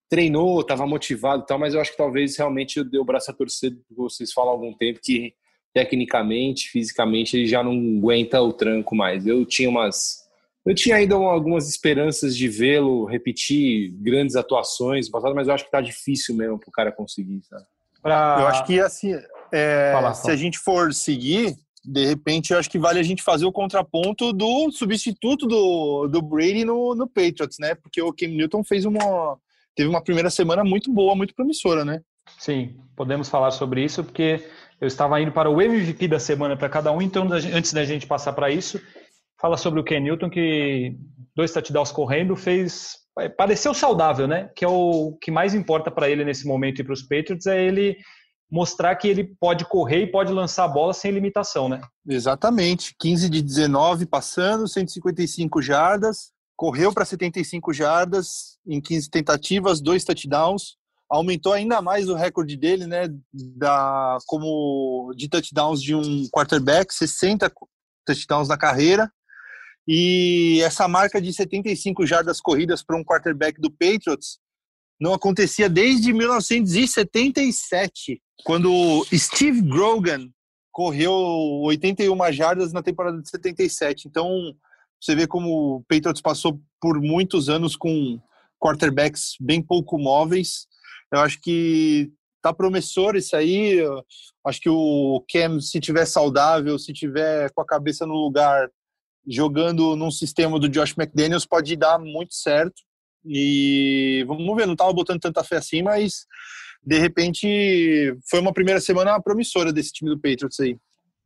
treinou, 0.08 0.60
estava 0.60 0.86
motivado 0.86 1.42
e 1.42 1.46
tal, 1.46 1.58
mas 1.58 1.74
eu 1.74 1.80
acho 1.80 1.90
que 1.90 1.96
talvez 1.96 2.36
realmente 2.36 2.78
eu 2.78 2.84
dei 2.84 2.98
o 2.98 3.04
braço 3.04 3.30
a 3.30 3.34
torcer, 3.34 3.76
vocês 3.90 4.32
falam 4.32 4.50
há 4.50 4.54
algum 4.54 4.72
tempo 4.72 5.00
que 5.02 5.34
tecnicamente, 5.78 6.68
fisicamente, 6.70 7.36
ele 7.36 7.46
já 7.46 7.62
não 7.62 7.72
aguenta 7.72 8.42
o 8.42 8.52
tranco 8.52 8.96
mais. 8.96 9.28
Eu 9.28 9.46
tinha 9.46 9.68
umas. 9.68 10.26
Eu 10.66 10.74
tinha 10.74 10.96
ainda 10.96 11.14
algumas 11.14 11.68
esperanças 11.68 12.36
de 12.36 12.48
vê-lo 12.48 13.04
repetir 13.04 13.92
grandes 13.92 14.34
atuações 14.34 15.06
no 15.06 15.12
passado, 15.12 15.36
mas 15.36 15.46
eu 15.46 15.54
acho 15.54 15.64
que 15.64 15.70
tá 15.70 15.80
difícil 15.80 16.34
mesmo 16.34 16.58
pro 16.58 16.72
cara 16.72 16.90
conseguir, 16.90 17.40
sabe? 17.48 17.64
Pra... 18.02 18.38
Eu 18.40 18.46
acho 18.48 18.66
que 18.66 18.80
assim, 18.80 19.14
é, 19.52 19.92
fala, 19.92 20.14
se 20.14 20.30
a 20.30 20.36
gente 20.36 20.58
for 20.58 20.92
seguir, 20.92 21.54
de 21.84 22.06
repente 22.06 22.52
eu 22.52 22.58
acho 22.58 22.68
que 22.68 22.78
vale 22.78 22.98
a 22.98 23.04
gente 23.04 23.22
fazer 23.22 23.46
o 23.46 23.52
contraponto 23.52 24.32
do 24.32 24.70
substituto 24.72 25.46
do, 25.46 26.08
do 26.08 26.20
Brady 26.20 26.64
no, 26.64 26.94
no 26.94 27.06
Patriots, 27.06 27.58
né? 27.60 27.76
Porque 27.76 28.02
o 28.02 28.12
Cam 28.12 28.28
Newton 28.28 28.64
fez 28.64 28.84
uma 28.84 29.38
teve 29.76 29.88
uma 29.88 30.02
primeira 30.02 30.28
semana 30.28 30.64
muito 30.64 30.92
boa, 30.92 31.14
muito 31.14 31.34
promissora, 31.36 31.84
né? 31.84 32.00
Sim, 32.36 32.76
podemos 32.96 33.28
falar 33.28 33.52
sobre 33.52 33.84
isso, 33.84 34.02
porque 34.02 34.44
eu 34.80 34.86
estava 34.86 35.20
indo 35.20 35.32
para 35.32 35.50
o 35.50 35.60
MVP 35.60 36.06
da 36.08 36.20
semana 36.20 36.56
para 36.56 36.68
cada 36.68 36.92
um, 36.92 37.02
então 37.02 37.28
antes 37.32 37.72
da 37.72 37.84
gente 37.84 38.06
passar 38.06 38.32
para 38.32 38.50
isso, 38.50 38.80
fala 39.40 39.56
sobre 39.56 39.80
o 39.80 39.84
Ken 39.84 40.00
Newton, 40.00 40.30
que 40.30 40.96
dois 41.34 41.52
touchdowns 41.52 41.92
correndo 41.92 42.36
fez. 42.36 42.96
Pareceu 43.36 43.74
saudável, 43.74 44.28
né? 44.28 44.50
Que 44.54 44.64
é 44.64 44.68
o 44.68 45.16
que 45.20 45.30
mais 45.30 45.52
importa 45.52 45.90
para 45.90 46.08
ele 46.08 46.24
nesse 46.24 46.46
momento 46.46 46.80
e 46.80 46.84
para 46.84 46.92
os 46.92 47.02
Patriots, 47.02 47.46
é 47.46 47.60
ele 47.60 47.96
mostrar 48.50 48.94
que 48.96 49.08
ele 49.08 49.24
pode 49.38 49.64
correr 49.64 50.02
e 50.02 50.06
pode 50.10 50.32
lançar 50.32 50.64
a 50.64 50.68
bola 50.68 50.94
sem 50.94 51.10
limitação, 51.10 51.68
né? 51.68 51.80
Exatamente. 52.06 52.94
15 52.98 53.28
de 53.28 53.42
19 53.42 54.06
passando, 54.06 54.66
155 54.66 55.60
jardas, 55.60 56.32
correu 56.56 56.92
para 56.92 57.04
75 57.04 57.72
jardas 57.72 58.58
em 58.66 58.80
15 58.80 59.10
tentativas, 59.10 59.80
dois 59.80 60.04
touchdowns 60.04 60.78
aumentou 61.10 61.52
ainda 61.52 61.80
mais 61.80 62.08
o 62.08 62.14
recorde 62.14 62.56
dele, 62.56 62.86
né, 62.86 63.08
da, 63.32 64.18
como 64.26 65.12
de 65.16 65.28
touchdowns 65.28 65.82
de 65.82 65.94
um 65.94 66.28
quarterback, 66.28 66.92
60 66.92 67.50
touchdowns 68.04 68.48
na 68.48 68.58
carreira. 68.58 69.10
E 69.86 70.60
essa 70.62 70.86
marca 70.86 71.20
de 71.20 71.32
75 71.32 72.04
jardas 72.04 72.40
corridas 72.40 72.82
para 72.82 72.96
um 72.96 73.04
quarterback 73.04 73.58
do 73.58 73.70
Patriots 73.70 74.38
não 75.00 75.14
acontecia 75.14 75.68
desde 75.68 76.12
1977, 76.12 78.20
quando 78.44 79.06
Steve 79.14 79.62
Grogan 79.62 80.28
correu 80.70 81.12
81 81.62 82.32
jardas 82.32 82.72
na 82.72 82.82
temporada 82.82 83.22
de 83.22 83.30
77. 83.30 84.08
Então, 84.08 84.52
você 85.00 85.14
vê 85.14 85.26
como 85.26 85.76
o 85.76 85.84
Patriots 85.88 86.20
passou 86.20 86.60
por 86.80 87.00
muitos 87.00 87.48
anos 87.48 87.74
com 87.74 88.20
quarterbacks 88.60 89.36
bem 89.40 89.62
pouco 89.62 89.96
móveis 89.96 90.66
eu 91.12 91.20
acho 91.20 91.40
que 91.40 92.10
tá 92.42 92.52
promissor 92.52 93.16
isso 93.16 93.36
aí. 93.36 93.78
Eu 93.78 94.04
acho 94.46 94.60
que 94.60 94.68
o 94.68 95.24
Cam, 95.30 95.60
se 95.60 95.80
tiver 95.80 96.06
saudável, 96.06 96.78
se 96.78 96.92
tiver 96.92 97.50
com 97.52 97.60
a 97.60 97.66
cabeça 97.66 98.06
no 98.06 98.14
lugar, 98.14 98.68
jogando 99.26 99.96
num 99.96 100.10
sistema 100.10 100.58
do 100.58 100.68
Josh 100.68 100.94
McDaniels, 100.96 101.46
pode 101.46 101.76
dar 101.76 101.98
muito 101.98 102.34
certo. 102.34 102.82
E 103.24 104.24
vamos 104.26 104.56
ver, 104.56 104.66
não 104.66 104.76
tava 104.76 104.92
botando 104.92 105.20
tanta 105.20 105.44
fé 105.44 105.56
assim, 105.56 105.82
mas 105.82 106.26
de 106.82 106.98
repente 106.98 108.16
foi 108.30 108.40
uma 108.40 108.52
primeira 108.52 108.80
semana 108.80 109.20
promissora 109.20 109.72
desse 109.72 109.92
time 109.92 110.10
do 110.10 110.20
Patriots 110.20 110.58
aí. 110.60 110.76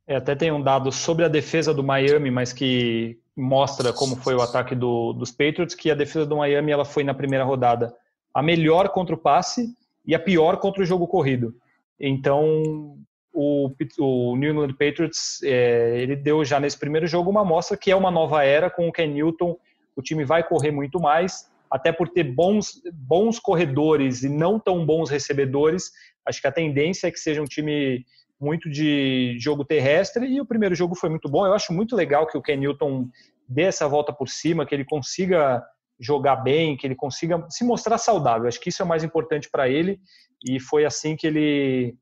É, 0.05 0.17
até 0.17 0.35
tem 0.35 0.51
um 0.51 0.61
dado 0.61 0.91
sobre 0.91 1.23
a 1.23 1.29
defesa 1.29 1.73
do 1.73 1.83
Miami, 1.83 2.29
mas 2.29 2.51
que 2.51 3.17
mostra 3.37 3.93
como 3.93 4.17
foi 4.17 4.35
o 4.35 4.41
ataque 4.41 4.75
do, 4.75 5.13
dos 5.13 5.31
Patriots, 5.31 5.75
que 5.75 5.89
a 5.89 5.95
defesa 5.95 6.25
do 6.25 6.37
Miami 6.37 6.71
ela 6.71 6.83
foi 6.83 7.03
na 7.03 7.13
primeira 7.13 7.45
rodada 7.45 7.93
a 8.33 8.41
melhor 8.41 8.89
contra 8.89 9.15
o 9.15 9.17
passe 9.17 9.75
e 10.05 10.15
a 10.15 10.19
pior 10.19 10.57
contra 10.57 10.81
o 10.81 10.85
jogo 10.85 11.07
corrido. 11.07 11.55
Então, 11.99 12.97
o, 13.33 13.71
o 13.99 14.35
New 14.35 14.51
England 14.51 14.73
Patriots, 14.73 15.41
é, 15.43 15.99
ele 15.99 16.15
deu 16.15 16.43
já 16.43 16.59
nesse 16.59 16.77
primeiro 16.77 17.07
jogo 17.07 17.29
uma 17.29 17.41
amostra 17.41 17.77
que 17.77 17.91
é 17.91 17.95
uma 17.95 18.11
nova 18.11 18.43
era 18.43 18.69
com 18.69 18.87
o 18.87 18.91
Ken 18.91 19.07
Newton. 19.07 19.57
O 19.95 20.01
time 20.01 20.25
vai 20.25 20.43
correr 20.43 20.71
muito 20.71 20.99
mais, 20.99 21.49
até 21.69 21.91
por 21.91 22.09
ter 22.09 22.23
bons, 22.23 22.81
bons 22.93 23.39
corredores 23.39 24.23
e 24.23 24.29
não 24.29 24.59
tão 24.59 24.85
bons 24.85 25.09
recebedores. 25.09 25.91
Acho 26.25 26.41
que 26.41 26.47
a 26.47 26.51
tendência 26.51 27.07
é 27.07 27.11
que 27.11 27.19
seja 27.19 27.41
um 27.41 27.45
time 27.45 28.05
muito 28.39 28.69
de 28.69 29.37
jogo 29.39 29.63
terrestre 29.63 30.25
e 30.27 30.41
o 30.41 30.45
primeiro 30.45 30.75
jogo 30.75 30.95
foi 30.95 31.09
muito 31.09 31.29
bom. 31.29 31.45
Eu 31.45 31.53
acho 31.53 31.71
muito 31.71 31.95
legal 31.95 32.27
que 32.27 32.37
o 32.37 32.41
Ken 32.41 32.57
Newton 32.57 33.07
dê 33.47 33.63
essa 33.63 33.87
volta 33.87 34.11
por 34.11 34.27
cima, 34.27 34.65
que 34.65 34.75
ele 34.75 34.85
consiga 34.85 35.63
jogar 36.03 36.37
bem, 36.37 36.75
que 36.75 36.85
ele 36.85 36.95
consiga 36.95 37.45
se 37.49 37.63
mostrar 37.63 37.97
saudável. 37.97 38.47
Acho 38.47 38.59
que 38.59 38.69
isso 38.69 38.81
é 38.81 38.85
o 38.85 38.87
mais 38.87 39.03
importante 39.03 39.49
para 39.49 39.69
ele 39.69 39.99
e 40.45 40.59
foi 40.59 40.85
assim 40.85 41.15
que 41.15 41.27
ele 41.27 41.95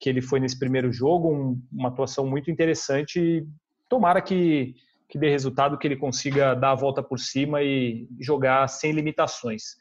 que 0.00 0.08
ele 0.08 0.20
foi 0.20 0.40
nesse 0.40 0.58
primeiro 0.58 0.92
jogo, 0.92 1.32
um, 1.32 1.62
uma 1.72 1.88
atuação 1.88 2.26
muito 2.26 2.50
interessante. 2.50 3.46
Tomara 3.88 4.20
que 4.20 4.74
que 5.08 5.18
dê 5.18 5.28
resultado, 5.28 5.76
que 5.76 5.86
ele 5.86 5.96
consiga 5.96 6.54
dar 6.54 6.70
a 6.70 6.74
volta 6.74 7.02
por 7.02 7.18
cima 7.18 7.62
e 7.62 8.08
jogar 8.18 8.66
sem 8.66 8.92
limitações. 8.92 9.76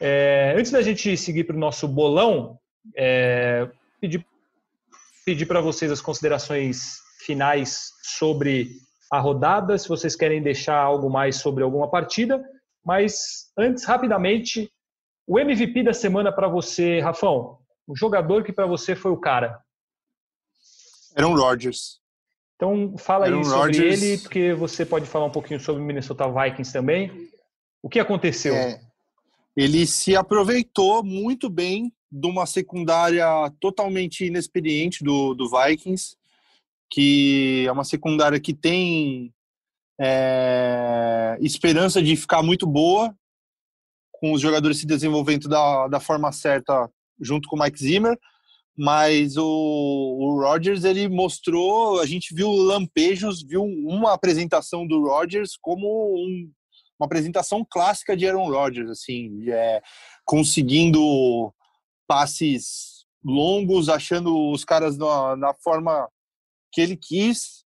É, 0.00 0.52
antes 0.58 0.72
da 0.72 0.82
gente 0.82 1.16
seguir 1.16 1.44
para 1.44 1.54
o 1.54 1.60
nosso 1.60 1.86
bolão, 1.86 2.58
é, 2.96 3.70
pedir 4.00 4.26
pedir 5.24 5.46
para 5.46 5.60
vocês 5.60 5.92
as 5.92 6.00
considerações 6.00 7.00
finais 7.20 7.92
sobre 8.02 8.70
a 9.12 9.20
rodada, 9.20 9.76
se 9.76 9.88
vocês 9.88 10.16
querem 10.16 10.42
deixar 10.42 10.76
algo 10.76 11.10
mais 11.10 11.36
sobre 11.36 11.62
alguma 11.62 11.90
partida. 11.90 12.42
Mas 12.84 13.50
antes, 13.56 13.84
rapidamente, 13.84 14.70
o 15.26 15.38
MVP 15.38 15.82
da 15.82 15.92
semana 15.92 16.32
para 16.32 16.48
você, 16.48 17.00
Rafão. 17.00 17.58
O 17.86 17.96
jogador 17.96 18.44
que 18.44 18.52
para 18.52 18.66
você 18.66 18.94
foi 18.94 19.10
o 19.10 19.16
cara. 19.16 19.60
Aaron 21.16 21.34
Rodgers. 21.34 22.00
Então 22.56 22.96
fala 22.98 23.26
Aaron 23.26 23.38
aí 23.38 23.44
sobre 23.44 23.58
Rodgers... 23.58 24.02
ele, 24.02 24.18
porque 24.18 24.54
você 24.54 24.84
pode 24.84 25.06
falar 25.06 25.26
um 25.26 25.30
pouquinho 25.30 25.60
sobre 25.60 25.82
o 25.82 25.84
Minnesota 25.84 26.24
Vikings 26.28 26.72
também. 26.72 27.28
O 27.82 27.88
que 27.88 28.00
aconteceu? 28.00 28.54
É, 28.54 28.80
ele 29.56 29.86
se 29.86 30.16
aproveitou 30.16 31.02
muito 31.02 31.48
bem 31.48 31.92
de 32.10 32.26
uma 32.26 32.46
secundária 32.46 33.26
totalmente 33.60 34.24
inexperiente 34.24 35.04
do, 35.04 35.34
do 35.34 35.48
Vikings, 35.50 36.16
que 36.90 37.64
é 37.66 37.72
uma 37.72 37.84
secundária 37.84 38.40
que 38.40 38.54
tem 38.54 39.32
é, 40.00 41.36
esperança 41.40 42.02
de 42.02 42.16
ficar 42.16 42.42
muito 42.42 42.66
boa, 42.66 43.14
com 44.12 44.32
os 44.32 44.40
jogadores 44.40 44.78
se 44.78 44.86
desenvolvendo 44.86 45.48
da, 45.48 45.88
da 45.88 46.00
forma 46.00 46.30
certa 46.32 46.90
junto 47.20 47.48
com 47.48 47.56
o 47.56 47.62
Mike 47.62 47.78
Zimmer, 47.78 48.18
mas 48.76 49.36
o, 49.36 49.44
o 49.44 50.40
Rodgers 50.40 50.84
ele 50.84 51.08
mostrou, 51.08 52.00
a 52.00 52.06
gente 52.06 52.32
viu 52.32 52.48
lampejos, 52.50 53.42
viu 53.42 53.64
uma 53.64 54.12
apresentação 54.12 54.86
do 54.86 55.02
Rodgers 55.02 55.56
como 55.60 56.14
um, 56.14 56.50
uma 56.98 57.06
apresentação 57.06 57.66
clássica 57.68 58.16
de 58.16 58.26
Aaron 58.26 58.48
Rodgers, 58.48 58.88
assim, 58.88 59.50
é, 59.50 59.82
conseguindo 60.24 61.52
passes 62.06 63.04
longos, 63.24 63.88
achando 63.88 64.50
os 64.50 64.64
caras 64.64 64.96
na, 64.96 65.36
na 65.36 65.54
forma 65.54 66.08
que 66.72 66.80
ele 66.80 66.96
quis 66.96 67.64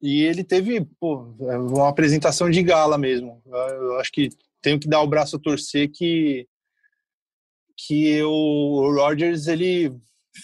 e 0.00 0.22
ele 0.22 0.44
teve 0.44 0.84
pô, 1.00 1.34
é 1.40 1.58
uma 1.58 1.88
apresentação 1.88 2.50
de 2.50 2.62
gala 2.62 2.96
mesmo. 2.96 3.42
Eu 3.46 3.98
acho 3.98 4.12
que 4.12 4.30
tenho 4.62 4.78
que 4.78 4.88
dar 4.88 5.02
o 5.02 5.06
braço 5.06 5.36
a 5.36 5.40
torcer 5.40 5.90
que 5.90 6.46
que 7.76 8.20
o 8.24 8.92
Rodgers 8.92 9.46
ele 9.46 9.94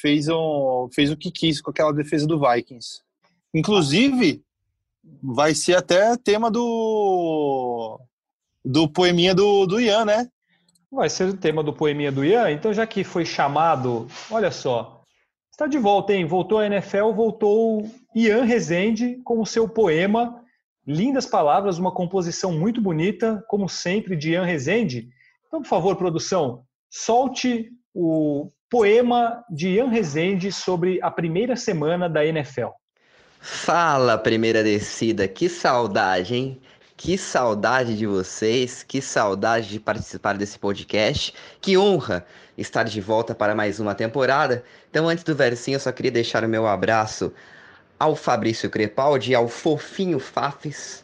fez, 0.01 0.29
um, 0.29 0.89
fez 0.95 1.11
o 1.11 1.17
que 1.17 1.33
quis 1.33 1.61
com 1.61 1.71
aquela 1.71 1.93
defesa 1.93 2.27
do 2.27 2.41
Vikings. 2.41 3.01
Inclusive, 3.53 4.41
vai 5.23 5.55
ser 5.55 5.77
até 5.77 6.17
tema 6.17 6.51
do 6.51 8.01
do 8.65 8.89
poeminha 8.89 9.35
do, 9.35 9.67
do 9.67 9.81
Ian, 9.81 10.05
né? 10.05 10.29
Vai 10.91 11.11
ser 11.11 11.29
o 11.29 11.37
tema 11.37 11.63
do 11.63 11.73
poeminha 11.73 12.11
do 12.11 12.25
Ian. 12.25 12.51
Então, 12.51 12.73
já 12.73 12.87
que 12.87 13.05
foi 13.05 13.27
chamado, 13.27 14.07
olha 14.31 14.51
só, 14.51 15.03
está 15.51 15.67
de 15.67 15.77
volta, 15.77 16.15
hein? 16.15 16.25
Voltou 16.25 16.59
a 16.59 16.67
NFL, 16.67 17.11
voltou 17.13 17.91
Ian 18.15 18.45
Rezende 18.45 19.21
com 19.25 19.41
o 19.41 19.47
seu 19.47 19.69
poema. 19.69 20.41
Lindas 20.87 21.27
palavras, 21.27 21.79
uma 21.79 21.91
composição 21.91 22.53
muito 22.53 22.81
bonita, 22.81 23.43
como 23.49 23.69
sempre, 23.69 24.15
de 24.15 24.33
Ian 24.33 24.45
Rezende. 24.45 25.09
Então, 25.49 25.63
por 25.63 25.69
favor, 25.69 25.97
produção, 25.97 26.63
solte 26.91 27.71
o 27.95 28.49
poema 28.71 29.45
de 29.51 29.69
Ian 29.69 29.89
Rezende 29.89 30.53
sobre 30.53 30.99
a 31.03 31.11
primeira 31.11 31.57
semana 31.57 32.09
da 32.09 32.25
NFL. 32.25 32.69
Fala, 33.41 34.17
primeira 34.17 34.63
descida, 34.63 35.29
que 35.29 35.49
saudade, 35.49 36.35
hein? 36.35 36.61
Que 36.97 37.19
saudade 37.19 37.97
de 37.97 38.07
vocês, 38.07 38.83
que 38.83 39.01
saudade 39.01 39.69
de 39.69 39.81
participar 39.81 40.37
desse 40.37 40.59
podcast. 40.59 41.35
Que 41.61 41.77
honra 41.77 42.25
estar 42.57 42.85
de 42.85 43.01
volta 43.01 43.35
para 43.35 43.55
mais 43.55 43.81
uma 43.81 43.95
temporada. 43.95 44.65
Então, 44.89 45.09
antes 45.09 45.25
do 45.25 45.35
versinho, 45.35 45.77
eu 45.77 45.81
só 45.81 45.93
queria 45.93 46.11
deixar 46.11 46.45
o 46.45 46.49
meu 46.49 46.67
abraço 46.67 47.33
ao 48.05 48.15
Fabrício 48.15 48.69
Crepaldi, 48.69 49.35
ao 49.35 49.49
fofinho 49.49 50.19
Fafes, 50.19 51.03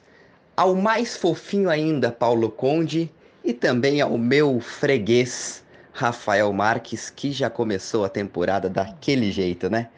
ao 0.55 0.75
mais 0.75 1.17
fofinho 1.17 1.71
ainda 1.71 2.13
Paulo 2.13 2.51
Conde 2.51 3.11
e 3.43 3.55
também 3.55 4.03
ao 4.03 4.19
meu 4.19 4.61
freguês 4.61 5.65
Rafael 5.95 6.53
Marques, 6.53 7.09
que 7.09 7.33
já 7.33 7.49
começou 7.49 8.05
a 8.05 8.11
temporada 8.11 8.69
daquele 8.69 9.33
jeito, 9.33 9.71
né? 9.71 9.89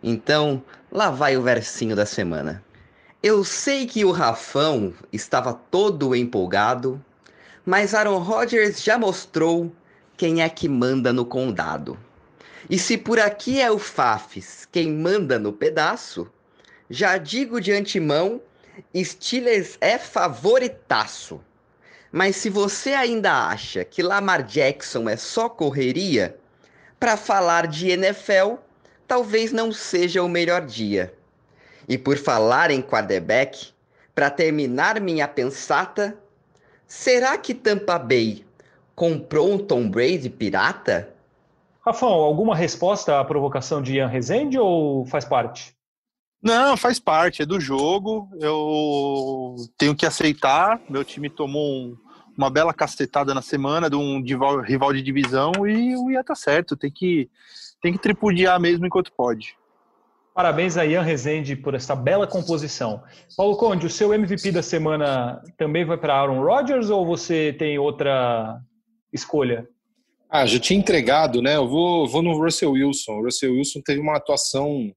Então, 0.00 0.62
lá 0.92 1.10
vai 1.10 1.36
o 1.36 1.42
versinho 1.42 1.96
da 1.96 2.06
semana. 2.06 2.62
Eu 3.20 3.42
sei 3.42 3.84
que 3.84 4.04
o 4.04 4.12
Rafão 4.12 4.94
estava 5.12 5.52
todo 5.52 6.14
empolgado, 6.14 7.04
mas 7.66 7.94
Aaron 7.94 8.18
Rodgers 8.18 8.80
já 8.80 8.96
mostrou 8.96 9.72
quem 10.16 10.40
é 10.40 10.48
que 10.48 10.68
manda 10.68 11.12
no 11.12 11.26
condado. 11.26 11.98
E 12.70 12.78
se 12.78 12.96
por 12.96 13.18
aqui 13.18 13.60
é 13.60 13.72
o 13.72 13.78
Fafs 13.78 14.68
quem 14.70 14.92
manda 14.92 15.36
no 15.36 15.52
pedaço, 15.52 16.30
já 16.94 17.18
digo 17.18 17.60
de 17.60 17.72
antemão, 17.72 18.40
Steelers 18.96 19.76
é 19.80 19.98
favoritaço. 19.98 21.40
Mas 22.12 22.36
se 22.36 22.48
você 22.48 22.90
ainda 22.94 23.48
acha 23.48 23.84
que 23.84 24.02
Lamar 24.02 24.44
Jackson 24.44 25.08
é 25.08 25.16
só 25.16 25.48
correria, 25.48 26.38
para 27.00 27.16
falar 27.16 27.66
de 27.66 27.90
NFL, 27.90 28.54
talvez 29.08 29.52
não 29.52 29.72
seja 29.72 30.22
o 30.22 30.28
melhor 30.28 30.64
dia. 30.64 31.12
E 31.88 31.98
por 31.98 32.16
falar 32.16 32.70
em 32.70 32.80
quarterback, 32.80 33.72
para 34.14 34.30
terminar 34.30 35.00
minha 35.00 35.26
pensata, 35.26 36.16
será 36.86 37.36
que 37.36 37.52
Tampa 37.52 37.98
Bay 37.98 38.44
comprou 38.94 39.52
um 39.52 39.58
Tom 39.58 39.90
Brady 39.90 40.30
pirata? 40.30 41.12
Rafão, 41.84 42.08
alguma 42.08 42.54
resposta 42.54 43.18
à 43.18 43.24
provocação 43.24 43.82
de 43.82 43.96
Ian 43.96 44.06
Rezende 44.06 44.56
ou 44.58 45.04
faz 45.06 45.24
parte? 45.24 45.73
Não, 46.44 46.76
faz 46.76 46.98
parte, 46.98 47.40
é 47.40 47.46
do 47.46 47.58
jogo. 47.58 48.28
Eu 48.38 49.56
tenho 49.78 49.96
que 49.96 50.04
aceitar. 50.04 50.78
Meu 50.90 51.02
time 51.02 51.30
tomou 51.30 51.72
um, 51.72 51.96
uma 52.36 52.50
bela 52.50 52.74
cacetada 52.74 53.32
na 53.32 53.40
semana 53.40 53.88
de 53.88 53.96
um 53.96 54.22
rival 54.62 54.92
de 54.92 55.00
divisão 55.00 55.66
e 55.66 55.96
o 55.96 56.10
Ia 56.10 56.22
tá 56.22 56.34
certo. 56.34 56.76
Tem 56.76 56.90
que, 56.90 57.30
tem 57.80 57.94
que 57.94 57.98
tripudiar 57.98 58.60
mesmo 58.60 58.84
enquanto 58.84 59.10
pode. 59.16 59.56
Parabéns 60.34 60.76
a 60.76 60.84
Ian 60.84 61.00
Rezende 61.00 61.56
por 61.56 61.74
essa 61.74 61.96
bela 61.96 62.26
composição. 62.26 63.02
Paulo 63.34 63.56
Conde, 63.56 63.86
o 63.86 63.90
seu 63.90 64.12
MVP 64.12 64.52
da 64.52 64.62
semana 64.62 65.40
também 65.56 65.86
vai 65.86 65.96
para 65.96 66.14
Aaron 66.14 66.42
Rodgers 66.42 66.90
ou 66.90 67.06
você 67.06 67.54
tem 67.58 67.78
outra 67.78 68.60
escolha? 69.10 69.66
Ah, 70.28 70.44
já 70.44 70.58
tinha 70.58 70.78
entregado, 70.78 71.40
né? 71.40 71.56
Eu 71.56 71.68
vou, 71.68 72.06
vou 72.06 72.20
no 72.20 72.36
Russell 72.36 72.72
Wilson. 72.72 73.12
O 73.12 73.24
Russell 73.24 73.54
Wilson 73.54 73.80
teve 73.82 74.00
uma 74.00 74.16
atuação 74.16 74.92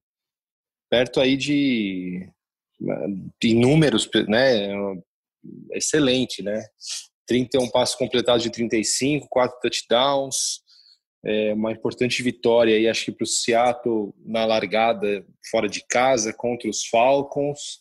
perto 0.90 1.20
aí 1.20 1.36
de, 1.36 2.28
de 3.40 3.54
né? 4.28 4.74
Excelente, 5.72 6.42
né? 6.42 6.62
31 7.26 7.68
passos 7.70 7.94
completados 7.94 8.42
de 8.42 8.50
35, 8.50 9.28
4 9.28 9.58
touchdowns, 9.60 10.62
é 11.24 11.52
uma 11.52 11.72
importante 11.72 12.22
vitória 12.22 12.76
aí, 12.76 12.88
acho 12.88 13.06
que 13.06 13.12
para 13.12 13.24
o 13.24 13.26
Seattle 13.26 14.14
na 14.24 14.44
largada 14.44 15.24
fora 15.50 15.68
de 15.68 15.84
casa 15.86 16.32
contra 16.32 16.70
os 16.70 16.86
Falcons. 16.86 17.80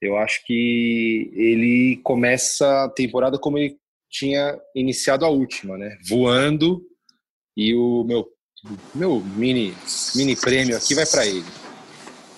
Eu 0.00 0.16
acho 0.16 0.44
que 0.46 1.30
ele 1.34 2.00
começa 2.04 2.84
a 2.84 2.88
temporada 2.88 3.38
como 3.38 3.58
ele 3.58 3.76
tinha 4.10 4.58
iniciado 4.74 5.24
a 5.24 5.28
última, 5.28 5.76
né? 5.76 5.98
Voando 6.08 6.82
e 7.56 7.74
o 7.74 8.04
meu 8.04 8.28
meu 8.94 9.20
mini 9.20 9.72
mini 10.14 10.36
prêmio 10.36 10.76
aqui 10.76 10.94
vai 10.94 11.06
para 11.06 11.26
ele. 11.26 11.44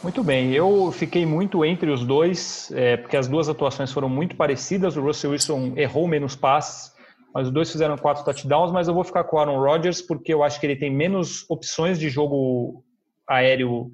Muito 0.03 0.25
bem, 0.25 0.55
eu 0.55 0.91
fiquei 0.93 1.27
muito 1.27 1.63
entre 1.63 1.91
os 1.91 2.07
dois, 2.07 2.73
é, 2.73 2.97
porque 2.97 3.19
as 3.19 3.29
duas 3.29 3.51
atuações 3.51 3.93
foram 3.93 4.09
muito 4.09 4.35
parecidas. 4.35 4.97
O 4.97 5.03
Russell 5.03 5.33
Wilson 5.33 5.75
errou 5.77 6.09
menos 6.09 6.35
passes, 6.35 6.91
mas 7.35 7.49
os 7.49 7.53
dois 7.53 7.71
fizeram 7.71 7.99
quatro 7.99 8.25
touchdowns. 8.25 8.73
Mas 8.73 8.89
eu 8.89 8.95
vou 8.95 9.05
ficar 9.05 9.25
com 9.25 9.37
o 9.37 9.39
Aaron 9.39 9.61
Rodgers 9.61 10.01
porque 10.01 10.33
eu 10.33 10.43
acho 10.43 10.59
que 10.59 10.65
ele 10.65 10.77
tem 10.77 10.91
menos 10.91 11.45
opções 11.51 11.99
de 11.99 12.09
jogo 12.09 12.83
aéreo, 13.29 13.91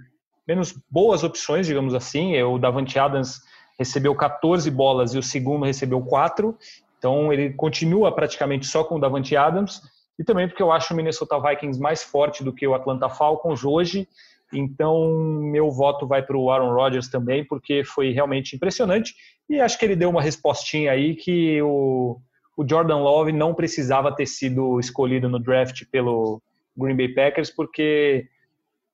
menos 0.47 0.73
boas 0.89 1.25
opções, 1.25 1.67
digamos 1.67 1.93
assim. 1.93 2.41
O 2.41 2.57
Davante 2.57 2.97
Adams 3.01 3.41
recebeu 3.77 4.15
14 4.15 4.71
bolas 4.71 5.13
e 5.13 5.19
o 5.19 5.23
segundo 5.23 5.67
recebeu 5.67 6.01
quatro. 6.01 6.57
Então 6.99 7.33
ele 7.33 7.53
continua 7.55 8.15
praticamente 8.15 8.65
só 8.65 8.85
com 8.85 8.95
o 8.95 9.01
Davante 9.01 9.37
Adams 9.37 9.83
e 10.17 10.23
também 10.23 10.47
porque 10.47 10.63
eu 10.63 10.71
acho 10.71 10.95
o 10.95 10.97
Minnesota 10.97 11.41
Vikings 11.41 11.81
mais 11.81 12.05
forte 12.05 12.45
do 12.45 12.53
que 12.53 12.65
o 12.65 12.75
Atlanta 12.75 13.09
Falcons 13.09 13.65
hoje. 13.65 14.09
Então 14.53 15.13
meu 15.41 15.71
voto 15.71 16.07
vai 16.07 16.23
para 16.23 16.37
o 16.37 16.51
Aaron 16.51 16.73
Rodgers 16.73 17.09
também 17.09 17.45
porque 17.45 17.85
foi 17.85 18.13
realmente 18.13 18.55
impressionante 18.55 19.15
e 19.49 19.61
acho 19.61 19.79
que 19.79 19.85
ele 19.85 19.97
deu 19.97 20.11
uma 20.11 20.23
respostinha 20.23 20.93
aí 20.93 21.15
que 21.15 21.61
o, 21.63 22.19
o 22.57 22.69
Jordan 22.69 22.99
Love 22.99 23.33
não 23.33 23.55
precisava 23.55 24.15
ter 24.15 24.27
sido 24.27 24.79
escolhido 24.79 25.29
no 25.29 25.39
draft 25.39 25.85
pelo 25.91 26.41
Green 26.77 26.97
Bay 26.97 27.09
Packers 27.09 27.51
porque 27.51 28.29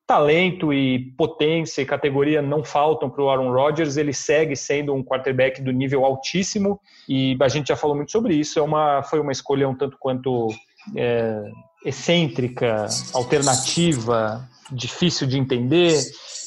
talento 0.07 0.73
e 0.73 1.13
potência 1.17 1.81
e 1.81 1.87
categoria 1.87 2.43
não 2.43 2.63
faltam 2.63 3.09
para 3.09 3.23
o 3.23 3.31
Aaron 3.31 3.51
Rodgers. 3.51 3.97
Ele 3.97 4.13
segue 4.13 4.55
sendo 4.55 4.93
um 4.93 5.03
quarterback 5.03 5.63
do 5.63 5.73
nível 5.73 6.05
altíssimo 6.05 6.79
e 7.09 7.37
a 7.41 7.49
gente 7.49 7.69
já 7.69 7.77
falou 7.77 7.97
muito 7.97 8.13
sobre 8.13 8.35
isso. 8.35 8.59
É 8.59 8.63
uma, 8.63 9.03
foi 9.03 9.21
uma 9.21 9.33
escolha 9.33 9.69
um 9.69 9.75
tanto 9.75 9.97
quanto 9.99 10.49
é, 10.97 11.43
excêntrica, 11.85 12.87
alternativa, 13.15 14.47
difícil 14.71 15.27
de 15.27 15.39
entender. 15.39 15.99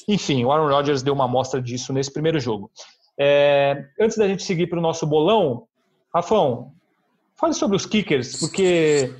Enfim, 0.07 0.43
o 0.45 0.51
Aaron 0.51 0.69
Rodgers 0.69 1.01
deu 1.01 1.13
uma 1.13 1.25
amostra 1.25 1.61
disso 1.61 1.91
nesse 1.91 2.11
primeiro 2.11 2.39
jogo. 2.39 2.71
É, 3.17 3.85
antes 3.99 4.17
da 4.17 4.27
gente 4.27 4.43
seguir 4.43 4.67
para 4.67 4.79
o 4.79 4.81
nosso 4.81 5.05
bolão, 5.05 5.63
Rafão, 6.13 6.71
fale 7.35 7.53
sobre 7.53 7.75
os 7.75 7.85
kickers, 7.85 8.39
porque 8.39 9.13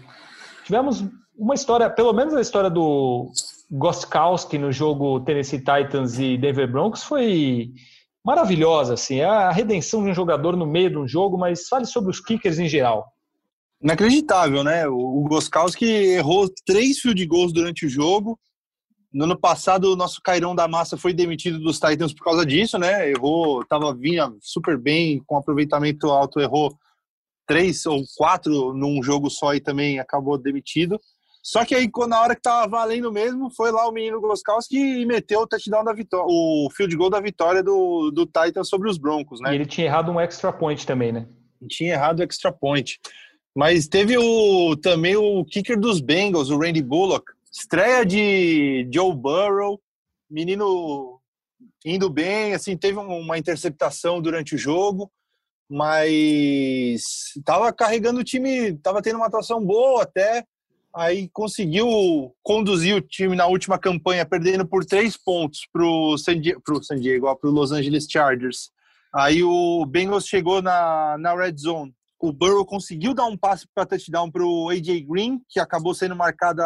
tivemos 0.66 1.04
uma 1.38 1.54
história, 1.54 1.90
pelo 1.90 2.14
menos 2.14 2.34
a 2.34 2.42
história 2.42 2.70
do 2.70 3.32
Gostkowski 3.72 4.58
no 4.58 4.72
jogo 4.72 5.20
Tennessee 5.22 5.60
Titans 5.60 6.20
e 6.20 6.38
Denver 6.38 6.72
Broncos 6.72 7.04
foi 7.04 7.72
maravilhosa, 8.24 8.96
assim, 8.96 9.20
é 9.20 9.26
a 9.26 9.52
redenção 9.52 10.04
de 10.04 10.10
um 10.10 10.14
jogador 10.14 10.58
no 10.58 10.66
meio 10.66 10.90
de 10.90 10.98
um 10.98 11.08
jogo, 11.08 11.38
mas 11.38 11.68
fale 11.68 11.86
sobre 11.86 12.10
os 12.10 12.20
kickers 12.20 12.58
em 12.58 12.68
geral. 12.68 13.14
Inacreditável, 13.82 14.64
né? 14.64 14.88
O 14.88 15.24
Goskowski 15.30 15.86
errou 15.86 16.50
três 16.66 17.00
field 17.00 17.24
goals 17.28 17.54
durante 17.54 17.86
o 17.86 17.90
jogo. 17.90 18.40
No 19.16 19.24
ano 19.24 19.40
passado, 19.40 19.94
o 19.94 19.96
nosso 19.96 20.22
Cairão 20.22 20.54
da 20.54 20.68
Massa 20.68 20.98
foi 20.98 21.14
demitido 21.14 21.58
dos 21.58 21.80
Titans 21.80 22.14
por 22.14 22.26
causa 22.26 22.46
disso, 22.46 22.78
né? 22.78 23.10
Errou, 23.10 23.64
tava 23.64 23.96
vinha 23.96 24.30
super 24.42 24.78
bem, 24.78 25.24
com 25.26 25.38
aproveitamento 25.38 26.08
alto, 26.08 26.42
errou 26.42 26.78
três 27.48 27.86
ou 27.86 28.04
quatro 28.18 28.74
num 28.74 29.02
jogo 29.02 29.30
só 29.30 29.56
e 29.56 29.62
também 29.62 30.00
acabou 30.00 30.38
demitido. 30.38 31.00
Só 31.42 31.64
que 31.64 31.74
aí, 31.74 31.90
na 32.10 32.20
hora 32.20 32.36
que 32.36 32.42
tava 32.42 32.68
valendo 32.68 33.10
mesmo, 33.10 33.50
foi 33.50 33.72
lá 33.72 33.88
o 33.88 33.92
menino 33.94 34.20
Goskowski 34.20 34.78
e 34.78 35.06
meteu 35.06 35.40
o 35.42 35.48
touchdown 35.48 35.86
da 35.86 35.94
vitória, 35.94 36.26
o 36.28 36.68
field 36.76 36.94
goal 36.98 37.10
da 37.10 37.22
vitória 37.22 37.64
do, 37.64 38.12
do 38.12 38.26
Titans 38.26 38.68
sobre 38.68 38.90
os 38.90 38.98
Broncos, 38.98 39.40
né? 39.40 39.54
E 39.54 39.56
ele 39.56 39.66
tinha 39.66 39.88
errado 39.88 40.12
um 40.12 40.20
extra 40.20 40.52
point 40.52 40.86
também, 40.86 41.14
né? 41.14 41.26
Tinha 41.70 41.94
errado 41.94 42.20
o 42.20 42.24
extra 42.24 42.52
point. 42.52 43.00
Mas 43.56 43.88
teve 43.88 44.18
o, 44.18 44.76
também 44.76 45.16
o 45.16 45.46
kicker 45.46 45.80
dos 45.80 46.02
Bengals, 46.02 46.50
o 46.50 46.58
Randy 46.58 46.82
Bullock. 46.82 47.35
Estreia 47.58 48.06
de 48.06 48.88
Joe 48.94 49.16
Burrow, 49.16 49.80
menino 50.30 51.22
indo 51.86 52.10
bem, 52.10 52.54
assim, 52.54 52.76
teve 52.76 53.00
uma 53.00 53.38
interceptação 53.38 54.22
durante 54.22 54.56
o 54.56 54.58
jogo, 54.58 55.10
mas 55.70 57.34
estava 57.36 57.72
carregando 57.72 58.20
o 58.20 58.24
time, 58.24 58.74
estava 58.74 59.02
tendo 59.02 59.16
uma 59.16 59.28
atuação 59.28 59.64
boa 59.64 60.04
até, 60.04 60.44
aí 60.94 61.30
conseguiu 61.30 62.36
conduzir 62.44 62.94
o 62.94 63.02
time 63.02 63.38
na 63.38 63.48
última 63.48 63.80
campanha, 63.80 64.26
perdendo 64.26 64.68
por 64.68 64.84
três 64.84 65.16
pontos 65.16 65.62
para 65.72 65.86
o 65.86 66.18
San, 66.18 66.40
Diego, 66.40 66.62
para 67.38 67.50
o 67.50 67.54
Los 67.54 67.72
Angeles 67.72 68.06
Chargers. 68.10 68.70
Aí 69.14 69.42
o 69.44 69.86
Bengals 69.86 70.28
chegou 70.28 70.62
na, 70.62 71.18
na 71.18 71.34
red 71.34 71.56
zone. 71.58 71.96
O 72.20 72.34
Burrow 72.34 72.66
conseguiu 72.66 73.14
dar 73.14 73.26
um 73.26 73.38
passe 73.38 73.66
para 73.74 73.86
touchdown 73.86 74.30
para 74.30 74.44
o 74.44 74.70
AJ 74.70 75.06
Green, 75.08 75.40
que 75.48 75.60
acabou 75.60 75.94
sendo 75.94 76.16
marcada 76.16 76.66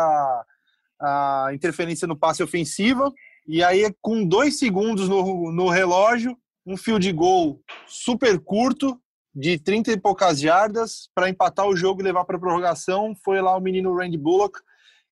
a, 0.99 1.47
a 1.47 1.53
interferência 1.53 2.07
no 2.07 2.15
passe 2.15 2.43
ofensiva. 2.43 3.11
E 3.47 3.63
aí, 3.63 3.91
com 4.01 4.25
dois 4.25 4.59
segundos 4.59 5.09
no, 5.09 5.51
no 5.51 5.69
relógio, 5.69 6.37
um 6.65 6.77
field 6.77 7.11
goal 7.13 7.59
super 7.87 8.39
curto, 8.39 8.99
de 9.33 9.57
30 9.57 9.91
e 9.91 9.97
poucas 9.97 10.39
jardas 10.39 11.09
para 11.13 11.29
empatar 11.29 11.67
o 11.67 11.75
jogo 11.75 12.01
e 12.01 12.03
levar 12.03 12.25
para 12.25 12.39
prorrogação. 12.39 13.15
Foi 13.23 13.41
lá 13.41 13.55
o 13.55 13.61
menino 13.61 13.95
Randy 13.95 14.17
Bullock 14.17 14.59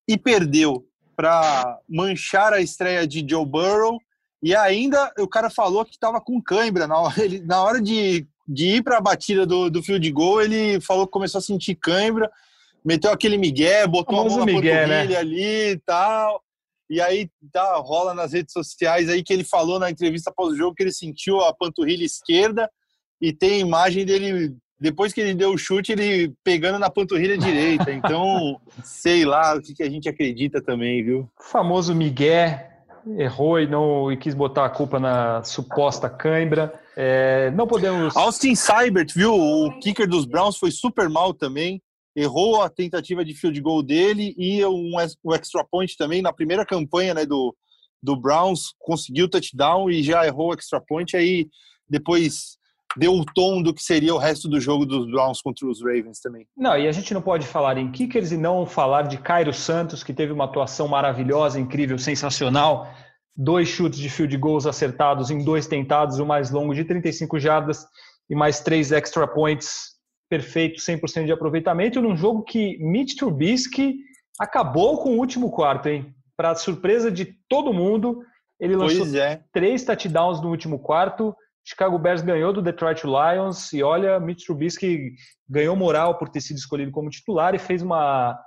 e 0.06 0.16
perdeu 0.16 0.86
para 1.16 1.78
manchar 1.88 2.52
a 2.52 2.60
estreia 2.60 3.06
de 3.06 3.24
Joe 3.28 3.46
Burrow. 3.46 3.98
E 4.42 4.54
ainda 4.54 5.12
o 5.18 5.26
cara 5.26 5.50
falou 5.50 5.84
que 5.84 5.92
estava 5.92 6.20
com 6.20 6.40
cãibra. 6.40 6.86
Na 6.86 6.98
hora, 6.98 7.24
ele, 7.24 7.40
na 7.40 7.62
hora 7.62 7.80
de, 7.80 8.26
de 8.46 8.76
ir 8.76 8.82
para 8.82 8.98
a 8.98 9.00
batida 9.00 9.44
do, 9.44 9.68
do 9.70 9.82
field 9.82 10.10
goal, 10.12 10.40
ele 10.40 10.80
falou 10.80 11.06
que 11.06 11.12
começou 11.12 11.38
a 11.38 11.42
sentir 11.42 11.74
cãibra, 11.74 12.30
meteu 12.84 13.10
aquele 13.10 13.36
migué, 13.36 13.86
botou 13.86 14.20
a 14.20 14.24
mão 14.24 14.38
na 14.38 14.46
migué, 14.46 14.86
né? 14.86 15.16
ali 15.16 15.72
e 15.72 15.78
tal. 15.84 16.42
E 16.90 17.00
aí 17.00 17.28
tá, 17.52 17.76
rola 17.76 18.14
nas 18.14 18.32
redes 18.32 18.52
sociais 18.52 19.08
aí 19.08 19.22
que 19.22 19.32
ele 19.32 19.44
falou 19.44 19.78
na 19.78 19.90
entrevista 19.90 20.30
após 20.30 20.54
o 20.54 20.56
jogo 20.56 20.74
que 20.74 20.82
ele 20.82 20.92
sentiu 20.92 21.40
a 21.40 21.52
panturrilha 21.52 22.04
esquerda 22.04 22.70
e 23.20 23.32
tem 23.32 23.60
imagem 23.60 24.06
dele 24.06 24.56
depois 24.80 25.12
que 25.12 25.20
ele 25.20 25.34
deu 25.34 25.50
o 25.50 25.58
chute, 25.58 25.92
ele 25.92 26.32
pegando 26.44 26.78
na 26.78 26.88
panturrilha 26.88 27.36
direita. 27.38 27.92
Então, 27.92 28.60
sei 28.84 29.24
lá 29.24 29.56
o 29.56 29.60
que, 29.60 29.74
que 29.74 29.82
a 29.82 29.90
gente 29.90 30.08
acredita 30.08 30.62
também, 30.62 31.04
viu? 31.04 31.28
O 31.38 31.42
famoso 31.42 31.94
Miguel. 31.94 32.58
errou 33.18 33.60
e 33.60 33.66
não 33.66 34.10
e 34.12 34.16
quis 34.16 34.34
botar 34.34 34.64
a 34.64 34.70
culpa 34.70 34.98
na 35.00 35.42
suposta 35.42 36.08
cãibra. 36.08 36.72
É, 36.96 37.50
não 37.50 37.66
podemos. 37.66 38.16
Austin 38.16 38.54
Seibert, 38.54 39.12
viu? 39.14 39.34
O 39.34 39.78
kicker 39.80 40.08
dos 40.08 40.24
Browns 40.24 40.56
foi 40.56 40.70
super 40.70 41.08
mal 41.08 41.34
também. 41.34 41.82
Errou 42.16 42.62
a 42.62 42.68
tentativa 42.68 43.24
de 43.24 43.34
field 43.34 43.60
goal 43.60 43.82
dele 43.82 44.34
e 44.36 44.64
um, 44.64 44.92
o 45.22 45.34
extra 45.34 45.64
point 45.64 45.96
também 45.96 46.22
na 46.22 46.32
primeira 46.32 46.64
campanha 46.64 47.14
né, 47.14 47.24
do, 47.24 47.54
do 48.02 48.16
Browns. 48.16 48.74
Conseguiu 48.78 49.28
touchdown 49.28 49.90
e 49.90 50.02
já 50.02 50.26
errou 50.26 50.50
o 50.50 50.54
extra 50.54 50.80
point. 50.80 51.16
Aí 51.16 51.48
depois 51.88 52.58
deu 52.96 53.12
o 53.12 53.24
tom 53.24 53.62
do 53.62 53.72
que 53.72 53.82
seria 53.82 54.14
o 54.14 54.18
resto 54.18 54.48
do 54.48 54.60
jogo 54.60 54.86
dos 54.86 55.10
Browns 55.10 55.40
contra 55.42 55.66
os 55.66 55.82
Ravens 55.82 56.20
também. 56.20 56.46
Não, 56.56 56.76
e 56.76 56.88
a 56.88 56.92
gente 56.92 57.12
não 57.12 57.22
pode 57.22 57.46
falar 57.46 57.76
em 57.78 57.90
kickers 57.90 58.32
e 58.32 58.36
não 58.36 58.66
falar 58.66 59.02
de 59.02 59.18
Cairo 59.18 59.52
Santos, 59.52 60.02
que 60.02 60.14
teve 60.14 60.32
uma 60.32 60.44
atuação 60.44 60.88
maravilhosa, 60.88 61.60
incrível, 61.60 61.98
sensacional. 61.98 62.88
Dois 63.36 63.68
chutes 63.68 63.98
de 63.98 64.10
field 64.10 64.36
goals 64.36 64.66
acertados 64.66 65.30
em 65.30 65.44
dois 65.44 65.66
tentados, 65.66 66.18
o 66.18 66.26
mais 66.26 66.50
longo 66.50 66.74
de 66.74 66.84
35 66.84 67.38
jardas 67.38 67.86
e 68.28 68.34
mais 68.34 68.60
três 68.60 68.90
extra 68.90 69.26
points 69.26 69.97
perfeito, 70.28 70.80
100% 70.80 71.24
de 71.24 71.32
aproveitamento, 71.32 72.00
num 72.00 72.16
jogo 72.16 72.42
que 72.42 72.78
Mitch 72.78 73.16
Trubisky 73.16 73.96
acabou 74.38 75.02
com 75.02 75.10
o 75.10 75.18
último 75.18 75.50
quarto, 75.50 75.88
hein? 75.88 76.14
Para 76.36 76.54
surpresa 76.54 77.10
de 77.10 77.24
todo 77.48 77.72
mundo, 77.72 78.22
ele 78.60 78.76
lançou 78.76 79.06
é. 79.16 79.42
três 79.52 79.84
touchdowns 79.84 80.40
no 80.40 80.50
último 80.50 80.78
quarto, 80.78 81.34
Chicago 81.68 81.98
Bears 81.98 82.22
ganhou 82.22 82.50
do 82.50 82.62
Detroit 82.62 83.02
Lions 83.04 83.74
e 83.74 83.82
olha, 83.82 84.18
Mitch 84.18 84.46
Trubisky 84.46 85.12
ganhou 85.46 85.76
moral 85.76 86.16
por 86.16 86.30
ter 86.30 86.40
sido 86.40 86.56
escolhido 86.56 86.90
como 86.90 87.10
titular 87.10 87.54
e 87.54 87.58
fez 87.58 87.82
uma 87.82 88.38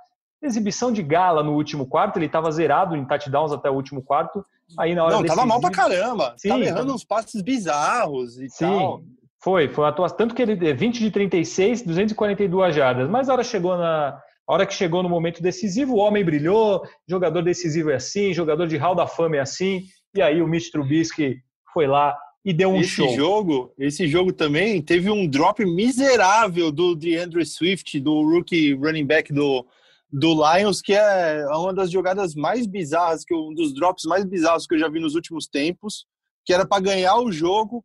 exibição 0.42 0.92
de 0.92 1.04
gala 1.04 1.40
no 1.40 1.54
último 1.54 1.86
quarto. 1.86 2.16
Ele 2.16 2.26
estava 2.26 2.50
zerado 2.50 2.96
em 2.96 3.04
touchdowns 3.04 3.52
até 3.52 3.70
o 3.70 3.74
último 3.74 4.02
quarto. 4.02 4.44
Aí 4.76 4.92
na 4.92 5.04
hora 5.04 5.14
Não, 5.14 5.22
decisiva... 5.22 5.36
tava 5.36 5.48
mal 5.48 5.60
pra 5.60 5.70
caramba. 5.70 6.34
Sim, 6.36 6.48
tava 6.48 6.64
errando 6.64 6.92
uns 6.92 7.04
passes 7.04 7.40
bizarros 7.42 8.40
e 8.40 8.50
Sim, 8.50 8.64
tal. 8.64 9.02
Foi, 9.42 9.68
foi 9.68 9.86
atuação. 9.86 10.16
Tanto 10.16 10.34
que 10.34 10.42
ele 10.42 10.68
é 10.68 10.72
20 10.72 11.00
de 11.00 11.10
36, 11.10 11.82
242 11.82 12.74
jardas. 12.74 13.10
Mas 13.10 13.28
a 13.28 13.32
hora 13.32 13.44
chegou 13.44 13.76
na. 13.76 14.20
A 14.46 14.54
hora 14.54 14.66
que 14.66 14.74
chegou 14.74 15.02
no 15.02 15.08
momento 15.08 15.40
decisivo, 15.40 15.94
o 15.94 15.98
homem 15.98 16.24
brilhou, 16.24 16.82
jogador 17.08 17.42
decisivo 17.42 17.90
é 17.90 17.94
assim, 17.94 18.34
jogador 18.34 18.66
de 18.66 18.76
hall 18.76 18.94
da 18.94 19.06
fama 19.06 19.36
é 19.36 19.40
assim, 19.40 19.84
e 20.14 20.20
aí 20.20 20.42
o 20.42 20.48
Mitch 20.48 20.68
Trubisky 20.70 21.36
foi 21.72 21.86
lá 21.86 22.18
e 22.44 22.52
deu 22.52 22.70
um 22.70 22.80
esse 22.80 22.90
show. 22.90 23.14
Jogo, 23.14 23.72
esse 23.78 24.08
jogo 24.08 24.32
também 24.32 24.82
teve 24.82 25.08
um 25.08 25.28
drop 25.28 25.64
miserável 25.64 26.72
do 26.72 26.96
DeAndre 26.96 27.46
Swift, 27.46 28.00
do 28.00 28.20
rookie 28.28 28.74
running 28.74 29.06
back 29.06 29.32
do, 29.32 29.64
do 30.10 30.34
Lions, 30.34 30.82
que 30.82 30.92
é 30.92 31.46
uma 31.54 31.72
das 31.72 31.90
jogadas 31.90 32.34
mais 32.34 32.66
bizarras, 32.66 33.24
que 33.24 33.32
um 33.32 33.54
dos 33.54 33.72
drops 33.72 34.04
mais 34.04 34.24
bizarros 34.24 34.66
que 34.66 34.74
eu 34.74 34.78
já 34.78 34.88
vi 34.88 34.98
nos 34.98 35.14
últimos 35.14 35.46
tempos, 35.46 36.04
que 36.44 36.52
era 36.52 36.66
para 36.66 36.82
ganhar 36.82 37.16
o 37.20 37.30
jogo, 37.30 37.84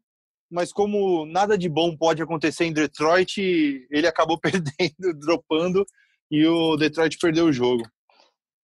mas 0.51 0.71
como 0.71 1.25
nada 1.25 1.57
de 1.57 1.67
bom 1.69 1.95
pode 1.95 2.21
acontecer 2.21 2.65
em 2.65 2.73
Detroit, 2.73 3.85
ele 3.91 4.07
acabou 4.07 4.37
perdendo, 4.41 5.13
dropando, 5.19 5.85
e 6.29 6.45
o 6.45 6.75
Detroit 6.75 7.17
perdeu 7.17 7.45
o 7.45 7.53
jogo. 7.53 7.83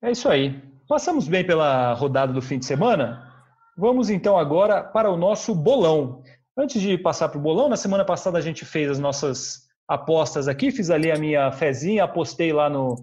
É 0.01 0.11
isso 0.11 0.27
aí. 0.27 0.61
Passamos 0.87 1.27
bem 1.27 1.45
pela 1.45 1.93
rodada 1.93 2.33
do 2.33 2.41
fim 2.41 2.59
de 2.59 2.65
semana. 2.65 3.31
Vamos 3.77 4.09
então 4.09 4.37
agora 4.37 4.83
para 4.83 5.09
o 5.09 5.17
nosso 5.17 5.55
bolão. 5.55 6.21
Antes 6.57 6.81
de 6.81 6.97
passar 6.97 7.29
para 7.29 7.39
o 7.39 7.41
bolão, 7.41 7.69
na 7.69 7.77
semana 7.77 8.05
passada 8.05 8.37
a 8.37 8.41
gente 8.41 8.65
fez 8.65 8.89
as 8.89 8.99
nossas 8.99 9.61
apostas 9.87 10.47
aqui, 10.47 10.71
fiz 10.71 10.89
ali 10.89 11.11
a 11.11 11.17
minha 11.17 11.51
fezinha, 11.51 12.03
apostei 12.03 12.53
lá 12.53 12.69
no 12.69 12.95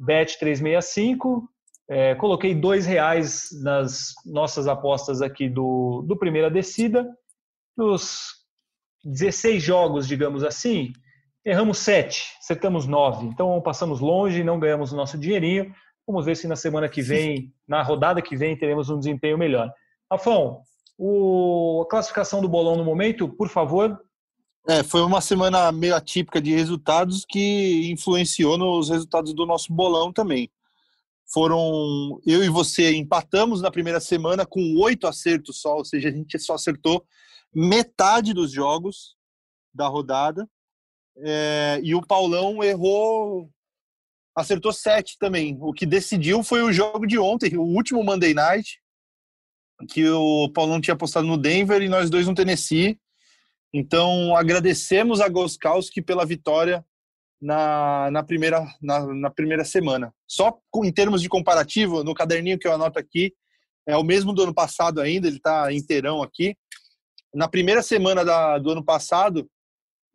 Bet365, 0.00 1.42
é, 1.88 2.14
coloquei 2.16 2.54
dois 2.54 2.86
reais 2.86 3.48
nas 3.62 4.12
nossas 4.26 4.66
apostas 4.66 5.22
aqui 5.22 5.48
do, 5.48 6.04
do 6.06 6.16
Primeira 6.16 6.50
Descida. 6.50 7.08
Dos 7.78 8.34
16 9.04 9.62
jogos, 9.62 10.08
digamos 10.08 10.42
assim, 10.42 10.92
erramos 11.44 11.78
sete, 11.78 12.34
acertamos 12.40 12.86
nove. 12.86 13.26
Então 13.26 13.60
passamos 13.60 14.00
longe, 14.00 14.42
não 14.42 14.58
ganhamos 14.58 14.92
o 14.92 14.96
nosso 14.96 15.16
dinheirinho. 15.16 15.72
Vamos 16.04 16.24
ver 16.24 16.36
se 16.36 16.48
na 16.48 16.56
semana 16.56 16.88
que 16.88 17.00
vem, 17.00 17.52
na 17.68 17.82
rodada 17.82 18.20
que 18.20 18.36
vem, 18.36 18.56
teremos 18.56 18.90
um 18.90 18.98
desempenho 18.98 19.38
melhor. 19.38 19.72
Afão, 20.10 20.62
o, 20.98 21.82
a 21.86 21.88
classificação 21.88 22.40
do 22.40 22.48
bolão 22.48 22.76
no 22.76 22.84
momento, 22.84 23.28
por 23.28 23.48
favor. 23.48 23.96
É, 24.68 24.82
foi 24.82 25.00
uma 25.02 25.20
semana 25.20 25.70
meio 25.70 25.94
atípica 25.94 26.40
de 26.40 26.52
resultados 26.52 27.24
que 27.24 27.90
influenciou 27.92 28.58
nos 28.58 28.90
resultados 28.90 29.32
do 29.32 29.46
nosso 29.46 29.72
bolão 29.72 30.12
também. 30.12 30.50
Foram 31.32 32.18
eu 32.26 32.42
e 32.42 32.48
você 32.48 32.92
empatamos 32.94 33.62
na 33.62 33.70
primeira 33.70 34.00
semana 34.00 34.44
com 34.44 34.60
oito 34.80 35.06
acertos 35.06 35.60
só, 35.60 35.76
ou 35.76 35.84
seja, 35.84 36.08
a 36.08 36.12
gente 36.12 36.38
só 36.38 36.54
acertou 36.54 37.04
metade 37.58 38.32
dos 38.32 38.52
jogos 38.52 39.16
da 39.74 39.88
rodada. 39.88 40.48
É, 41.16 41.80
e 41.82 41.94
o 41.94 42.06
Paulão 42.06 42.62
errou, 42.62 43.50
acertou 44.36 44.72
sete 44.72 45.16
também. 45.18 45.58
O 45.60 45.72
que 45.72 45.84
decidiu 45.84 46.44
foi 46.44 46.62
o 46.62 46.72
jogo 46.72 47.04
de 47.04 47.18
ontem, 47.18 47.56
o 47.56 47.62
último 47.62 48.04
Monday 48.04 48.32
Night, 48.32 48.80
que 49.88 50.08
o 50.08 50.48
Paulão 50.50 50.80
tinha 50.80 50.94
apostado 50.94 51.26
no 51.26 51.36
Denver 51.36 51.82
e 51.82 51.88
nós 51.88 52.08
dois 52.08 52.28
no 52.28 52.34
Tennessee. 52.34 52.98
Então, 53.74 54.36
agradecemos 54.36 55.20
a 55.20 55.28
Goskowski 55.28 56.00
pela 56.00 56.24
vitória 56.24 56.84
na, 57.42 58.08
na, 58.12 58.22
primeira, 58.22 58.64
na, 58.80 59.06
na, 59.14 59.30
primeira 59.30 59.64
semana. 59.64 60.14
Só 60.26 60.58
em 60.84 60.92
termos 60.92 61.20
de 61.20 61.28
comparativo, 61.28 62.04
no 62.04 62.14
caderninho 62.14 62.58
que 62.58 62.68
eu 62.68 62.72
anoto 62.72 62.98
aqui, 62.98 63.34
é 63.86 63.96
o 63.96 64.04
mesmo 64.04 64.32
do 64.32 64.42
ano 64.42 64.54
passado 64.54 65.00
ainda, 65.00 65.26
ele 65.26 65.36
está 65.38 65.72
inteirão 65.72 66.22
aqui. 66.22 66.56
Na 67.34 67.48
primeira 67.48 67.82
semana 67.82 68.24
da, 68.24 68.58
do 68.58 68.70
ano 68.70 68.84
passado, 68.84 69.48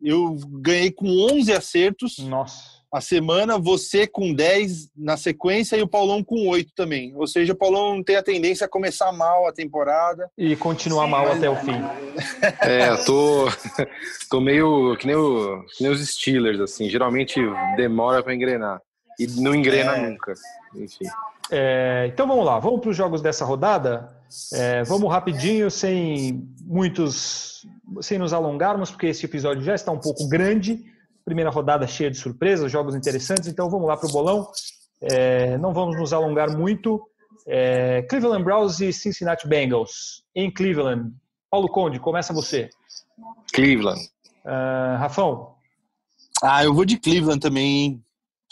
eu 0.00 0.36
ganhei 0.60 0.90
com 0.90 1.06
11 1.06 1.52
acertos. 1.52 2.18
Nossa 2.18 2.84
a 2.94 3.00
semana, 3.00 3.58
você 3.58 4.06
com 4.06 4.32
10 4.32 4.90
na 4.96 5.16
sequência 5.16 5.76
e 5.76 5.82
o 5.82 5.88
Paulão 5.88 6.22
com 6.22 6.46
8 6.46 6.72
também. 6.76 7.12
Ou 7.16 7.26
seja, 7.26 7.52
o 7.52 7.56
Paulão 7.56 8.00
tem 8.04 8.14
a 8.14 8.22
tendência 8.22 8.66
a 8.66 8.68
começar 8.68 9.10
mal 9.10 9.48
a 9.48 9.52
temporada. 9.52 10.30
E 10.38 10.54
continuar 10.54 11.06
Sim, 11.06 11.10
mal 11.10 11.26
mas... 11.26 11.38
até 11.38 11.50
o 11.50 11.56
fim. 11.56 11.72
É, 12.62 12.90
eu 12.90 13.04
tô, 13.04 13.48
tô 14.30 14.40
meio 14.40 14.96
que 14.96 15.08
nem, 15.08 15.16
o, 15.16 15.64
que 15.76 15.82
nem 15.82 15.90
os 15.90 16.08
Steelers, 16.08 16.60
assim. 16.60 16.88
Geralmente 16.88 17.40
demora 17.76 18.22
para 18.22 18.32
engrenar. 18.32 18.80
E 19.18 19.26
não 19.26 19.52
engrena 19.52 19.96
é. 19.96 20.10
nunca. 20.10 20.32
Enfim. 20.76 21.06
É, 21.50 22.06
então 22.12 22.26
vamos 22.26 22.44
lá, 22.44 22.58
vamos 22.58 22.80
para 22.80 22.90
os 22.90 22.96
jogos 22.96 23.20
dessa 23.20 23.44
rodada. 23.44 24.16
É, 24.52 24.82
vamos 24.84 25.10
rapidinho, 25.10 25.70
sem 25.70 26.48
muitos. 26.62 27.66
sem 28.00 28.18
nos 28.18 28.32
alongarmos, 28.32 28.90
porque 28.90 29.06
esse 29.06 29.24
episódio 29.26 29.62
já 29.62 29.74
está 29.74 29.92
um 29.92 30.00
pouco 30.00 30.28
grande 30.28 30.82
primeira 31.24 31.50
rodada 31.50 31.86
cheia 31.86 32.10
de 32.10 32.18
surpresas, 32.18 32.70
jogos 32.70 32.94
interessantes, 32.94 33.48
então 33.48 33.70
vamos 33.70 33.88
lá 33.88 33.96
para 33.96 34.08
o 34.08 34.12
bolão. 34.12 34.46
É, 35.00 35.56
não 35.58 35.72
vamos 35.72 35.96
nos 35.96 36.12
alongar 36.12 36.56
muito. 36.56 37.02
É, 37.46 38.02
Cleveland 38.02 38.44
Browns 38.44 38.80
e 38.80 38.92
Cincinnati 38.92 39.48
Bengals. 39.48 40.22
Em 40.34 40.50
Cleveland. 40.50 41.12
Paulo 41.50 41.68
Conde, 41.68 41.98
começa 41.98 42.32
você. 42.32 42.68
Cleveland. 43.52 44.00
Uh, 44.44 44.98
Rafão. 44.98 45.54
Ah, 46.42 46.64
eu 46.64 46.74
vou 46.74 46.84
de 46.84 46.98
Cleveland 46.98 47.40
também. 47.40 48.02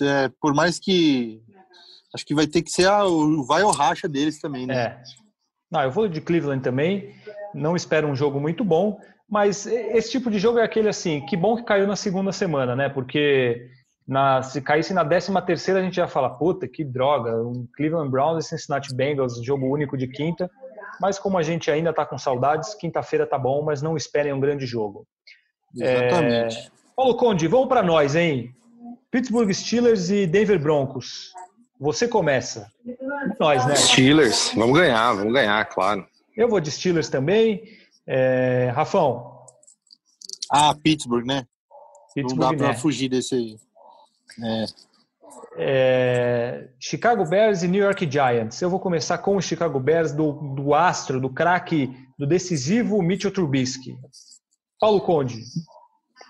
É, 0.01 0.30
por 0.40 0.55
mais 0.55 0.78
que. 0.78 1.43
Acho 2.15 2.27
que 2.27 2.35
vai 2.35 2.47
ter 2.47 2.63
que 2.63 2.71
ser 2.71 2.87
a, 2.89 3.05
o 3.05 3.45
vai 3.45 3.63
ou 3.63 3.71
racha 3.71 4.09
deles 4.09 4.41
também, 4.41 4.67
né? 4.67 4.75
É. 4.75 5.03
Não, 5.71 5.83
eu 5.83 5.91
vou 5.91 6.07
de 6.07 6.21
Cleveland 6.21 6.63
também. 6.63 7.15
Não 7.55 7.75
espero 7.75 8.07
um 8.07 8.15
jogo 8.15 8.39
muito 8.39 8.63
bom. 8.63 9.01
Mas 9.29 9.67
esse 9.67 10.11
tipo 10.11 10.31
de 10.31 10.39
jogo 10.39 10.59
é 10.59 10.63
aquele 10.63 10.91
assim, 10.91 11.25
que 11.25 11.39
bom 11.39 11.57
que 11.57 11.63
caiu 11.63 11.87
na 11.87 11.97
segunda 11.97 12.33
semana, 12.33 12.77
né? 12.77 12.91
Porque 12.91 13.67
na, 14.07 14.43
se 14.43 14.61
caísse 14.61 14.93
na 14.93 15.03
décima 15.03 15.41
terceira 15.41 15.81
a 15.81 15.83
gente 15.83 15.97
já 15.97 16.07
fala, 16.07 16.29
puta, 16.29 16.69
que 16.69 16.85
droga, 16.85 17.43
um 17.43 17.67
Cleveland 17.75 18.11
Browns 18.11 18.45
e 18.45 18.49
Cincinnati 18.49 18.95
Bengals, 18.95 19.43
jogo 19.43 19.67
único 19.67 19.97
de 19.97 20.07
quinta. 20.07 20.51
Mas 21.01 21.19
como 21.19 21.39
a 21.39 21.43
gente 21.43 21.71
ainda 21.71 21.89
está 21.89 22.05
com 22.05 22.19
saudades, 22.19 22.75
quinta-feira 22.75 23.27
tá 23.27 23.39
bom, 23.39 23.63
mas 23.63 23.81
não 23.81 23.97
esperem 23.97 24.35
um 24.35 24.41
grande 24.41 24.67
jogo. 24.67 25.07
Exatamente. 25.75 26.59
É... 26.59 26.71
Paulo 26.95 27.17
Conde, 27.17 27.49
vamos 27.49 27.69
para 27.69 27.83
nós, 27.83 28.15
hein? 28.15 28.55
Pittsburgh 29.11 29.51
Steelers 29.51 30.11
e 30.11 30.27
Denver 30.27 30.61
Broncos. 30.61 31.33
Você 31.83 32.07
começa. 32.07 32.70
Nós, 33.41 33.66
né? 33.66 33.74
Steelers, 33.74 34.53
vamos 34.55 34.78
ganhar, 34.78 35.14
vamos 35.14 35.33
ganhar, 35.33 35.64
claro. 35.64 36.07
Eu 36.37 36.49
vou 36.49 36.61
de 36.61 36.70
Steelers 36.70 37.09
também. 37.09 37.61
É, 38.07 38.70
Rafão. 38.72 39.37
Ah, 40.49 40.72
Pittsburgh, 40.80 41.26
né? 41.26 41.45
Pittsburgh, 42.14 42.41
Não 42.41 42.51
dá 42.53 42.57
para 42.57 42.68
né? 42.68 42.74
fugir 42.78 43.09
desse 43.09 43.35
aí. 43.35 43.57
É. 44.45 44.64
É, 45.57 46.68
Chicago 46.78 47.28
Bears 47.28 47.64
e 47.64 47.68
New 47.68 47.83
York 47.83 48.09
Giants. 48.09 48.62
Eu 48.62 48.70
vou 48.70 48.78
começar 48.78 49.18
com 49.18 49.37
o 49.37 49.43
Chicago 49.43 49.80
Bears 49.80 50.12
do, 50.12 50.35
do 50.55 50.74
astro, 50.74 51.20
do 51.20 51.30
craque, 51.30 51.91
do 52.16 52.28
decisivo 52.28 53.03
Mitchell 53.03 53.33
Trubisky. 53.33 53.99
Paulo 54.78 55.01
Conde. 55.01 55.43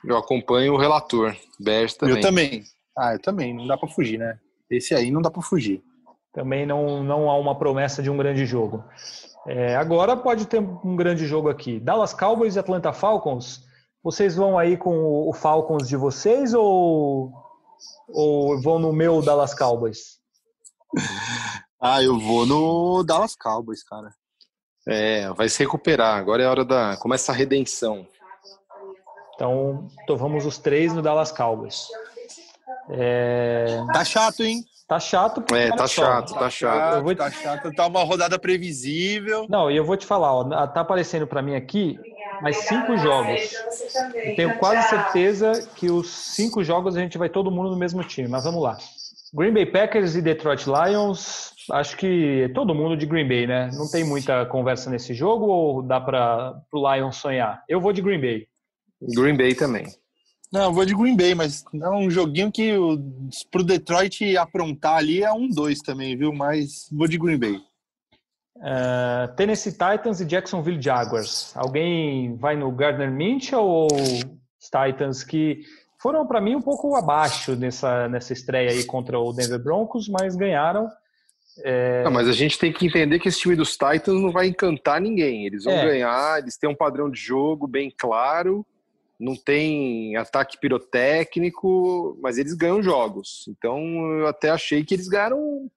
Eu 0.03 0.17
acompanho 0.17 0.73
o 0.73 0.79
relator. 0.79 1.37
Bears 1.61 1.93
também. 1.93 2.17
Eu 2.17 2.23
também. 2.23 2.65
Ah, 2.97 3.13
eu 3.13 3.21
também. 3.21 3.55
Não 3.55 3.67
dá 3.67 3.77
para 3.77 3.89
fugir, 3.91 4.19
né? 4.19 4.39
Esse 4.77 4.95
aí 4.95 5.11
não 5.11 5.23
dá 5.23 5.31
para 5.31 5.43
fugir. 5.43 5.83
Também 6.33 6.65
não, 6.65 7.03
não 7.03 7.31
há 7.31 7.37
uma 7.37 7.59
promessa 7.59 8.03
de 8.03 8.11
um 8.11 8.17
grande 8.17 8.47
jogo. 8.47 8.85
É, 9.47 9.77
agora 9.77 10.17
pode 10.17 10.47
ter 10.47 10.61
um 10.61 10.97
grande 10.97 11.27
jogo 11.27 11.49
aqui. 11.49 11.79
Dallas 11.81 12.15
Cowboys 12.15 12.57
e 12.57 12.59
Atlanta 12.59 12.93
Falcons. 12.93 13.65
Vocês 14.03 14.35
vão 14.35 14.59
aí 14.59 14.77
com 14.77 15.29
o 15.29 15.33
Falcons 15.33 15.89
de 15.89 15.97
vocês 15.97 16.55
ou, 16.55 17.33
ou 18.09 18.61
vão 18.61 18.79
no 18.79 18.93
meu 18.93 19.21
Dallas 19.23 19.55
Cowboys? 19.55 20.21
Ah, 21.85 22.01
eu 22.01 22.17
vou 22.17 22.47
no 22.47 23.03
Dallas 23.03 23.35
Cowboys, 23.35 23.83
cara. 23.83 24.15
É, 24.87 25.29
vai 25.33 25.49
se 25.49 25.59
recuperar. 25.59 26.17
Agora 26.17 26.41
é 26.41 26.47
a 26.47 26.51
hora 26.51 26.65
da. 26.65 26.97
Começa 26.97 27.33
a 27.33 27.35
redenção. 27.35 28.07
Então, 29.35 29.89
então 30.01 30.17
vamos 30.17 30.47
os 30.47 30.59
três 30.59 30.93
no 30.93 31.03
Dallas 31.03 31.33
Cowboys. 31.33 31.89
É... 32.93 33.83
Tá 33.93 34.05
chato, 34.05 34.43
hein? 34.43 34.63
Tá 34.87 35.01
chato. 35.01 35.43
É, 35.55 35.71
tá 35.71 35.87
chato, 35.87 36.35
tá 36.35 36.51
chato. 36.51 36.97
Eu 36.97 37.03
vou... 37.03 37.17
Tá 37.17 37.31
chato, 37.31 37.73
tá 37.73 37.87
uma 37.87 38.05
rodada 38.05 38.39
previsível. 38.39 39.47
Não, 39.49 39.71
e 39.71 39.77
eu 39.77 39.85
vou 39.85 39.97
te 39.97 40.05
falar, 40.05 40.35
ó, 40.35 40.67
tá 40.67 40.81
aparecendo 40.81 41.27
para 41.27 41.41
mim 41.41 41.55
aqui 41.55 41.99
mais 42.43 42.57
cinco 42.59 42.97
jogos. 42.97 43.53
Eu 44.15 44.35
tenho 44.35 44.59
quase 44.59 44.89
certeza 44.89 45.69
que 45.77 45.91
os 45.91 46.11
cinco 46.11 46.63
jogos 46.65 46.97
a 46.97 47.01
gente 47.01 47.17
vai 47.17 47.29
todo 47.29 47.51
mundo 47.51 47.71
no 47.71 47.77
mesmo 47.77 48.03
time, 48.03 48.29
mas 48.29 48.45
vamos 48.45 48.63
lá. 48.63 48.77
Green 49.33 49.53
Bay 49.53 49.65
Packers 49.65 50.15
e 50.15 50.21
Detroit 50.21 50.67
Lions, 50.67 51.55
acho 51.71 51.97
que 51.97 52.51
todo 52.55 52.75
mundo 52.75 52.97
de 52.97 53.07
Green 53.07 53.27
Bay, 53.27 53.47
né? 53.47 53.71
Não 53.73 53.89
tem 53.91 54.05
muita 54.05 54.45
conversa 54.45 54.91
nesse 54.91 55.15
jogo 55.15 55.47
ou 55.47 55.83
dá 55.83 56.01
para 56.01 56.61
o 56.71 56.95
Lions 56.95 57.17
sonhar? 57.17 57.63
Eu 57.67 57.81
vou 57.81 57.93
de 57.93 58.03
Green 58.03 58.21
Bay. 58.21 58.47
Green 59.01 59.37
Bay 59.37 59.55
também. 59.55 59.87
Não, 60.53 60.65
eu 60.65 60.73
vou 60.73 60.85
de 60.85 60.95
Green 60.95 61.17
Bay, 61.17 61.35
mas 61.35 61.65
é 61.73 61.89
um 61.89 62.11
joguinho 62.11 62.53
que 62.53 62.75
pro 63.51 63.65
Detroit 63.65 64.37
aprontar 64.37 64.99
ali 64.99 65.23
é 65.23 65.33
um 65.33 65.49
dois 65.49 65.79
também, 65.79 66.15
viu? 66.15 66.31
Mas 66.31 66.89
vou 66.93 67.09
de 67.09 67.17
Green 67.17 67.39
Bay. 67.39 67.57
Uh, 68.57 69.35
Tennessee 69.35 69.73
Titans 69.73 70.21
e 70.21 70.27
Jacksonville 70.27 70.81
Jaguars. 70.81 71.57
Alguém 71.57 72.37
vai 72.37 72.55
no 72.55 72.71
Gardner 72.71 73.11
Minshew 73.11 73.63
ou 73.63 73.89
os 73.91 74.69
Titans 74.69 75.25
que 75.25 75.63
foram 75.99 76.27
para 76.27 76.41
mim 76.41 76.55
um 76.55 76.61
pouco 76.61 76.95
abaixo 76.97 77.57
nessa, 77.57 78.07
nessa 78.09 78.35
estreia 78.35 78.73
aí 78.73 78.85
contra 78.85 79.19
o 79.19 79.33
Denver 79.33 79.59
Broncos, 79.59 80.07
mas 80.07 80.37
ganharam. 80.37 80.87
É... 81.65 82.05
Não, 82.05 82.11
mas 82.11 82.29
a 82.29 82.33
gente 82.33 82.59
tem 82.59 82.71
que 82.71 82.87
entender 82.87 83.19
que 83.19 83.29
esse 83.29 83.41
time 83.41 83.57
dos 83.57 83.71
Titans 83.71 84.21
não 84.21 84.31
vai 84.31 84.49
encantar 84.49 85.01
ninguém. 85.01 85.47
Eles 85.47 85.65
vão 85.65 85.73
é. 85.73 85.85
ganhar, 85.87 86.41
eles 86.41 86.59
têm 86.59 86.69
um 86.69 86.77
padrão 86.77 87.11
de 87.11 87.19
jogo 87.19 87.67
bem 87.67 87.91
claro 87.97 88.67
não 89.23 89.37
tem 89.37 90.17
ataque 90.17 90.59
pirotécnico, 90.59 92.19
mas 92.21 92.39
eles 92.39 92.55
ganham 92.55 92.83
jogos. 92.83 93.45
Então 93.49 93.79
eu 94.19 94.27
até 94.27 94.51
achei 94.51 94.85
que 94.85 94.95
eles 94.95 95.07
ganharam. 95.07 95.71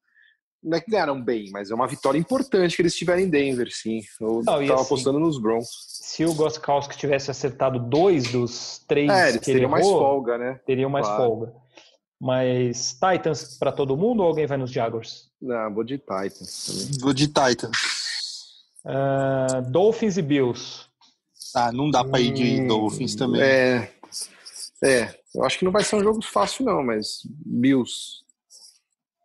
Não 0.64 0.78
é 0.78 0.82
que 0.82 0.90
ganharam 0.90 1.22
bem, 1.22 1.52
mas 1.52 1.70
é 1.70 1.76
uma 1.76 1.88
vitória 1.88 2.18
importante 2.18 2.76
que 2.76 2.82
eles 2.82 2.96
tiveram 2.96 3.22
em 3.22 3.30
Denver, 3.30 3.70
sim. 3.72 4.02
Eu 4.20 4.40
estava 4.40 4.64
assim, 4.64 4.72
apostando 4.72 5.20
nos 5.20 5.40
Broncos. 5.40 5.70
Se 5.88 6.26
o 6.26 6.34
Goskowski 6.34 6.98
tivesse 6.98 7.30
acertado 7.30 7.78
dois 7.78 8.32
dos 8.32 8.84
três 8.88 9.12
é, 9.12 9.30
eles 9.30 9.40
que 9.40 9.46
teriam 9.46 9.70
mais 9.70 9.86
folga, 9.86 10.40
né? 10.40 10.60
Teriam 10.66 10.90
mais 10.90 11.06
claro. 11.06 11.24
folga. 11.24 11.54
Mas 12.20 12.94
Titans 12.94 13.60
para 13.60 13.72
todo 13.72 13.96
mundo 13.96 14.22
ou 14.22 14.28
alguém 14.28 14.48
vai 14.48 14.58
nos 14.58 14.72
Jaguars? 14.72 15.30
Não, 15.40 15.72
vou 15.72 15.84
de 15.84 16.00
Titans. 16.00 16.66
Também. 16.66 17.00
Vou 17.00 17.14
de 17.14 17.28
Titans. 17.28 17.78
Uh, 18.84 19.70
Dolphins 19.70 20.18
e 20.18 20.24
Bills. 20.24 20.88
Ah, 21.56 21.72
não 21.72 21.90
dá 21.90 22.04
para 22.04 22.20
ir 22.20 22.34
de 22.34 22.62
hum, 22.62 22.68
Dolphins 22.68 23.16
também. 23.16 23.42
É, 23.42 23.90
é, 24.84 25.20
eu 25.34 25.46
acho 25.46 25.58
que 25.58 25.64
não 25.64 25.72
vai 25.72 25.84
ser 25.84 25.96
um 25.96 26.04
jogo 26.04 26.22
fácil 26.22 26.66
não, 26.66 26.84
mas 26.84 27.22
Bills. 27.46 28.24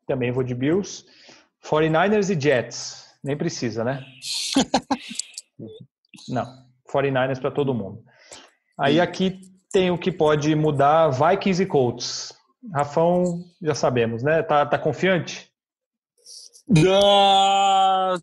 Também 0.07 0.31
vou 0.31 0.45
de 0.45 0.55
Bills. 0.55 1.05
49ers 1.65 2.31
e 2.31 2.41
Jets. 2.41 3.05
Nem 3.23 3.37
precisa, 3.37 3.83
né? 3.83 4.05
não. 6.29 6.47
49ers 6.93 7.41
para 7.41 7.51
todo 7.51 7.75
mundo. 7.75 8.03
Aí 8.79 9.01
aqui 9.01 9.41
tem 9.73 9.91
o 9.91 9.99
que 9.99 10.11
pode 10.11 10.55
mudar 10.55 11.09
Vikings 11.09 11.63
e 11.63 11.67
Colts. 11.67 12.33
Rafão, 12.73 13.45
já 13.61 13.75
sabemos, 13.75 14.23
né? 14.23 14.43
Tá, 14.43 14.65
tá 14.67 14.79
confiante? 14.79 15.51
Ah, 16.87 18.17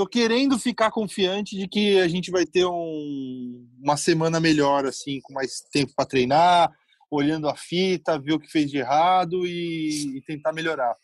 tô 0.00 0.06
querendo 0.06 0.58
ficar 0.58 0.90
confiante 0.90 1.58
de 1.58 1.68
que 1.68 2.00
a 2.00 2.08
gente 2.08 2.30
vai 2.30 2.46
ter 2.46 2.64
um, 2.64 3.68
uma 3.82 3.98
semana 3.98 4.40
melhor, 4.40 4.86
assim, 4.86 5.20
com 5.20 5.34
mais 5.34 5.60
tempo 5.70 5.92
para 5.94 6.06
treinar, 6.06 6.72
olhando 7.10 7.46
a 7.46 7.54
fita, 7.54 8.18
ver 8.18 8.32
o 8.32 8.40
que 8.40 8.50
fez 8.50 8.70
de 8.70 8.78
errado 8.78 9.46
e, 9.46 10.16
e 10.16 10.22
tentar 10.22 10.54
melhorar. 10.54 10.96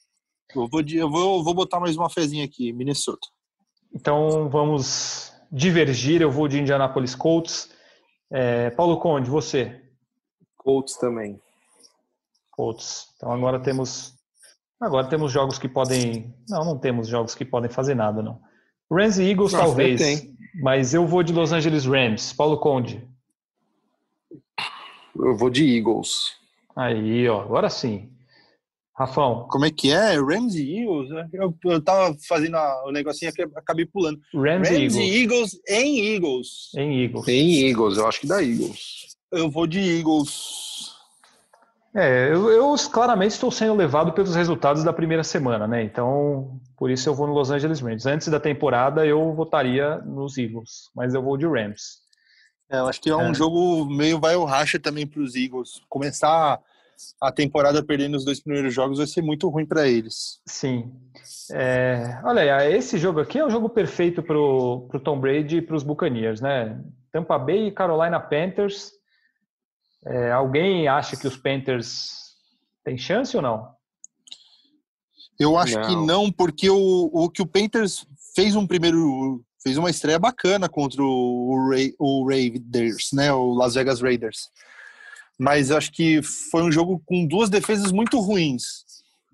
Eu 0.55 0.67
vou, 0.67 0.81
eu 0.81 1.11
vou, 1.11 1.45
vou 1.45 1.53
botar 1.53 1.79
mais 1.79 1.95
uma 1.95 2.09
fezinha 2.09 2.47
aqui, 2.47 2.73
Minnesota. 2.73 3.29
Então 3.95 4.49
vamos 4.49 5.31
divergir. 5.53 6.23
Eu 6.23 6.31
vou 6.31 6.49
de 6.49 6.59
Indianapolis 6.59 7.15
Colts. 7.15 7.69
É, 8.31 8.71
Paulo 8.71 8.99
Conde, 8.99 9.29
você? 9.29 9.79
Colts 10.57 10.97
também. 10.97 11.39
Colts. 12.51 13.09
Então 13.17 13.31
agora 13.31 13.61
temos 13.61 14.15
agora 14.81 15.07
temos 15.07 15.31
jogos 15.31 15.59
que 15.59 15.69
podem. 15.69 16.35
Não, 16.49 16.65
não 16.65 16.79
temos 16.79 17.09
jogos 17.09 17.35
que 17.35 17.45
podem 17.45 17.71
fazer 17.71 17.95
nada, 17.95 18.23
não. 18.23 18.41
Rams 18.91 19.19
e 19.19 19.31
Eagles, 19.31 19.53
Nossa, 19.53 19.65
talvez. 19.65 20.27
Mas 20.63 20.95
eu 20.95 21.07
vou 21.07 21.23
de 21.23 21.33
Los 21.33 21.53
Angeles 21.53 21.85
Rams. 21.85 22.33
Paulo 22.33 22.59
Conde. 22.59 23.07
Eu 25.15 25.37
vou 25.37 25.51
de 25.51 25.77
Eagles. 25.77 26.37
Aí, 26.75 27.29
ó, 27.29 27.41
agora 27.41 27.69
sim. 27.71 28.11
Rafão. 28.95 29.47
Como 29.51 29.67
é 29.67 29.71
que 29.71 29.91
é? 29.91 30.15
Rams 30.19 30.55
e 30.55 30.81
Eagles? 30.81 31.11
Eu, 31.33 31.55
eu 31.65 31.83
tava 31.83 32.17
fazendo 32.27 32.57
o 32.87 32.91
negocinho 32.91 33.31
aqui, 33.31 33.43
acabei 33.55 33.85
pulando. 33.85 34.19
Rams, 34.35 34.69
Rams 34.69 34.71
e, 34.71 34.75
Eagles. 34.75 34.97
e 34.97 35.23
Eagles 35.23 35.61
em 35.69 36.15
Eagles. 36.15 36.49
Em 36.77 37.05
Eagles. 37.05 37.29
Em 37.29 37.69
Eagles, 37.69 37.99
eu 37.99 38.07
acho 38.07 38.21
que 38.21 38.27
dá 38.27 38.43
Eagles. 38.43 39.17
Eu 39.31 39.51
vou 39.51 39.67
de 39.67 39.81
Eagles. 39.81 40.66
É, 41.97 42.31
eu, 42.31 42.51
eu, 42.51 42.75
claramente 42.93 43.33
estou 43.33 43.51
sendo 43.51 43.75
levado 43.75 44.13
pelos 44.13 44.37
resultados 44.37 44.85
da 44.85 44.93
primeira 44.93 45.25
semana, 45.25 45.67
né? 45.67 45.83
Então, 45.83 46.61
por 46.77 46.91
isso 46.91 47.09
eu 47.09 47.15
vou 47.15 47.27
no 47.27 47.33
Los 47.33 47.51
Angeles 47.51 47.81
Rams. 47.81 48.05
Antes 48.05 48.29
da 48.29 48.39
temporada 48.39 49.07
eu 49.07 49.33
votaria 49.33 49.97
nos 50.01 50.37
Eagles, 50.37 50.91
mas 50.95 51.15
eu 51.15 51.23
vou 51.23 51.39
de 51.39 51.47
Rams. 51.47 52.01
É, 52.71 52.81
eu 52.81 52.87
acho 52.87 53.01
que 53.01 53.09
é 53.09 53.17
um 53.17 53.31
é. 53.31 53.35
jogo 53.35 53.87
meio 53.87 54.21
vai 54.21 54.37
o 54.37 54.45
racha 54.45 54.79
também 54.79 55.07
para 55.07 55.23
os 55.23 55.35
Eagles. 55.35 55.81
Começar 55.89 56.61
a 57.19 57.33
temporada 57.33 57.83
perdendo 57.83 58.19
os 58.19 58.27
dois 58.27 58.41
primeiros 58.41 58.75
jogos 58.75 58.99
vai 58.99 59.07
ser 59.07 59.23
muito 59.23 59.49
ruim 59.49 59.65
para 59.65 59.89
eles. 59.89 60.39
Sim. 60.45 60.93
É, 61.51 62.21
olha, 62.25 62.69
esse 62.69 62.99
jogo 62.99 63.21
aqui 63.21 63.39
é 63.39 63.47
o 63.47 63.51
jogo 63.51 63.71
perfeito 63.71 64.23
para 64.23 64.37
o 64.37 65.01
Tom 65.03 65.19
Brady 65.19 65.59
e 65.59 65.63
para 65.63 65.77
os 65.77 65.83
Buccaneers, 65.83 66.43
né? 66.43 66.79
Tampa 67.11 67.39
Bay 67.39 67.69
e 67.69 67.73
Carolina 67.73 68.21
Panthers 68.21 68.93
é, 70.05 70.31
alguém 70.31 70.89
acha 70.89 71.17
que 71.17 71.27
os 71.27 71.37
Panthers 71.37 72.11
têm 72.85 72.99
chance 72.99 73.37
ou 73.37 73.43
não? 73.43 73.75
Eu 75.39 75.57
acho 75.57 75.79
não. 75.79 75.89
que 75.89 76.07
não, 76.07 76.33
porque 76.33 76.69
o, 76.71 77.11
o 77.13 77.31
que 77.31 77.43
o 77.43 77.47
Panthers 77.47 78.07
fez 78.35 78.55
um 78.57 78.67
primeiro 78.67 79.45
fez 79.63 79.77
uma 79.77 79.91
estreia 79.91 80.19
bacana 80.19 80.69
contra 80.69 81.03
o, 81.03 81.69
Ray, 81.69 81.93
o 81.99 82.25
Raiders, 82.25 83.09
né, 83.13 83.33
o 83.33 83.53
Las 83.53 83.75
Vegas 83.75 84.01
Raiders. 84.01 84.49
Mas 85.37 85.73
acho 85.73 85.91
que 85.91 86.23
foi 86.23 86.63
um 86.63 86.71
jogo 86.71 87.03
com 87.05 87.27
duas 87.27 87.51
defesas 87.51 87.91
muito 87.91 88.21
ruins. 88.21 88.85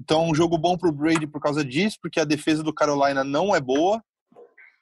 Então, 0.00 0.30
um 0.30 0.34
jogo 0.34 0.56
bom 0.56 0.76
para 0.76 0.88
o 0.88 0.92
Brady 0.92 1.26
por 1.26 1.40
causa 1.40 1.62
disso, 1.62 1.98
porque 2.00 2.18
a 2.18 2.24
defesa 2.24 2.62
do 2.62 2.72
Carolina 2.72 3.22
não 3.22 3.54
é 3.54 3.60
boa. 3.60 4.02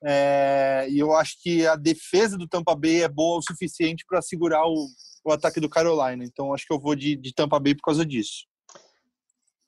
É, 0.02 0.86
e 0.88 0.98
eu 0.98 1.14
acho 1.14 1.36
que 1.42 1.66
a 1.66 1.76
defesa 1.76 2.38
do 2.38 2.48
Tampa 2.48 2.74
Bay 2.74 3.02
é 3.02 3.08
boa 3.08 3.38
o 3.38 3.42
suficiente 3.42 4.04
para 4.08 4.22
segurar 4.22 4.66
o, 4.66 4.86
o 5.24 5.32
ataque 5.32 5.60
do 5.60 5.68
Carolina. 5.68 6.24
Então 6.24 6.54
acho 6.54 6.66
que 6.66 6.72
eu 6.72 6.80
vou 6.80 6.94
de, 6.94 7.16
de 7.16 7.34
Tampa 7.34 7.58
Bay 7.58 7.74
por 7.74 7.82
causa 7.82 8.04
disso. 8.04 8.46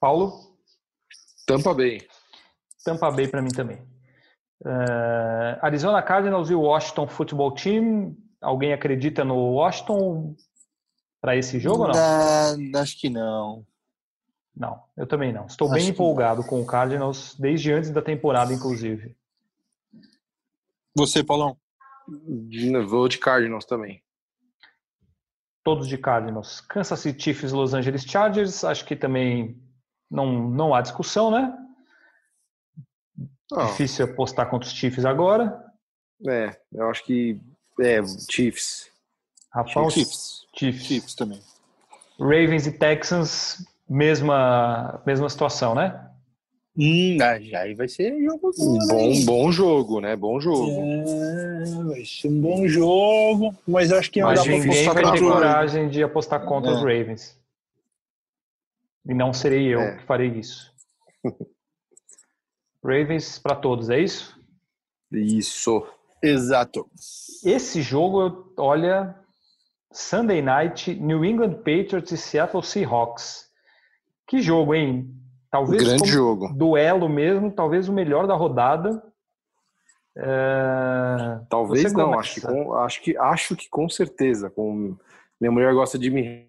Paulo? 0.01 0.57
Tampa 1.47 1.75
Bay. 1.75 2.07
Tampa 2.85 3.11
Bay 3.11 3.29
para 3.29 3.43
mim 3.43 3.51
também. 3.51 3.79
Uh, 4.65 5.59
Arizona 5.61 6.03
Cardinals 6.03 6.51
e 6.51 6.55
o 6.55 6.63
Washington 6.63 7.07
Football 7.07 7.55
Team. 7.55 8.17
Alguém 8.41 8.73
acredita 8.73 9.25
no 9.25 9.37
Washington 9.55 10.35
para 11.21 11.37
esse 11.37 11.61
jogo 11.61 11.83
ou 11.83 11.89
não? 11.89 11.95
Uh, 11.95 12.77
acho 12.79 12.99
que 12.99 13.09
não. 13.09 13.65
Não, 14.55 14.83
eu 14.97 15.07
também 15.07 15.33
não. 15.33 15.47
Estou 15.47 15.69
acho 15.69 15.77
bem 15.77 15.89
empolgado 15.89 16.45
com 16.45 16.61
o 16.61 16.67
Cardinals 16.67 17.35
desde 17.39 17.73
antes 17.73 17.91
da 17.91 18.03
temporada, 18.03 18.53
inclusive. 18.53 19.17
Você, 20.95 21.25
Paulão? 21.25 21.57
Vou 22.89 23.09
de 23.09 23.19
Cardinals 23.19 23.65
também 23.65 24.03
todos 25.63 25.89
de 25.89 25.97
Cardinals. 25.97 26.61
Kansas 26.61 27.01
City 27.01 27.23
Chiefs, 27.23 27.53
Los 27.53 27.75
Angeles 27.75 28.05
Chargers, 28.05 28.65
acho 28.65 28.85
que 28.85 28.97
também 28.97 29.61
não, 30.11 30.51
não 30.51 30.75
há 30.75 30.81
discussão, 30.81 31.31
né? 31.31 31.57
Oh. 33.51 33.67
Difícil 33.67 34.07
apostar 34.07 34.49
contra 34.49 34.67
os 34.69 34.75
Chiefs 34.75 35.05
agora. 35.05 35.65
É, 36.27 36.57
eu 36.73 36.89
acho 36.89 37.05
que 37.05 37.41
é 37.81 38.01
Chiefs. 38.31 38.91
Rafael, 39.51 39.91
Chiefs. 39.91 40.47
Chiefs. 40.57 40.87
Chiefs 40.87 41.15
também. 41.15 41.41
Ravens 42.19 42.67
e 42.67 42.73
Texans, 42.73 43.65
mesma, 43.89 45.03
mesma 45.05 45.29
situação, 45.29 45.75
né? 45.75 46.09
Hum, 46.77 47.19
ah, 47.21 47.39
já 47.39 47.61
aí 47.61 47.75
vai 47.75 47.87
ser 47.87 48.19
jogo 48.25 48.51
Um 48.59 48.79
bom, 48.87 49.25
bom 49.27 49.53
jogo, 49.53 50.01
né? 50.01 50.17
Bom 50.17 50.41
jogo. 50.41 50.81
É, 50.81 51.85
vai 51.85 52.05
ser 52.05 52.29
um 52.29 52.41
bom 52.41 52.67
jogo, 52.67 53.55
mas 53.69 53.93
acho 53.93 54.11
que 54.11 54.21
não 54.21 54.29
Mas 54.29 54.39
dá 54.39 54.45
pra 54.45 54.53
ninguém 54.55 54.71
apostar 54.87 54.95
vai 55.05 55.13
ter 55.13 55.21
coragem 55.21 55.89
de 55.91 56.03
apostar 56.03 56.45
contra 56.47 56.71
É. 56.71 56.75
os 56.75 56.81
Ravens. 56.81 57.39
E 59.07 59.13
não 59.13 59.33
serei 59.35 59.67
eu 59.75 59.81
É. 59.81 59.97
que 59.99 60.05
farei 60.05 60.29
isso. 60.29 60.73
Ravens 62.83 63.39
para 63.39 63.55
todos, 63.55 63.91
é 63.91 64.01
isso? 64.01 64.41
Isso. 65.13 65.87
Exato. 66.23 66.89
Esse 67.45 67.83
jogo, 67.83 68.53
olha, 68.57 69.15
Sunday 69.93 70.41
Night, 70.41 70.95
New 70.95 71.23
England 71.25 71.55
Patriots 71.59 72.13
e 72.13 72.17
Seattle 72.17 72.63
Seahawks. 72.63 73.51
Que 74.27 74.41
jogo, 74.41 74.75
hein? 74.75 75.15
Talvez 75.53 75.83
Grande 75.85 76.09
jogo. 76.09 76.49
duelo 76.55 77.11
mesmo, 77.11 77.53
talvez 77.53 77.87
o 77.87 77.93
melhor 77.93 78.27
da 78.27 78.35
rodada. 78.35 79.03
É, 80.17 81.41
Talvez 81.51 81.93
não, 81.93 82.19
acho 82.19 82.35
que, 82.35 82.41
com, 82.41 82.73
acho, 82.73 83.03
que, 83.03 83.19
acho 83.19 83.57
que 83.57 83.69
com 83.69 83.87
certeza. 83.87 84.49
Com... 84.49 84.97
Minha 85.39 85.53
mulher 85.53 85.75
gosta 85.75 85.99
de 85.99 86.11
me 86.11 86.49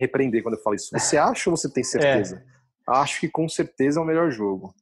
repreender 0.00 0.42
quando 0.42 0.56
eu 0.56 0.62
falo 0.62 0.74
isso. 0.74 0.90
Você 0.92 1.16
acha 1.16 1.48
ou 1.48 1.56
você 1.56 1.72
tem 1.72 1.84
certeza? 1.84 2.44
Acho 2.88 3.20
que 3.20 3.28
com 3.28 3.48
certeza 3.48 4.00
é 4.00 4.02
o 4.02 4.06
melhor 4.06 4.32
jogo. 4.32 4.74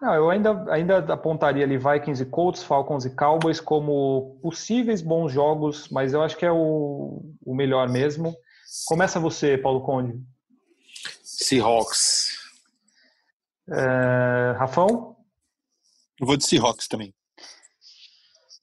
Não, 0.00 0.14
eu 0.14 0.30
ainda, 0.30 0.72
ainda 0.72 0.98
apontaria 1.12 1.64
ali 1.64 1.76
Vikings 1.76 2.22
e 2.22 2.26
Colts, 2.26 2.62
Falcons 2.62 3.04
e 3.04 3.10
Cowboys 3.10 3.60
como 3.60 4.38
possíveis 4.40 5.02
bons 5.02 5.32
jogos, 5.32 5.88
mas 5.90 6.14
eu 6.14 6.22
acho 6.22 6.36
que 6.36 6.46
é 6.46 6.52
o, 6.52 7.22
o 7.44 7.54
melhor 7.56 7.88
mesmo. 7.88 8.32
Começa 8.86 9.18
você, 9.18 9.58
Paulo 9.58 9.80
Conde. 9.80 10.14
Seahawks. 11.22 12.29
É, 13.70 14.56
Rafão? 14.58 15.16
Eu 16.18 16.26
vou 16.26 16.36
de 16.36 16.44
Seahawks 16.44 16.88
também. 16.88 17.14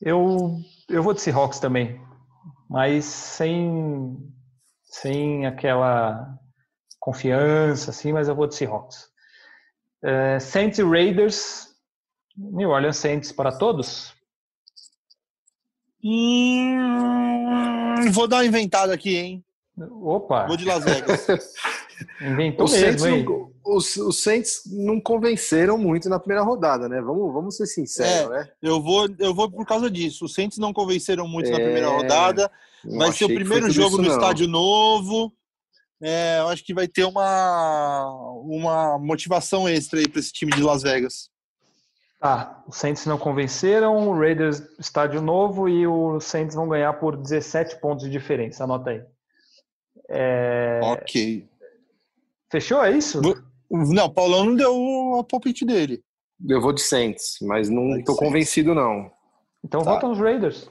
Eu, 0.01 0.59
eu 0.89 1.01
vou 1.01 1.13
de 1.13 1.21
Seahawks 1.21 1.59
também, 1.59 1.99
mas 2.69 3.05
sem, 3.05 4.17
sem 4.83 5.45
aquela 5.47 6.37
confiança, 6.99 7.91
assim, 7.91 8.11
mas 8.11 8.27
eu 8.27 8.35
vou 8.35 8.47
de 8.47 8.55
Seahawks. 8.55 9.09
É, 10.03 10.39
Saints 10.39 10.77
e 10.77 10.83
Raiders, 10.83 11.69
New 12.35 12.69
Orleans 12.69 12.97
Saints 12.97 13.31
para 13.31 13.57
todos? 13.57 14.13
Hum, 16.03 17.31
vou 18.11 18.27
dar 18.27 18.37
uma 18.37 18.45
inventada 18.45 18.93
aqui, 18.93 19.17
hein? 19.17 19.43
Opa, 20.01 20.45
Vou 20.47 20.57
de 20.57 20.65
Las 20.65 20.83
Vegas. 20.83 21.27
inventou 22.21 22.65
Os 22.65 22.71
Saints, 22.71 23.03
mesmo, 23.03 23.29
não, 23.29 23.75
os, 23.75 23.97
os 23.97 24.23
Saints 24.23 24.61
não 24.65 24.99
convenceram 24.99 25.77
muito 25.77 26.09
na 26.09 26.19
primeira 26.19 26.43
rodada, 26.43 26.87
né? 26.87 27.01
Vamos, 27.01 27.33
vamos 27.33 27.57
ser 27.57 27.65
sinceros, 27.65 28.29
né? 28.29 28.49
Eu 28.61 28.81
vou, 28.81 29.07
eu 29.19 29.33
vou 29.33 29.49
por 29.51 29.65
causa 29.65 29.89
disso. 29.89 30.25
Os 30.25 30.33
Saints 30.33 30.57
não 30.57 30.71
convenceram 30.73 31.27
muito 31.27 31.49
na 31.51 31.59
É, 31.59 31.63
primeira 31.63 31.89
rodada. 31.89 32.51
Vai 32.83 33.11
ser 33.11 33.25
o 33.25 33.33
primeiro 33.33 33.69
jogo 33.69 33.97
no 33.97 34.03
não. 34.03 34.11
estádio 34.11 34.47
novo. 34.47 35.33
É, 36.01 36.39
eu 36.39 36.49
acho 36.49 36.63
que 36.63 36.73
vai 36.73 36.87
ter 36.87 37.03
uma, 37.05 38.05
uma 38.43 38.99
motivação 38.99 39.67
extra 39.67 39.99
aí 39.99 40.07
para 40.07 40.19
esse 40.19 40.31
time 40.31 40.51
de 40.51 40.61
Las 40.61 40.83
Vegas. 40.83 41.29
Tá, 42.19 42.63
os 42.67 42.77
Saints 42.77 43.05
não 43.05 43.17
convenceram, 43.17 44.09
o 44.09 44.19
Raiders 44.19 44.61
estádio 44.79 45.21
novo 45.21 45.69
e 45.69 45.85
os 45.85 46.23
Saints 46.23 46.55
vão 46.55 46.67
ganhar 46.67 46.93
por 46.93 47.15
17 47.15 47.79
pontos 47.79 48.05
de 48.05 48.11
diferença. 48.11 48.63
Anota 48.63 48.91
aí. 48.91 49.03
É, 50.09 50.79
Ok. 50.83 51.47
Fechou? 52.51 52.83
É 52.83 52.91
isso? 52.97 53.21
Não, 53.69 54.05
o 54.05 54.13
Paulão 54.13 54.45
não 54.45 54.55
deu 54.55 54.73
o 54.75 55.23
palpite 55.23 55.65
dele. 55.65 56.01
Eu 56.47 56.61
vou 56.61 56.71
de 56.71 56.81
Saints, 56.81 57.37
mas 57.41 57.69
não 57.69 57.91
Saints. 57.91 58.15
convencido, 58.15 58.73
não. 58.75 59.11
Então 59.63 59.81
Tá. 59.83 59.91
vota 59.93 60.07
nos 60.07 60.19
Raiders. 60.19 60.69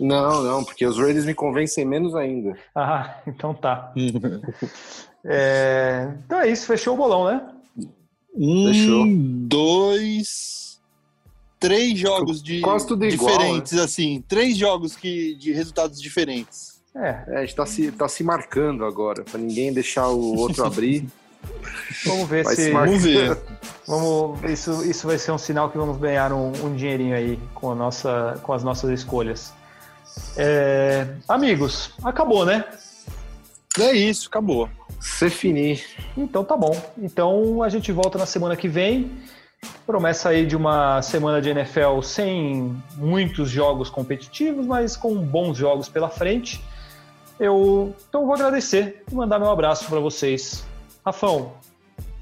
Não, 0.00 0.42
não, 0.42 0.64
porque 0.64 0.86
os 0.86 0.96
Raiders 0.98 1.26
me 1.26 1.34
convencem 1.34 1.84
menos 1.84 2.14
ainda. 2.14 2.58
Ah, 2.74 3.20
então 3.26 3.54
tá. 3.54 3.92
É, 5.22 6.14
Então 6.24 6.40
é 6.40 6.48
isso, 6.50 6.66
fechou 6.66 6.94
o 6.94 6.96
bolão, 6.96 7.26
né? 7.26 7.46
Fechou. 8.68 9.02
Um, 9.04 9.46
dois, 9.46 10.80
três 11.58 11.98
jogos 11.98 12.42
de 12.42 12.62
tudo 12.88 13.04
igual, 13.04 13.30
né? 13.30 13.36
diferentes, 13.36 13.74
assim. 13.78 14.24
Três 14.26 14.56
jogos 14.56 14.96
que, 14.96 15.34
de 15.34 15.52
resultados 15.52 16.00
diferentes. 16.00 16.69
É, 16.94 17.24
É, 17.26 17.36
a 17.38 17.40
gente 17.40 17.54
tá 17.54 17.66
se, 17.66 17.92
tá 17.92 18.08
se 18.08 18.24
marcando 18.24 18.84
agora, 18.84 19.22
pra 19.22 19.38
ninguém 19.38 19.72
deixar 19.72 20.08
o 20.08 20.36
outro 20.36 20.64
abrir. 20.64 21.06
vamos 22.04 22.28
ver 22.28 22.44
Vai 22.44 22.54
se. 22.54 22.70
Vamos 22.70 23.02
ver. 23.02 23.38
Vamos, 23.86 24.44
isso, 24.44 24.84
isso 24.88 25.04
vai 25.04 25.18
ser 25.18 25.32
um 25.32 25.38
sinal 25.38 25.68
que 25.68 25.76
vamos 25.76 25.96
ganhar 25.96 26.32
um, 26.32 26.52
um 26.64 26.76
dinheirinho 26.76 27.12
aí 27.12 27.40
com, 27.52 27.72
a 27.72 27.74
nossa, 27.74 28.38
com 28.40 28.52
as 28.52 28.62
nossas 28.62 28.88
escolhas. 28.90 29.52
É, 30.36 31.08
amigos, 31.28 31.90
acabou, 32.04 32.46
né? 32.46 32.64
É 33.80 33.92
isso, 33.92 34.28
acabou. 34.28 34.68
Se 35.00 35.28
finir. 35.28 35.84
Então 36.16 36.44
tá 36.44 36.56
bom. 36.56 36.80
Então 36.98 37.64
a 37.64 37.68
gente 37.68 37.90
volta 37.90 38.16
na 38.16 38.26
semana 38.26 38.54
que 38.54 38.68
vem. 38.68 39.10
Promessa 39.84 40.28
aí 40.28 40.46
de 40.46 40.54
uma 40.54 41.02
semana 41.02 41.42
de 41.42 41.50
NFL 41.50 42.00
sem 42.02 42.80
muitos 42.96 43.50
jogos 43.50 43.90
competitivos, 43.90 44.66
mas 44.66 44.96
com 44.96 45.16
bons 45.16 45.56
jogos 45.56 45.88
pela 45.88 46.08
frente. 46.08 46.62
Eu 47.40 47.94
então 48.06 48.26
vou 48.26 48.34
agradecer 48.34 49.02
e 49.10 49.14
mandar 49.14 49.38
meu 49.38 49.48
abraço 49.48 49.86
para 49.86 49.98
vocês. 49.98 50.62
Rafão, 51.04 51.54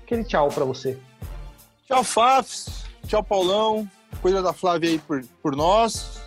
aquele 0.04 0.22
tchau 0.22 0.48
para 0.48 0.64
você. 0.64 0.96
Tchau, 1.88 2.04
Fafs. 2.04 2.84
Tchau, 3.04 3.24
Paulão. 3.24 3.90
Cuida 4.22 4.40
da 4.40 4.52
Flávia 4.52 4.90
aí 4.90 4.98
por, 5.00 5.24
por 5.42 5.56
nós. 5.56 6.20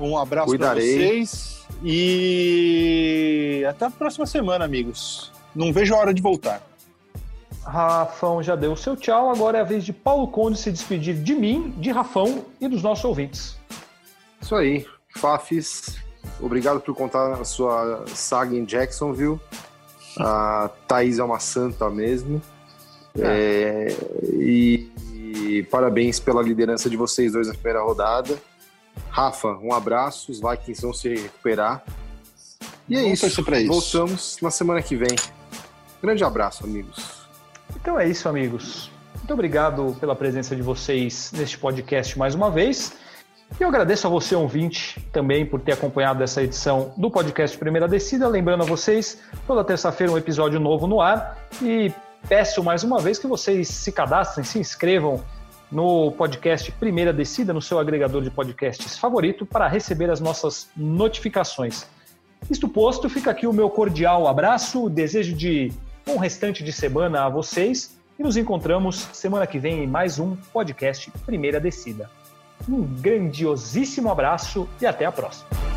Um 0.00 0.18
abraço 0.18 0.58
para 0.58 0.74
vocês. 0.74 1.64
E 1.84 3.64
até 3.68 3.84
a 3.84 3.90
próxima 3.90 4.26
semana, 4.26 4.64
amigos. 4.64 5.30
Não 5.54 5.72
vejo 5.72 5.94
a 5.94 5.98
hora 5.98 6.12
de 6.12 6.20
voltar. 6.20 6.60
Rafão 7.64 8.42
já 8.42 8.56
deu 8.56 8.72
o 8.72 8.76
seu 8.76 8.96
tchau, 8.96 9.30
agora 9.30 9.58
é 9.58 9.60
a 9.60 9.64
vez 9.64 9.84
de 9.84 9.92
Paulo 9.92 10.26
Conde 10.26 10.58
se 10.58 10.72
despedir 10.72 11.14
de 11.14 11.34
mim, 11.36 11.70
de 11.78 11.92
Rafão 11.92 12.44
e 12.60 12.66
dos 12.66 12.82
nossos 12.82 13.04
ouvintes. 13.04 13.56
Isso 14.40 14.56
aí. 14.56 14.84
Fafis, 15.16 16.02
obrigado 16.40 16.80
por 16.80 16.94
contar 16.94 17.32
a 17.34 17.44
sua 17.44 18.04
saga 18.08 18.56
em 18.56 18.64
Jacksonville. 18.64 19.40
A 20.18 20.70
Thaís 20.86 21.18
é 21.18 21.24
uma 21.24 21.38
santa 21.38 21.88
mesmo. 21.88 22.40
É, 23.18 23.88
e, 24.24 24.90
e 25.14 25.62
parabéns 25.70 26.18
pela 26.18 26.42
liderança 26.42 26.88
de 26.88 26.96
vocês 26.96 27.32
dois 27.32 27.48
na 27.48 27.54
primeira 27.54 27.82
rodada. 27.82 28.38
Rafa, 29.08 29.48
um 29.58 29.72
abraço. 29.72 30.32
Os 30.32 30.40
Vikings 30.40 30.82
vão 30.82 30.92
se 30.92 31.08
recuperar. 31.08 31.82
E 32.88 32.96
é 32.96 33.02
isso. 33.08 33.26
isso. 33.26 33.42
Voltamos 33.66 34.38
na 34.42 34.50
semana 34.50 34.82
que 34.82 34.96
vem. 34.96 35.16
Grande 36.02 36.24
abraço, 36.24 36.64
amigos. 36.64 37.22
Então 37.76 37.98
é 37.98 38.08
isso, 38.08 38.28
amigos. 38.28 38.90
Muito 39.16 39.32
obrigado 39.34 39.96
pela 40.00 40.16
presença 40.16 40.56
de 40.56 40.62
vocês 40.62 41.32
neste 41.32 41.56
podcast 41.56 42.18
mais 42.18 42.34
uma 42.34 42.50
vez. 42.50 42.92
E 43.60 43.62
eu 43.62 43.68
agradeço 43.68 44.06
a 44.06 44.10
você, 44.10 44.34
ouvinte, 44.34 45.00
também 45.12 45.44
por 45.44 45.60
ter 45.60 45.72
acompanhado 45.72 46.22
essa 46.22 46.42
edição 46.42 46.92
do 46.96 47.10
podcast 47.10 47.56
Primeira 47.56 47.86
Descida. 47.86 48.26
Lembrando 48.26 48.62
a 48.62 48.66
vocês, 48.66 49.20
toda 49.46 49.62
terça-feira 49.62 50.12
um 50.12 50.18
episódio 50.18 50.58
novo 50.58 50.86
no 50.86 51.00
ar. 51.00 51.38
E 51.60 51.92
peço 52.28 52.62
mais 52.62 52.82
uma 52.82 52.98
vez 52.98 53.18
que 53.18 53.26
vocês 53.26 53.68
se 53.68 53.92
cadastrem, 53.92 54.44
se 54.44 54.58
inscrevam 54.58 55.22
no 55.70 56.12
podcast 56.12 56.70
Primeira 56.72 57.12
Descida, 57.12 57.52
no 57.52 57.62
seu 57.62 57.78
agregador 57.78 58.22
de 58.22 58.30
podcasts 58.30 58.98
favorito, 58.98 59.46
para 59.46 59.68
receber 59.68 60.10
as 60.10 60.20
nossas 60.20 60.68
notificações. 60.76 61.86
Isto 62.50 62.68
posto, 62.68 63.08
fica 63.08 63.30
aqui 63.30 63.46
o 63.46 63.52
meu 63.52 63.70
cordial 63.70 64.26
abraço, 64.26 64.90
desejo 64.90 65.34
de 65.34 65.72
bom 66.04 66.18
restante 66.18 66.64
de 66.64 66.72
semana 66.72 67.24
a 67.24 67.28
vocês 67.28 67.96
e 68.18 68.22
nos 68.22 68.36
encontramos 68.36 69.08
semana 69.12 69.46
que 69.46 69.58
vem 69.58 69.84
em 69.84 69.86
mais 69.86 70.18
um 70.18 70.36
podcast 70.52 71.10
Primeira 71.24 71.60
Descida. 71.60 72.21
Um 72.68 72.82
grandiosíssimo 72.82 74.10
abraço 74.10 74.68
e 74.80 74.86
até 74.86 75.04
a 75.04 75.12
próxima. 75.12 75.71